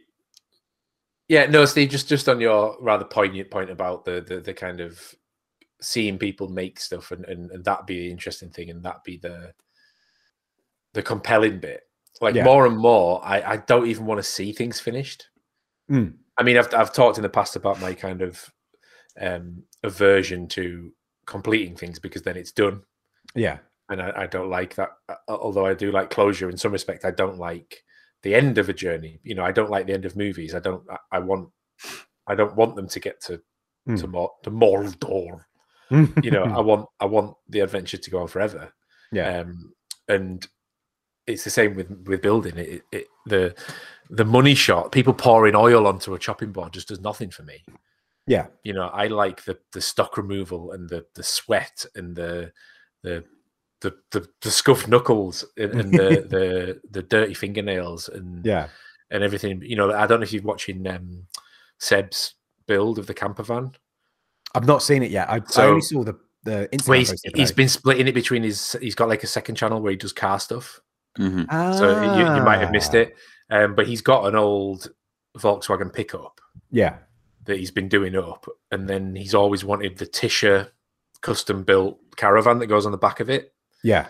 [1.28, 4.80] Yeah, no, Steve, just just on your rather poignant point about the the, the kind
[4.80, 5.00] of
[5.80, 9.16] seeing people make stuff and, and and that be the interesting thing and that be
[9.18, 9.52] the
[10.94, 11.82] the compelling bit.
[12.20, 12.44] Like Yeah.
[12.44, 15.28] more and more, I, I don't even want to see things finished.
[15.90, 16.14] Mm.
[16.36, 18.52] I mean, I've I've talked in the past about my kind of
[19.20, 20.92] um aversion to
[21.26, 22.82] completing things because then it's done.
[23.34, 24.90] yeah, And I, I don't like that.
[25.08, 27.84] uh, Although I do like closure in some respect, I don't like
[28.22, 29.20] the end of a journey.
[29.22, 30.54] You know, I don't like the end of movies.
[30.54, 30.82] I don't.
[30.90, 31.50] I, I want.
[32.26, 33.40] I don't want them to get to
[33.88, 34.00] Mm.
[34.00, 35.44] to more to Mordor.
[35.90, 36.86] You know, I want.
[37.00, 38.72] I want the adventure to go on forever.
[39.12, 39.72] yeah, Um,
[40.08, 40.46] and
[41.26, 43.06] it's the same with with building it, it, it.
[43.26, 43.54] The
[44.10, 47.62] the money shot, people pouring oil onto a chopping board, just does nothing for me.
[48.26, 52.52] yeah, You know, I like the the stock removal and the the sweat and the
[53.02, 53.24] the
[53.80, 58.68] the the, the scuffed knuckles and, and the the the dirty fingernails and yeah.
[59.10, 59.62] and everything.
[59.62, 61.26] You know, I don't know if you're watching um,
[61.78, 62.34] Seb's
[62.66, 63.72] build of the camper van.
[64.54, 65.28] I've not seen it yet.
[65.28, 68.14] I, I only saw the the Instagram Where he's, post the other been splitting it
[68.14, 68.76] between his.
[68.80, 70.80] He's got like a second channel where he does car stuff.
[71.18, 71.46] Mhm.
[71.78, 73.16] So you, you might have missed Ah, it.
[73.50, 74.90] Um, but he's got an old
[75.36, 76.96] Volkswagen pickup Yeah,
[77.44, 80.70] that he's been doing up, and then he's always wanted the Tischer
[81.20, 83.52] custom built caravan that goes on the back of it.
[83.82, 84.06] yeah,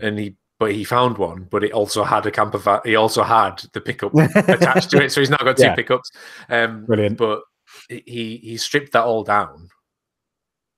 [0.00, 2.80] And he, but he found one, but it also had a camper van.
[2.84, 5.74] He also had the pickup attached to it, so he's now got two Yeah.
[5.74, 6.10] pickups.
[6.48, 7.16] Um, brilliant.
[7.18, 7.42] but
[7.88, 9.68] he he stripped that all down,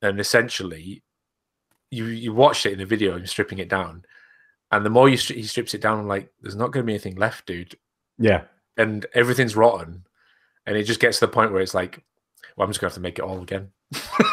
[0.03, 1.03] and essentially,
[1.91, 4.05] you you watched it in the video, him stripping it down,
[4.71, 6.87] and the more you stri- he strips it down, I'm like, there's not going to
[6.87, 7.77] be anything left, dude,
[8.19, 8.43] Yeah,
[8.77, 10.05] and everything's rotten,
[10.67, 12.03] and it just gets to the point where it's like,
[12.57, 13.71] well, I'm just going to have to make it all again,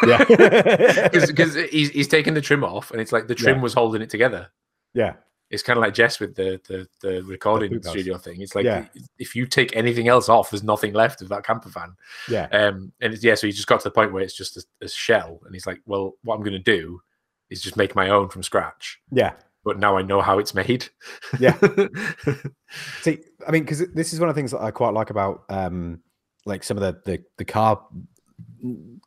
[0.05, 0.23] yeah,
[1.11, 3.63] because he's he's taken the trim off, and it's like the trim Yeah.
[3.63, 4.49] was holding it together.
[4.93, 5.13] yeah,
[5.49, 7.87] It's kind of like Jess with the the, the recording house.
[7.89, 8.41] studio thing.
[8.41, 8.85] It's like Yeah.
[9.17, 11.95] if you take anything else off, there's nothing left of that camper van.
[12.29, 14.57] yeah, Um, and it's, yeah, so he just got to the point where it's just
[14.57, 16.99] a, a shell, and he's like, "Well, what I'm going to do
[17.49, 19.33] is just make my own from scratch." yeah.
[19.63, 20.87] But now I know how it's made.
[21.39, 21.57] Yeah.
[23.01, 25.43] See, I mean, because this is one of the things that I quite like about,
[25.49, 26.01] um,
[26.45, 27.81] like some of the the, the car,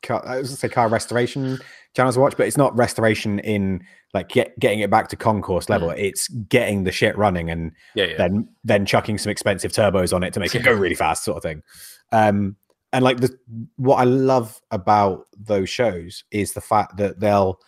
[0.01, 1.59] car, I was gonna say car restoration
[1.95, 3.83] channels watch, but it's not restoration in
[4.13, 5.91] like get, getting it back to concours level.
[5.91, 10.23] It's getting the shit running and yeah, yeah, then then chucking some expensive turbos on
[10.23, 11.63] it to make it go really fast, sort of thing.
[12.11, 12.55] Um,
[12.93, 13.37] and like the
[13.77, 17.59] what I love about those shows is the fact that they'll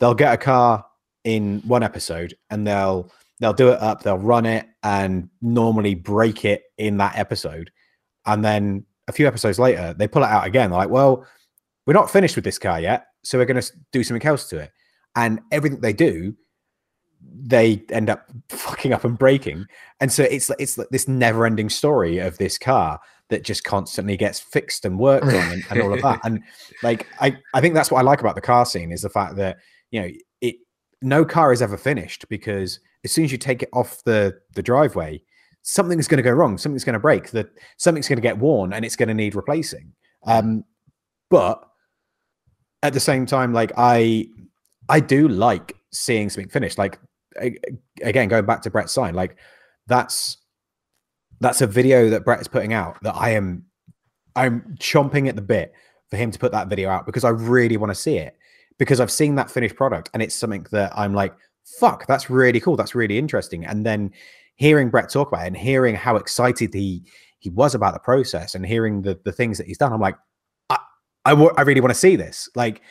[0.00, 0.84] they'll get a car
[1.24, 6.44] in one episode and they'll they'll do it up, they'll run it and normally break
[6.44, 7.70] it in that episode,
[8.26, 10.70] and then a few episodes later they pull it out again.
[10.70, 11.26] They're like, well,
[11.86, 14.58] we're not finished with this car yet, so we're going to do something else to
[14.58, 14.70] it.
[15.14, 16.34] And everything they do,
[17.20, 19.66] they end up fucking up and breaking.
[20.00, 24.40] And so it's like it's this never-ending story of this car that just constantly gets
[24.40, 26.20] fixed and worked on and, and all of that.
[26.24, 26.42] And
[26.82, 29.36] like I, I think that's what I like about the car scene is the fact
[29.36, 29.58] that
[29.90, 30.08] you know
[30.40, 30.56] it
[31.00, 34.62] no car is ever finished because as soon as you take it off the the
[34.62, 35.22] driveway,
[35.62, 37.48] something's going to go wrong, something's going to break, that
[37.78, 39.92] something's going to get worn and it's going to need replacing.
[40.26, 40.64] Um,
[41.30, 41.64] but
[42.82, 44.26] at the same time, like I
[44.88, 46.78] I do like seeing something finished.
[46.78, 46.98] Like
[48.02, 49.36] again, going back to Brett's sign, like
[49.86, 50.38] that's
[51.40, 53.64] that's a video that Brett is putting out that I am
[54.36, 55.72] I'm chomping at the bit
[56.10, 58.36] for him to put that video out because I really want to see it
[58.78, 61.34] because I've seen that finished product and it's something that I'm like,
[61.78, 63.64] fuck, that's really cool, that's really interesting.
[63.64, 64.12] And then
[64.56, 67.04] hearing Brett talk about it and hearing how excited he
[67.38, 70.16] he was about the process and hearing the the things that he's done, I'm like,
[71.24, 72.48] I I, really want to see this.
[72.54, 72.82] Like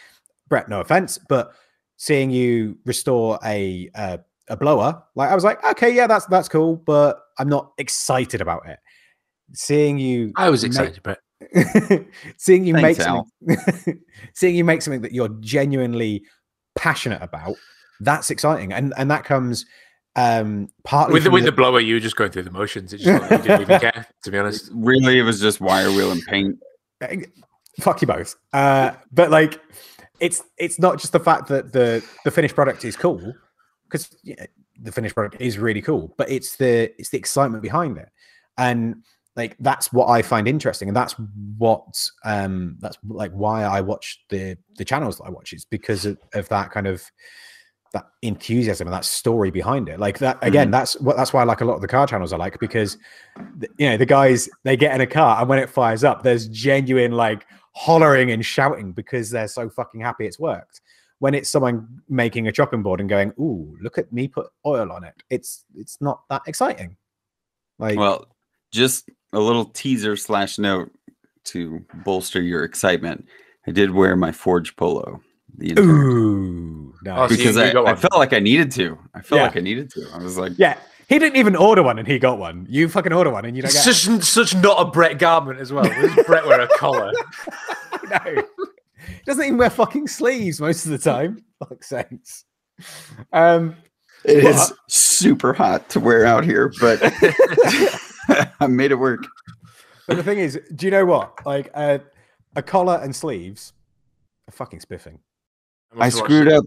[0.48, 1.54] Brett, no offense, but
[1.98, 4.18] seeing you restore a uh,
[4.50, 8.42] a blower, like I was like, okay, yeah, that's that's cool, but I'm not excited
[8.42, 8.80] about it.
[9.54, 11.20] Seeing you, I was make- excited, but
[12.38, 14.02] seeing you Thanks, make something,
[14.34, 16.24] seeing you make something that you're genuinely
[16.76, 17.56] passionate about,
[18.00, 19.66] that's exciting, and and that comes
[20.16, 22.94] um partly with the, with the blower, you were just going through the motions.
[22.94, 24.70] It just you didn't even care, to be honest.
[24.74, 26.60] Really, it was just wire wheel and paint.
[27.80, 28.36] fuck you both.
[28.54, 29.62] Uh, but like,
[30.20, 33.34] it's it's not just the fact that the the finished product is cool,
[33.86, 34.46] because yeah,
[34.82, 38.10] the finished product is really cool, but it's the it's the excitement behind it,
[38.58, 39.04] and
[39.36, 41.16] like that's what I find interesting, and that's
[41.58, 41.86] what
[42.26, 46.18] um that's like why I watch the the channels that I watch is because of,
[46.34, 47.04] of that kind of
[47.94, 50.00] that enthusiasm and that story behind it.
[50.00, 50.72] Like that again, Mhm.
[50.72, 52.98] that's what that's why I like a lot of the car channels I like because
[53.78, 56.48] you know the guys they get in a car and when it fires up, there's
[56.48, 60.82] genuine like hollering and shouting because they're so fucking happy it's worked.
[61.20, 64.92] When it's someone making a chopping board and going, "Ooh, look at me put oil
[64.92, 66.96] on it," it's it's not that exciting.
[67.78, 68.28] Like, Well,
[68.72, 70.92] just a little teaser slash note
[71.46, 73.28] to bolster your excitement.
[73.68, 75.22] I did wear my Forge polo
[75.58, 78.98] the entire time ooh, Oh, so because you I, I felt like I needed to.
[79.16, 79.48] I felt Yeah.
[79.48, 80.08] like I needed to.
[80.14, 80.78] I was like, yeah,
[81.10, 82.66] he didn't even order one and he got one.
[82.70, 85.74] You fucking order one and you don't get Such such not a Brett garment as
[85.74, 85.84] well.
[85.84, 87.12] Does Brett wear a collar?
[88.10, 88.44] no.
[89.08, 91.44] He doesn't even wear fucking sleeves most of the time.
[91.60, 92.46] Fuck sakes.
[93.34, 93.76] Um,
[94.24, 97.00] it Well, is super hot to wear out here, but
[98.60, 99.26] I made it work.
[100.08, 101.46] but the thing is, do you know what?
[101.46, 102.00] Like uh,
[102.56, 103.74] a collar and sleeves
[104.48, 105.20] are fucking spiffing.
[106.00, 106.66] I screwed up.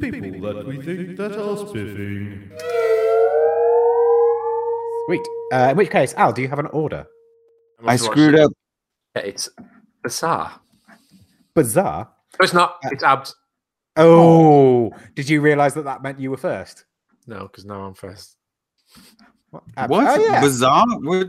[0.00, 2.50] People that we think that are spiffing.
[5.06, 5.26] Sweet.
[5.52, 7.06] Uh, in which case, Al, do you have an order?
[7.84, 8.52] I screwed up.
[9.14, 9.48] It's
[10.02, 10.60] bizarre.
[11.54, 12.10] Bizarre.
[12.38, 12.78] No, it's not.
[12.84, 13.34] It's abs.
[13.96, 16.84] Oh, did you realize that that meant you were first?
[17.26, 18.36] No, because now I'm first.
[19.50, 19.62] What?
[19.76, 20.06] Abs- What?
[20.20, 20.40] Oh, yeah.
[20.40, 20.84] Bizarre?
[21.00, 21.28] What?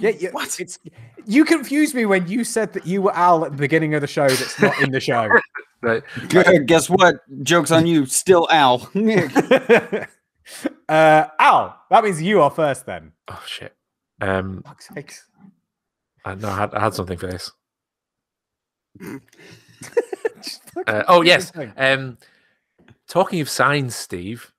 [0.00, 0.58] Yeah, yeah, What?
[0.60, 0.78] It's
[1.26, 4.06] you confused me when you said that you were Al at the beginning of the
[4.06, 4.28] show.
[4.28, 5.28] That's not in the show.
[5.80, 6.02] Right.
[6.28, 6.66] Good.
[6.66, 7.20] Guess what?
[7.44, 8.04] Joke's on you.
[8.04, 8.90] Still Al.
[10.88, 13.12] uh, Al, that means you are first then.
[13.28, 13.76] Oh shit.
[14.20, 15.24] Um, Fuck's sakes.
[16.24, 17.52] I, no, I had, I had something for this.
[20.86, 21.50] Uh, oh yes.
[21.76, 22.18] Um,
[23.08, 24.52] talking of signs, Steve.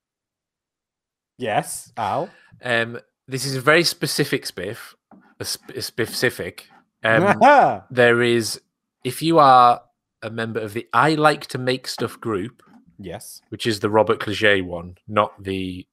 [1.37, 2.29] Yes, Al.
[2.61, 4.95] Um, this is a very specific spiff.
[5.39, 6.67] A, sp- a specific.
[7.03, 7.39] Um,
[7.91, 8.61] there is,
[9.03, 9.81] if you are
[10.21, 12.61] a member of the I Like to Make Stuff group,
[12.97, 13.41] yes.
[13.49, 15.87] which is the Robert Clagett one, not the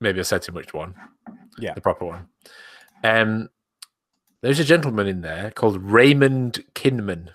[0.00, 0.94] maybe I said too much one.
[1.58, 1.74] Yeah.
[1.74, 2.28] The proper one.
[3.04, 3.50] Um
[4.42, 7.28] there's a gentleman in there called Raymond Kinman.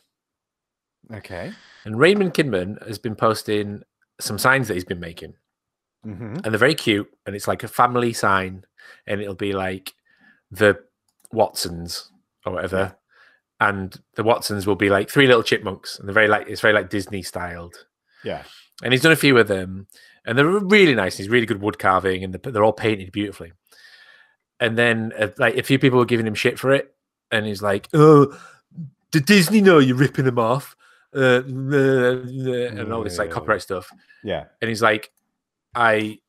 [1.13, 1.53] Okay.
[1.85, 3.83] And Raymond Kinman has been posting
[4.19, 5.35] some signs that he's been making.
[6.03, 7.09] hmm And they're very cute.
[7.25, 8.65] And it's like a family sign.
[9.07, 9.93] And it'll be like
[10.55, 10.79] the
[11.31, 12.11] Watsons
[12.45, 12.95] or whatever.
[13.59, 15.97] And the Watsons will be like three little chipmunks.
[15.97, 17.85] And they're very like it's very like Disney styled.
[18.23, 18.43] Yeah.
[18.83, 19.87] and he's done a few of them,
[20.25, 21.17] and they're really nice.
[21.17, 23.53] He's really good wood carving, and they're, they're all painted beautifully.
[24.59, 26.93] And then, uh, like a few people were giving him shit for it,
[27.31, 28.37] and he's like, "Oh,
[29.11, 30.75] did Disney know you're ripping them off?"
[31.15, 33.89] Uh, and all this like copyright stuff.
[34.23, 34.45] Yeah.
[34.61, 35.11] And he's like,
[35.73, 36.19] "I,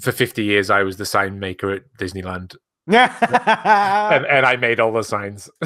[0.00, 2.56] for 50 years, I was the sign maker at Disneyland,
[4.14, 5.48] and, and I made all the signs."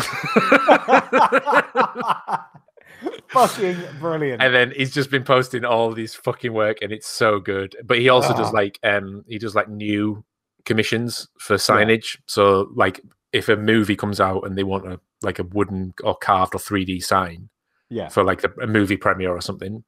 [3.29, 4.41] fucking brilliant.
[4.43, 7.99] and then he's just been posting all these fucking work and it's so good but
[7.99, 8.53] he also does Ah.
[8.53, 10.25] like um he does like new
[10.65, 13.01] commissions for signage so like
[13.33, 16.59] if a movie comes out and they want a like a wooden or carved or
[16.59, 17.49] 3d sign
[17.91, 18.09] yeah.
[18.09, 19.83] for like the, a movie premiere or something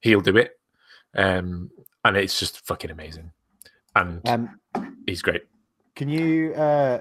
[0.00, 0.52] he'll do it
[1.16, 1.70] um
[2.04, 3.32] and it's just fucking amazing
[3.96, 4.58] and Um,
[5.06, 5.42] he's great
[5.96, 7.00] can you uh,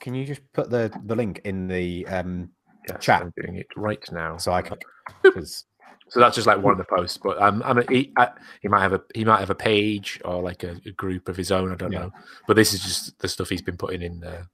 [0.00, 2.50] can you just put the the link in the um
[2.88, 3.22] yes, Chat.
[3.22, 4.76] i'm doing it right now so I can
[5.22, 5.64] because
[6.08, 8.28] So that's just like one of the posts, but um, I'm a, he, I,
[8.60, 11.36] he might have a he might have a page or like a, a group of
[11.36, 11.72] his own.
[11.72, 12.00] I don't Yeah.
[12.00, 12.12] know,
[12.46, 14.46] but this is just the stuff he's been putting in there.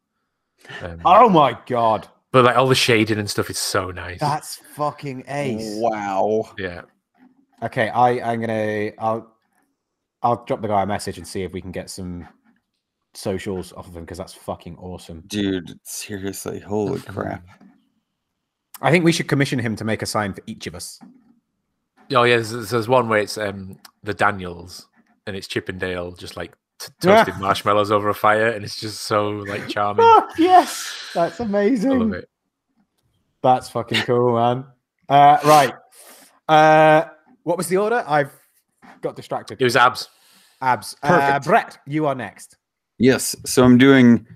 [0.80, 4.20] Um, oh my god, but like all the shading and stuff is so nice.
[4.20, 5.76] that's fucking ace.
[5.76, 6.50] Wow.
[6.56, 6.82] yeah,
[7.62, 9.36] Okay, I I'm gonna I'll
[10.22, 12.26] I'll drop the guy a message and see if we can get some
[13.14, 15.22] socials off of him because that's fucking awesome.
[15.26, 16.60] Dude, seriously.
[16.60, 17.44] Holy crap.
[18.82, 20.98] I think we should commission him to make a sign for each of us.
[22.14, 22.36] oh yeah.
[22.36, 24.88] There's, there's one where it's um the Daniels
[25.26, 28.80] and it's Chip 'n' Dale just like t- toasting marshmallows over a fire, and it's
[28.80, 30.04] just so like charming.
[30.14, 31.90] Fuck yes, that's amazing.
[31.90, 32.22] I love amazing.
[32.22, 32.28] it.
[33.42, 34.64] That's fucking cool, man.
[35.08, 35.74] Uh, right.
[36.48, 37.04] Uh,
[37.42, 38.04] what was the order?
[38.06, 38.32] I've
[39.00, 39.60] got distracted.
[39.60, 40.08] It was abs.
[40.60, 40.94] Abs.
[41.02, 42.56] Uh, Brett, you are next.
[43.00, 43.34] Yes.
[43.46, 44.26] So I'm doing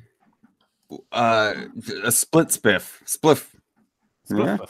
[1.13, 1.55] uh,
[2.03, 3.03] a split spiff.
[3.05, 3.47] Spliff.
[4.31, 4.57] Yeah.
[4.57, 4.69] Spliff.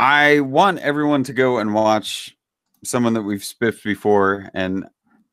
[0.00, 2.36] I want everyone to go and watch
[2.84, 4.86] someone that we've spiffed before, and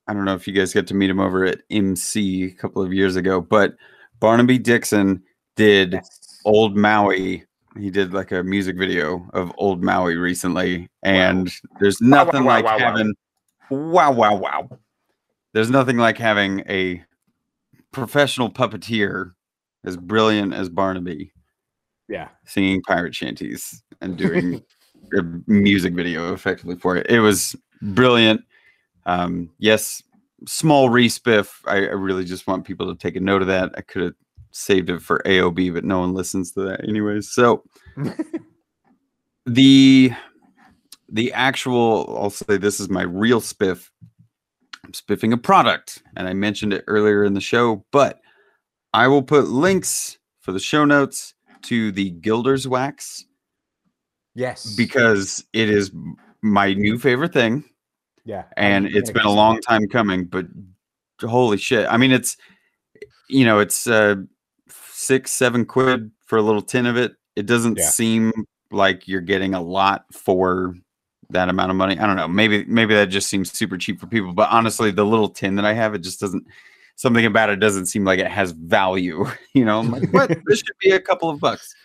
[0.08, 2.82] I don't know if you guys get to meet him over at MC a couple
[2.82, 3.76] of years ago, but
[4.20, 5.22] Barnaby Dixon
[5.56, 6.00] did.
[6.46, 7.44] Old Maui.
[7.78, 12.66] He did like a music video of Old Maui recently, and there's nothing wow, like
[12.66, 12.86] wow, wow.
[12.86, 13.14] having
[13.70, 14.70] wow, wow, wow.
[15.56, 17.02] There's nothing like having a
[17.94, 19.32] professional puppeteer
[19.86, 21.32] as brilliant as Barnaby
[22.10, 22.28] Yeah.
[22.46, 24.62] singing pirate shanties and doing
[25.18, 27.10] a music video effectively for it.
[27.10, 28.42] It was brilliant.
[29.06, 30.04] Um, yes,
[30.46, 31.62] small respiff.
[31.66, 33.72] I, I really just want people to take a note of that.
[33.78, 34.14] I could have
[34.52, 37.32] saved it for AOB, but no one listens to that anyways.
[37.32, 37.64] So
[39.46, 40.12] the
[41.08, 43.90] the actual I'll say this is my real spiff.
[44.86, 48.22] I'm spiffing a product, and I mentioned it earlier in the show, but
[48.94, 51.34] I will put links for the show notes
[51.64, 53.26] to the Gilder's wax
[54.36, 54.76] Yes.
[54.76, 55.92] because it is
[56.42, 57.64] my new favorite thing
[58.26, 60.46] yeah, and it's been a long time coming but
[61.22, 62.38] holy shit i mean it's
[63.30, 64.16] you know it's uh
[64.68, 67.90] six seven quid for a little tin of it it doesn't Yeah.
[67.90, 68.32] seem
[68.72, 70.76] like you're getting a lot for
[71.30, 74.08] that amount of money i don't know maybe maybe that just seems super cheap for
[74.08, 76.46] people but honestly the little tin that i have it just doesn't
[76.96, 80.60] something about it doesn't seem like it has value you know i'm like what this
[80.60, 81.76] should be a couple of bucks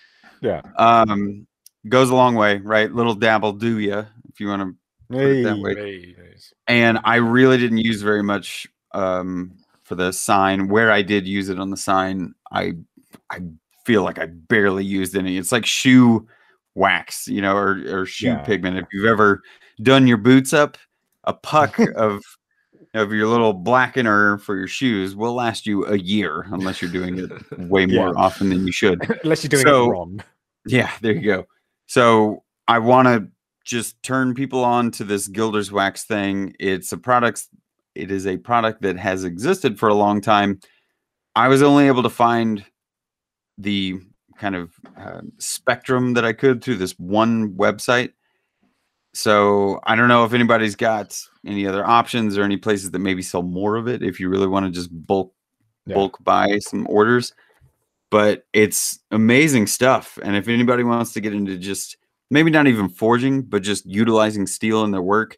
[0.41, 0.63] Yeah.
[0.77, 1.47] um
[1.89, 4.75] goes a long way right little dabble do ya if you want to
[5.11, 6.53] put it that way Very nice.
[6.69, 9.53] and I really didn't use very much um,
[9.83, 10.69] for the sign.
[10.69, 12.75] Where I did use it on the sign, I
[13.29, 13.41] I
[13.85, 15.37] feel like I barely used any.
[15.37, 16.29] It's like shoe
[16.75, 18.39] wax, you know, or or shoe Yeah.
[18.43, 18.79] pigment.
[18.79, 19.43] If you've ever
[19.83, 20.79] done your boots up,
[21.25, 22.23] a puck of
[22.95, 27.19] of your little blackener for your shoes will last you a year unless you're doing
[27.19, 27.31] it
[27.69, 28.01] way Yeah.
[28.07, 28.99] more often than you should.
[29.23, 30.21] Unless you're doing So- it wrong.
[30.67, 31.47] Yeah, there you go.
[31.87, 33.29] So I want to
[33.65, 36.55] just turn people on to this Gilder's Wax thing.
[36.59, 37.47] It's a product.
[37.95, 40.59] It is a product that has existed for a long time.
[41.37, 42.65] I was only able to find
[43.57, 44.01] the
[44.41, 48.13] kind of uh, spectrum that I could through this one website.
[49.13, 53.23] So I don't know if anybody's got any other options or any places that maybe
[53.23, 54.03] sell more of it.
[54.03, 55.33] If you really want to just bulk
[55.87, 55.95] Yeah.
[55.95, 57.35] bulk buy some orders,
[58.11, 60.19] but it's amazing stuff.
[60.23, 61.97] And if anybody wants to get into just
[62.31, 65.37] maybe not even forging, but just utilizing steel in their work,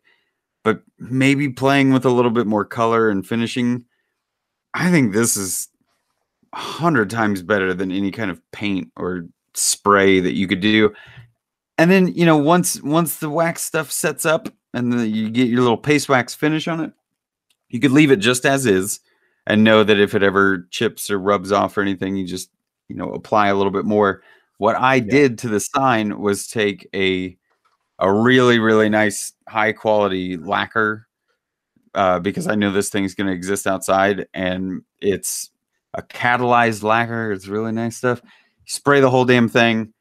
[0.64, 3.84] but maybe playing with a little bit more color and finishing,
[4.74, 5.68] I think this is
[6.54, 10.92] hundred times better than any kind of paint or spray that you could do.
[11.78, 15.48] And then you know once once the wax stuff sets up and the, you get
[15.48, 16.92] your little paste wax finish on it,
[17.68, 19.00] you could leave it just as is
[19.46, 22.50] and know that if it ever chips or rubs off or anything, you just
[22.88, 24.22] you know apply a little bit more.
[24.58, 27.36] What I did to the sign was take a
[27.98, 31.06] a really really nice high quality lacquer
[31.94, 35.50] uh, because I know this thing's going to exist outside, and it's
[35.94, 37.32] a catalyzed lacquer.
[37.32, 38.22] It's really nice stuff.
[38.66, 39.92] Spray the whole damn thing.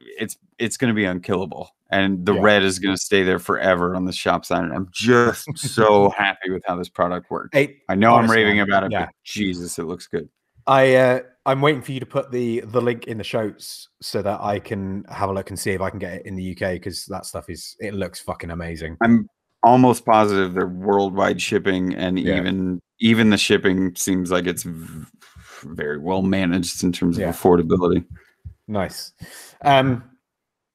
[0.00, 2.42] It's it's going to be unkillable, and the Yeah.
[2.42, 4.64] red is going to stay there forever on the shop sign.
[4.64, 7.50] And I'm just so happy with how this product works.
[7.52, 9.06] Hey, I know honestly, I'm raving about it, yeah.
[9.06, 10.28] but Jesus, it looks good.
[10.66, 14.22] I uh, I'm waiting for you to put the the link in the shows so
[14.22, 16.52] that I can have a look and see if I can get it in the
[16.52, 18.96] UK because that stuff is it looks fucking amazing.
[19.02, 19.28] I'm
[19.64, 22.36] almost positive they're worldwide shipping, and Yeah.
[22.36, 25.04] even even the shipping seems like it's v-
[25.64, 27.30] very well managed in terms of Yeah.
[27.32, 28.04] affordability.
[28.68, 29.12] Nice.
[29.62, 30.04] Um,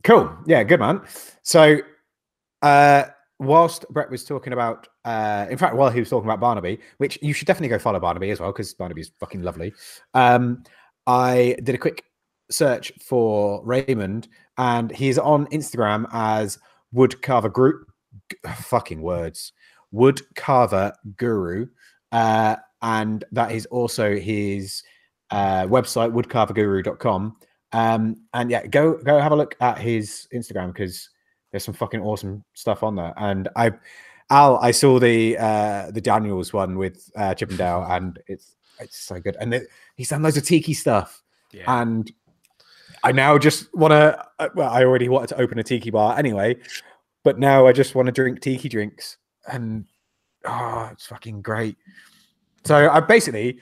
[0.04, 0.30] cool.
[0.46, 1.02] Yeah, good man.
[1.44, 1.78] So,
[2.62, 3.04] uh,
[3.40, 7.18] whilst Brett was talking about, uh, in fact, while he was talking about Barnaby, which
[7.22, 9.74] you should definitely go follow Barnaby as well because Barnaby's fucking lovely.
[10.14, 10.64] Um,
[11.08, 12.04] I did a quick
[12.52, 16.60] search for Raymond, and he's on Instagram as
[16.94, 17.89] Woodcarver Group.
[18.56, 19.54] Fucking words.
[19.92, 21.68] wood carver Guru,
[22.12, 24.84] uh, and that is also his
[25.32, 27.36] uh, website, woodcarverguru.com.
[27.72, 31.10] Um, and yeah, go go have a look at his Instagram because
[31.52, 33.14] there's some fucking awesome stuff on there.
[33.18, 33.72] And I,
[34.32, 38.56] Al, I saw the uh, the Daniels one with uh, Chip 'n' Dale, and it's
[38.80, 39.36] it's so good.
[39.40, 41.64] And it, he's done loads of tiki stuff, Yeah.
[41.82, 42.12] and
[43.04, 44.26] I now just want to.
[44.56, 46.58] Well, I already wanted to open a tiki bar anyway,
[47.24, 49.18] but now I just want to drink tiki drinks,
[49.48, 49.86] and
[50.46, 51.78] oh, it's fucking great.
[52.66, 53.60] So I basically,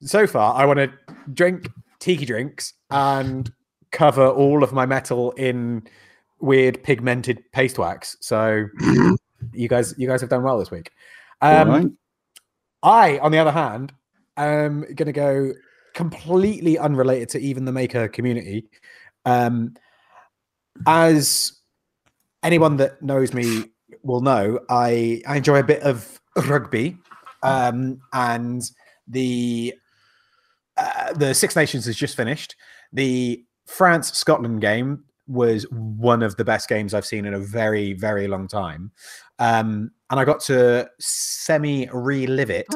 [0.00, 0.92] so far, I want to
[1.32, 1.68] drink
[1.98, 3.52] tiki drinks and
[3.92, 5.82] cover all of my metal in
[6.40, 8.16] weird pigmented paste wax.
[8.20, 8.66] So
[9.52, 10.90] you guys, you guys have done well this week.
[11.40, 11.86] Um, Alright.
[12.82, 13.92] I, on the other hand,
[14.36, 15.52] am going to go
[15.94, 18.66] completely unrelated to even the maker community.
[19.24, 19.74] Um,
[20.86, 21.52] as
[22.42, 23.64] anyone that knows me
[24.02, 26.96] will know, I, I enjoy a bit of rugby,
[27.42, 28.62] um, and
[29.06, 29.74] the
[30.76, 32.56] uh, the Six Nations has just finished.
[32.92, 37.92] The France Scotland game was one of the best games I've seen in a very
[37.92, 38.90] very long time,
[39.38, 42.66] um, and I got to semi relive it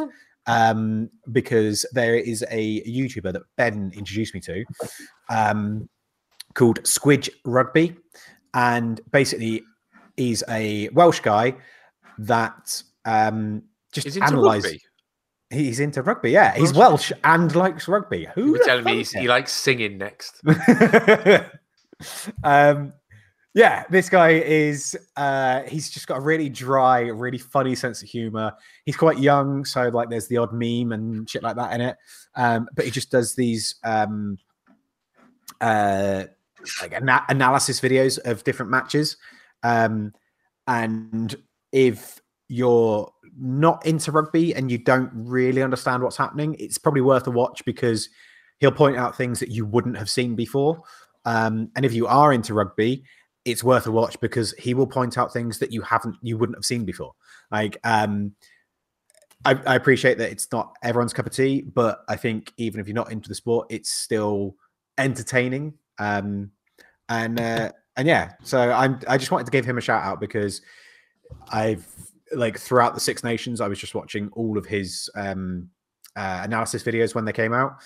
[0.46, 4.64] um, because there is a YouTuber that Ben introduced me to
[5.28, 5.88] um,
[6.54, 7.96] called Squidge Rugby.
[8.56, 9.62] And basically,
[10.16, 11.54] he's a Welsh guy
[12.18, 13.62] that um,
[13.92, 14.64] just He's into analyze.
[14.64, 14.80] rugby.
[15.50, 16.30] He's into rugby.
[16.30, 17.12] Yeah, he's Welsh.
[17.22, 18.26] And likes rugby.
[18.34, 20.40] Who You telling me he's, he likes singing next.
[22.42, 22.94] um,
[23.54, 24.96] yeah, this guy is.
[25.16, 28.52] Uh, he's just got a really dry, really funny sense of humor.
[28.86, 31.96] He's quite young, so like there's the odd meme and shit like that in it.
[32.34, 34.38] Um, but he just does these um,
[35.60, 36.24] uh,
[36.80, 39.16] like ana- analysis videos of different matches.
[39.62, 40.12] Um,
[40.66, 41.34] and
[41.72, 47.26] if you're not into rugby and you don't really understand what's happening, it's probably worth
[47.26, 48.08] a watch because
[48.58, 50.82] he'll point out things that you wouldn't have seen before.
[51.24, 53.04] Um, and if you are into rugby,
[53.44, 56.56] it's worth a watch because he will point out things that you haven't, you wouldn't
[56.56, 57.12] have seen before.
[57.50, 58.32] Like, um,
[59.44, 62.88] I, I appreciate that it's not everyone's cup of tea, but I think even if
[62.88, 64.56] you're not into the sport, it's still
[64.98, 65.74] entertaining.
[65.98, 66.50] Um,
[67.08, 70.20] and uh, and yeah, so I'm I just wanted to give him a shout out
[70.20, 70.60] because
[71.50, 71.86] I've
[72.32, 75.68] like throughout the Six Nations, I was just watching all of his um,
[76.16, 77.76] uh, analysis videos when they came out,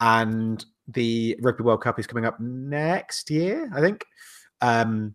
[0.00, 4.04] and the Rugby World Cup is coming up next year, I think.
[4.60, 5.14] Um,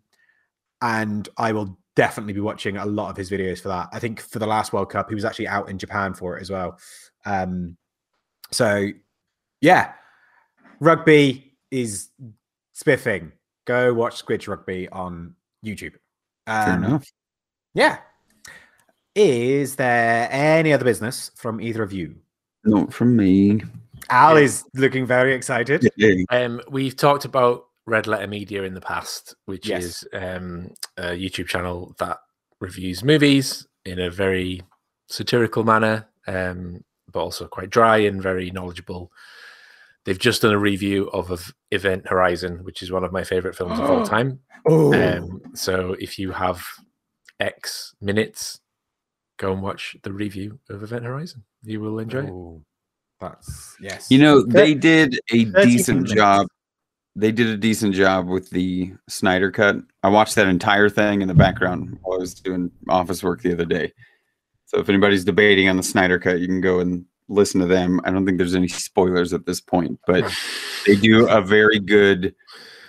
[0.82, 3.88] and I will definitely be watching a lot of his videos for that.
[3.92, 6.42] I think for the last World Cup, he was actually out in Japan for it
[6.42, 6.78] as well.
[7.24, 7.76] Um,
[8.50, 8.88] so
[9.60, 9.92] yeah,
[10.80, 12.08] rugby is
[12.80, 13.32] spiffing.
[13.64, 15.34] Go watch Squidge Rugby on
[15.64, 15.94] YouTube.
[16.46, 17.10] Fair Um, enough.
[17.74, 17.98] yeah.
[19.14, 22.16] Is there any other business from either of you?
[22.64, 23.62] Not from me.
[24.10, 24.44] Al Yeah.
[24.44, 25.88] is looking very excited.
[26.30, 29.84] Um, we've talked about Red Letter Media in the past, which Yes.
[29.84, 32.18] is um, a YouTube channel that
[32.60, 34.62] reviews movies in a very
[35.08, 39.10] satirical manner, um, but also quite dry and very knowledgeable.
[40.06, 43.56] They've just done a review of, of Event Horizon, which is one of my favorite
[43.56, 44.38] films of all time.
[44.64, 46.64] Oh, Um, so if you have
[47.40, 48.60] X minutes,
[49.36, 51.44] go and watch the review of Event Horizon.
[51.64, 52.30] You will enjoy it.
[52.30, 52.62] Oh,
[53.20, 54.10] that's yes.
[54.10, 56.14] You know, they did a decent minutes.
[56.14, 56.46] job.
[57.16, 59.76] They did a decent job with the Snyder cut.
[60.02, 63.52] I watched that entire thing in the background while I was doing office work the
[63.52, 63.92] other day.
[64.66, 68.00] So if anybody's debating on the Snyder cut, you can go and listen to them.
[68.04, 70.30] I don't think there's any spoilers at this point, but
[70.86, 72.34] they do a very good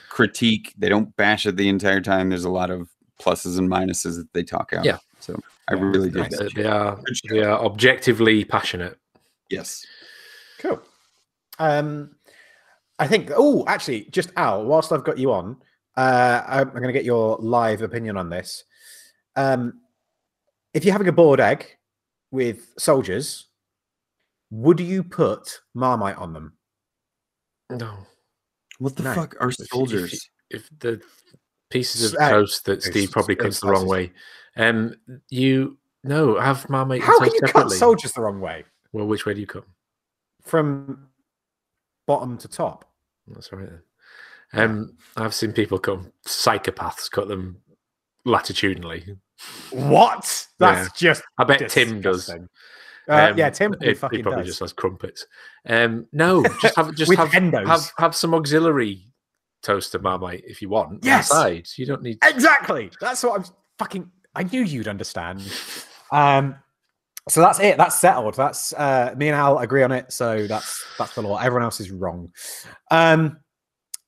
[0.09, 0.73] critique.
[0.77, 2.29] They don't bash it the entire time.
[2.29, 2.89] There's a lot of
[3.19, 4.85] pluses and minuses that they talk out.
[4.85, 4.97] Yeah.
[5.19, 6.39] So I Yeah, really did nice.
[6.39, 6.49] Uh.
[6.55, 6.99] They are
[7.29, 8.97] they are objectively passionate.
[9.49, 9.85] Yes.
[10.59, 10.81] Cool.
[11.59, 12.15] Um,
[12.99, 13.31] I think.
[13.35, 14.65] Oh, actually, just Al.
[14.65, 15.57] Whilst I've got you on,
[15.95, 18.63] uh, I'm, I'm going to get your live opinion on this.
[19.35, 19.81] Um,
[20.73, 21.65] if you're having a boiled egg
[22.31, 23.46] with soldiers,
[24.49, 26.57] would you put Marmite on them?
[27.69, 27.97] No.
[28.79, 29.13] What the No.
[29.13, 30.29] fuck are If you- if soldiers?
[30.49, 31.01] if the
[31.69, 34.13] pieces of Uh, toast that Steve probably it's cuts the wrong way,
[34.55, 34.95] um,
[35.29, 37.01] you no have Marmite.
[37.01, 38.63] How can toast you cut soldiers the wrong way
[38.93, 39.63] Well, which way do you cut?
[39.63, 39.73] 'em?
[40.43, 41.09] from
[42.05, 42.89] bottom to top?
[43.27, 43.67] That's right.
[43.67, 43.81] then.
[44.53, 47.61] Um, I've seen people cut 'em- psychopaths cut them
[48.25, 49.19] latitudinally.
[49.71, 50.47] What?
[50.57, 51.21] That's just.
[51.37, 52.29] I bet Tim does.
[53.07, 54.45] Uh, yeah, Um, Tim He, he probably does.
[54.47, 55.25] just has crumpets.
[55.67, 59.05] Um, no, just have just have, have have some auxiliary
[59.63, 61.03] toaster marmite if you want.
[61.03, 61.31] Yes.
[61.31, 61.61] on.
[61.77, 62.17] You don't need.
[62.23, 62.91] Exactly.
[62.99, 63.45] That's what I'm
[63.79, 64.09] fucking.
[64.35, 65.41] I knew you'd understand.
[66.11, 66.55] Um,
[67.29, 67.77] so that's it.
[67.77, 68.35] That's settled.
[68.35, 70.11] That's uh, me and Al agree on it.
[70.13, 71.37] So that's that's the law.
[71.37, 72.31] Everyone else is wrong.
[72.91, 73.37] Um,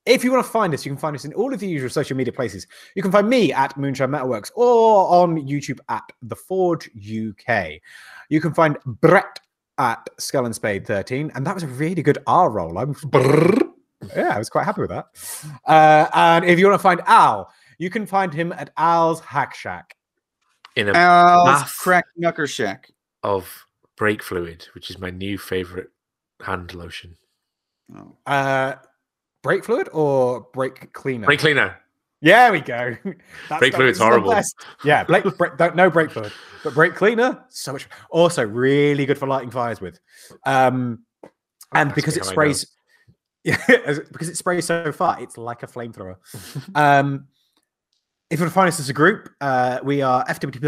[0.06, 1.90] if you want to find us, you can find us in all of the usual
[1.90, 2.66] social media places.
[2.96, 7.74] You can find me at Moonshine Metalworks or on YouTube at The Forge UK.
[8.30, 9.40] You can find Brett
[9.78, 12.78] at Skull and Spade 13, and that was a really good R roll.
[12.78, 12.96] I'm
[14.16, 15.08] yeah, I was quite happy with that.
[15.66, 19.54] Uh, and if you want to find Al, you can find him at Al's Hack
[19.56, 19.96] Shack.
[20.76, 21.78] in a Al's bath.
[21.80, 22.92] crack knucker shack.
[23.24, 23.66] of
[23.98, 25.90] brake fluid, which is my new favorite
[26.42, 27.18] hand lotion.
[27.96, 28.16] Oh.
[28.26, 28.76] Uh,
[29.44, 31.26] brake fluid or brake cleaner?
[31.26, 31.78] Brake cleaner.
[32.22, 32.98] Yeah, we go.
[33.48, 34.32] That's Brake the- fluid's is horrible.
[34.32, 34.56] best.
[34.84, 36.34] Yeah, brake, brake, don't, no brake fluid,
[36.64, 37.88] but brake cleaner, so much.
[38.10, 40.00] Also, really good for lighting fires with.
[40.46, 41.06] Um,
[41.74, 42.34] and Ask because it how I know.
[42.34, 42.68] sprays,
[43.46, 43.58] yeah,
[44.12, 46.16] because it sprays so far, it's like a flamethrower.
[46.76, 47.28] um,
[48.30, 50.60] if you want to find us as a group, uh, we are FWT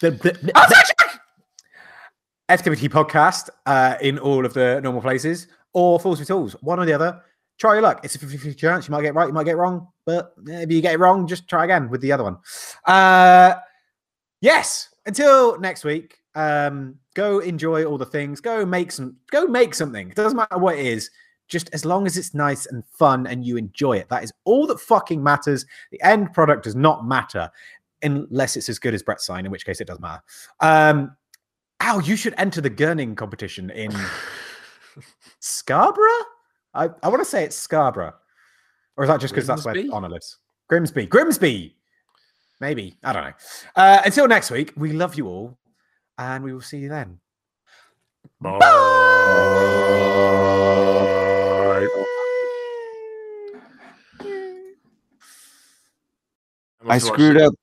[0.00, 0.90] Podcast,
[2.48, 6.86] FWT Podcast uh, in all of the normal places, or Fools with Tools, one or
[6.86, 7.20] the other.
[7.58, 8.00] Try your luck.
[8.04, 8.88] It's a 50 50 chance.
[8.88, 11.48] You might get right, you might get wrong, but if you get it wrong, just
[11.48, 12.38] try again with the other one.
[12.84, 13.54] Uh,
[14.40, 14.90] yes.
[15.06, 18.40] Until next week, Um, go enjoy all the things.
[18.40, 19.16] Go make some.
[19.30, 20.10] Go make something.
[20.10, 21.10] It doesn't matter what it is.
[21.46, 24.08] Just as long as it's nice and fun and you enjoy it.
[24.08, 25.64] That is all that fucking matters.
[25.92, 27.50] The end product does not matter
[28.02, 30.22] unless it's as good as Brett's sign, in which case it does matter.
[30.60, 31.16] Um,
[31.80, 33.92] Al, you should enter the gurning competition in
[35.40, 36.24] Scarborough.
[36.72, 38.14] I, I want to say it's Scarborough,
[38.96, 39.92] or is that just because that's where Grimsby?
[39.92, 40.38] Honor lives?
[40.68, 41.76] Grimsby, Grimsby,
[42.60, 42.96] maybe.
[43.02, 43.32] I don't know.
[43.76, 45.58] Uh, until next week, we love you all,
[46.18, 47.18] and we will see you then.
[48.40, 48.60] Bye.
[56.86, 57.54] I screwed up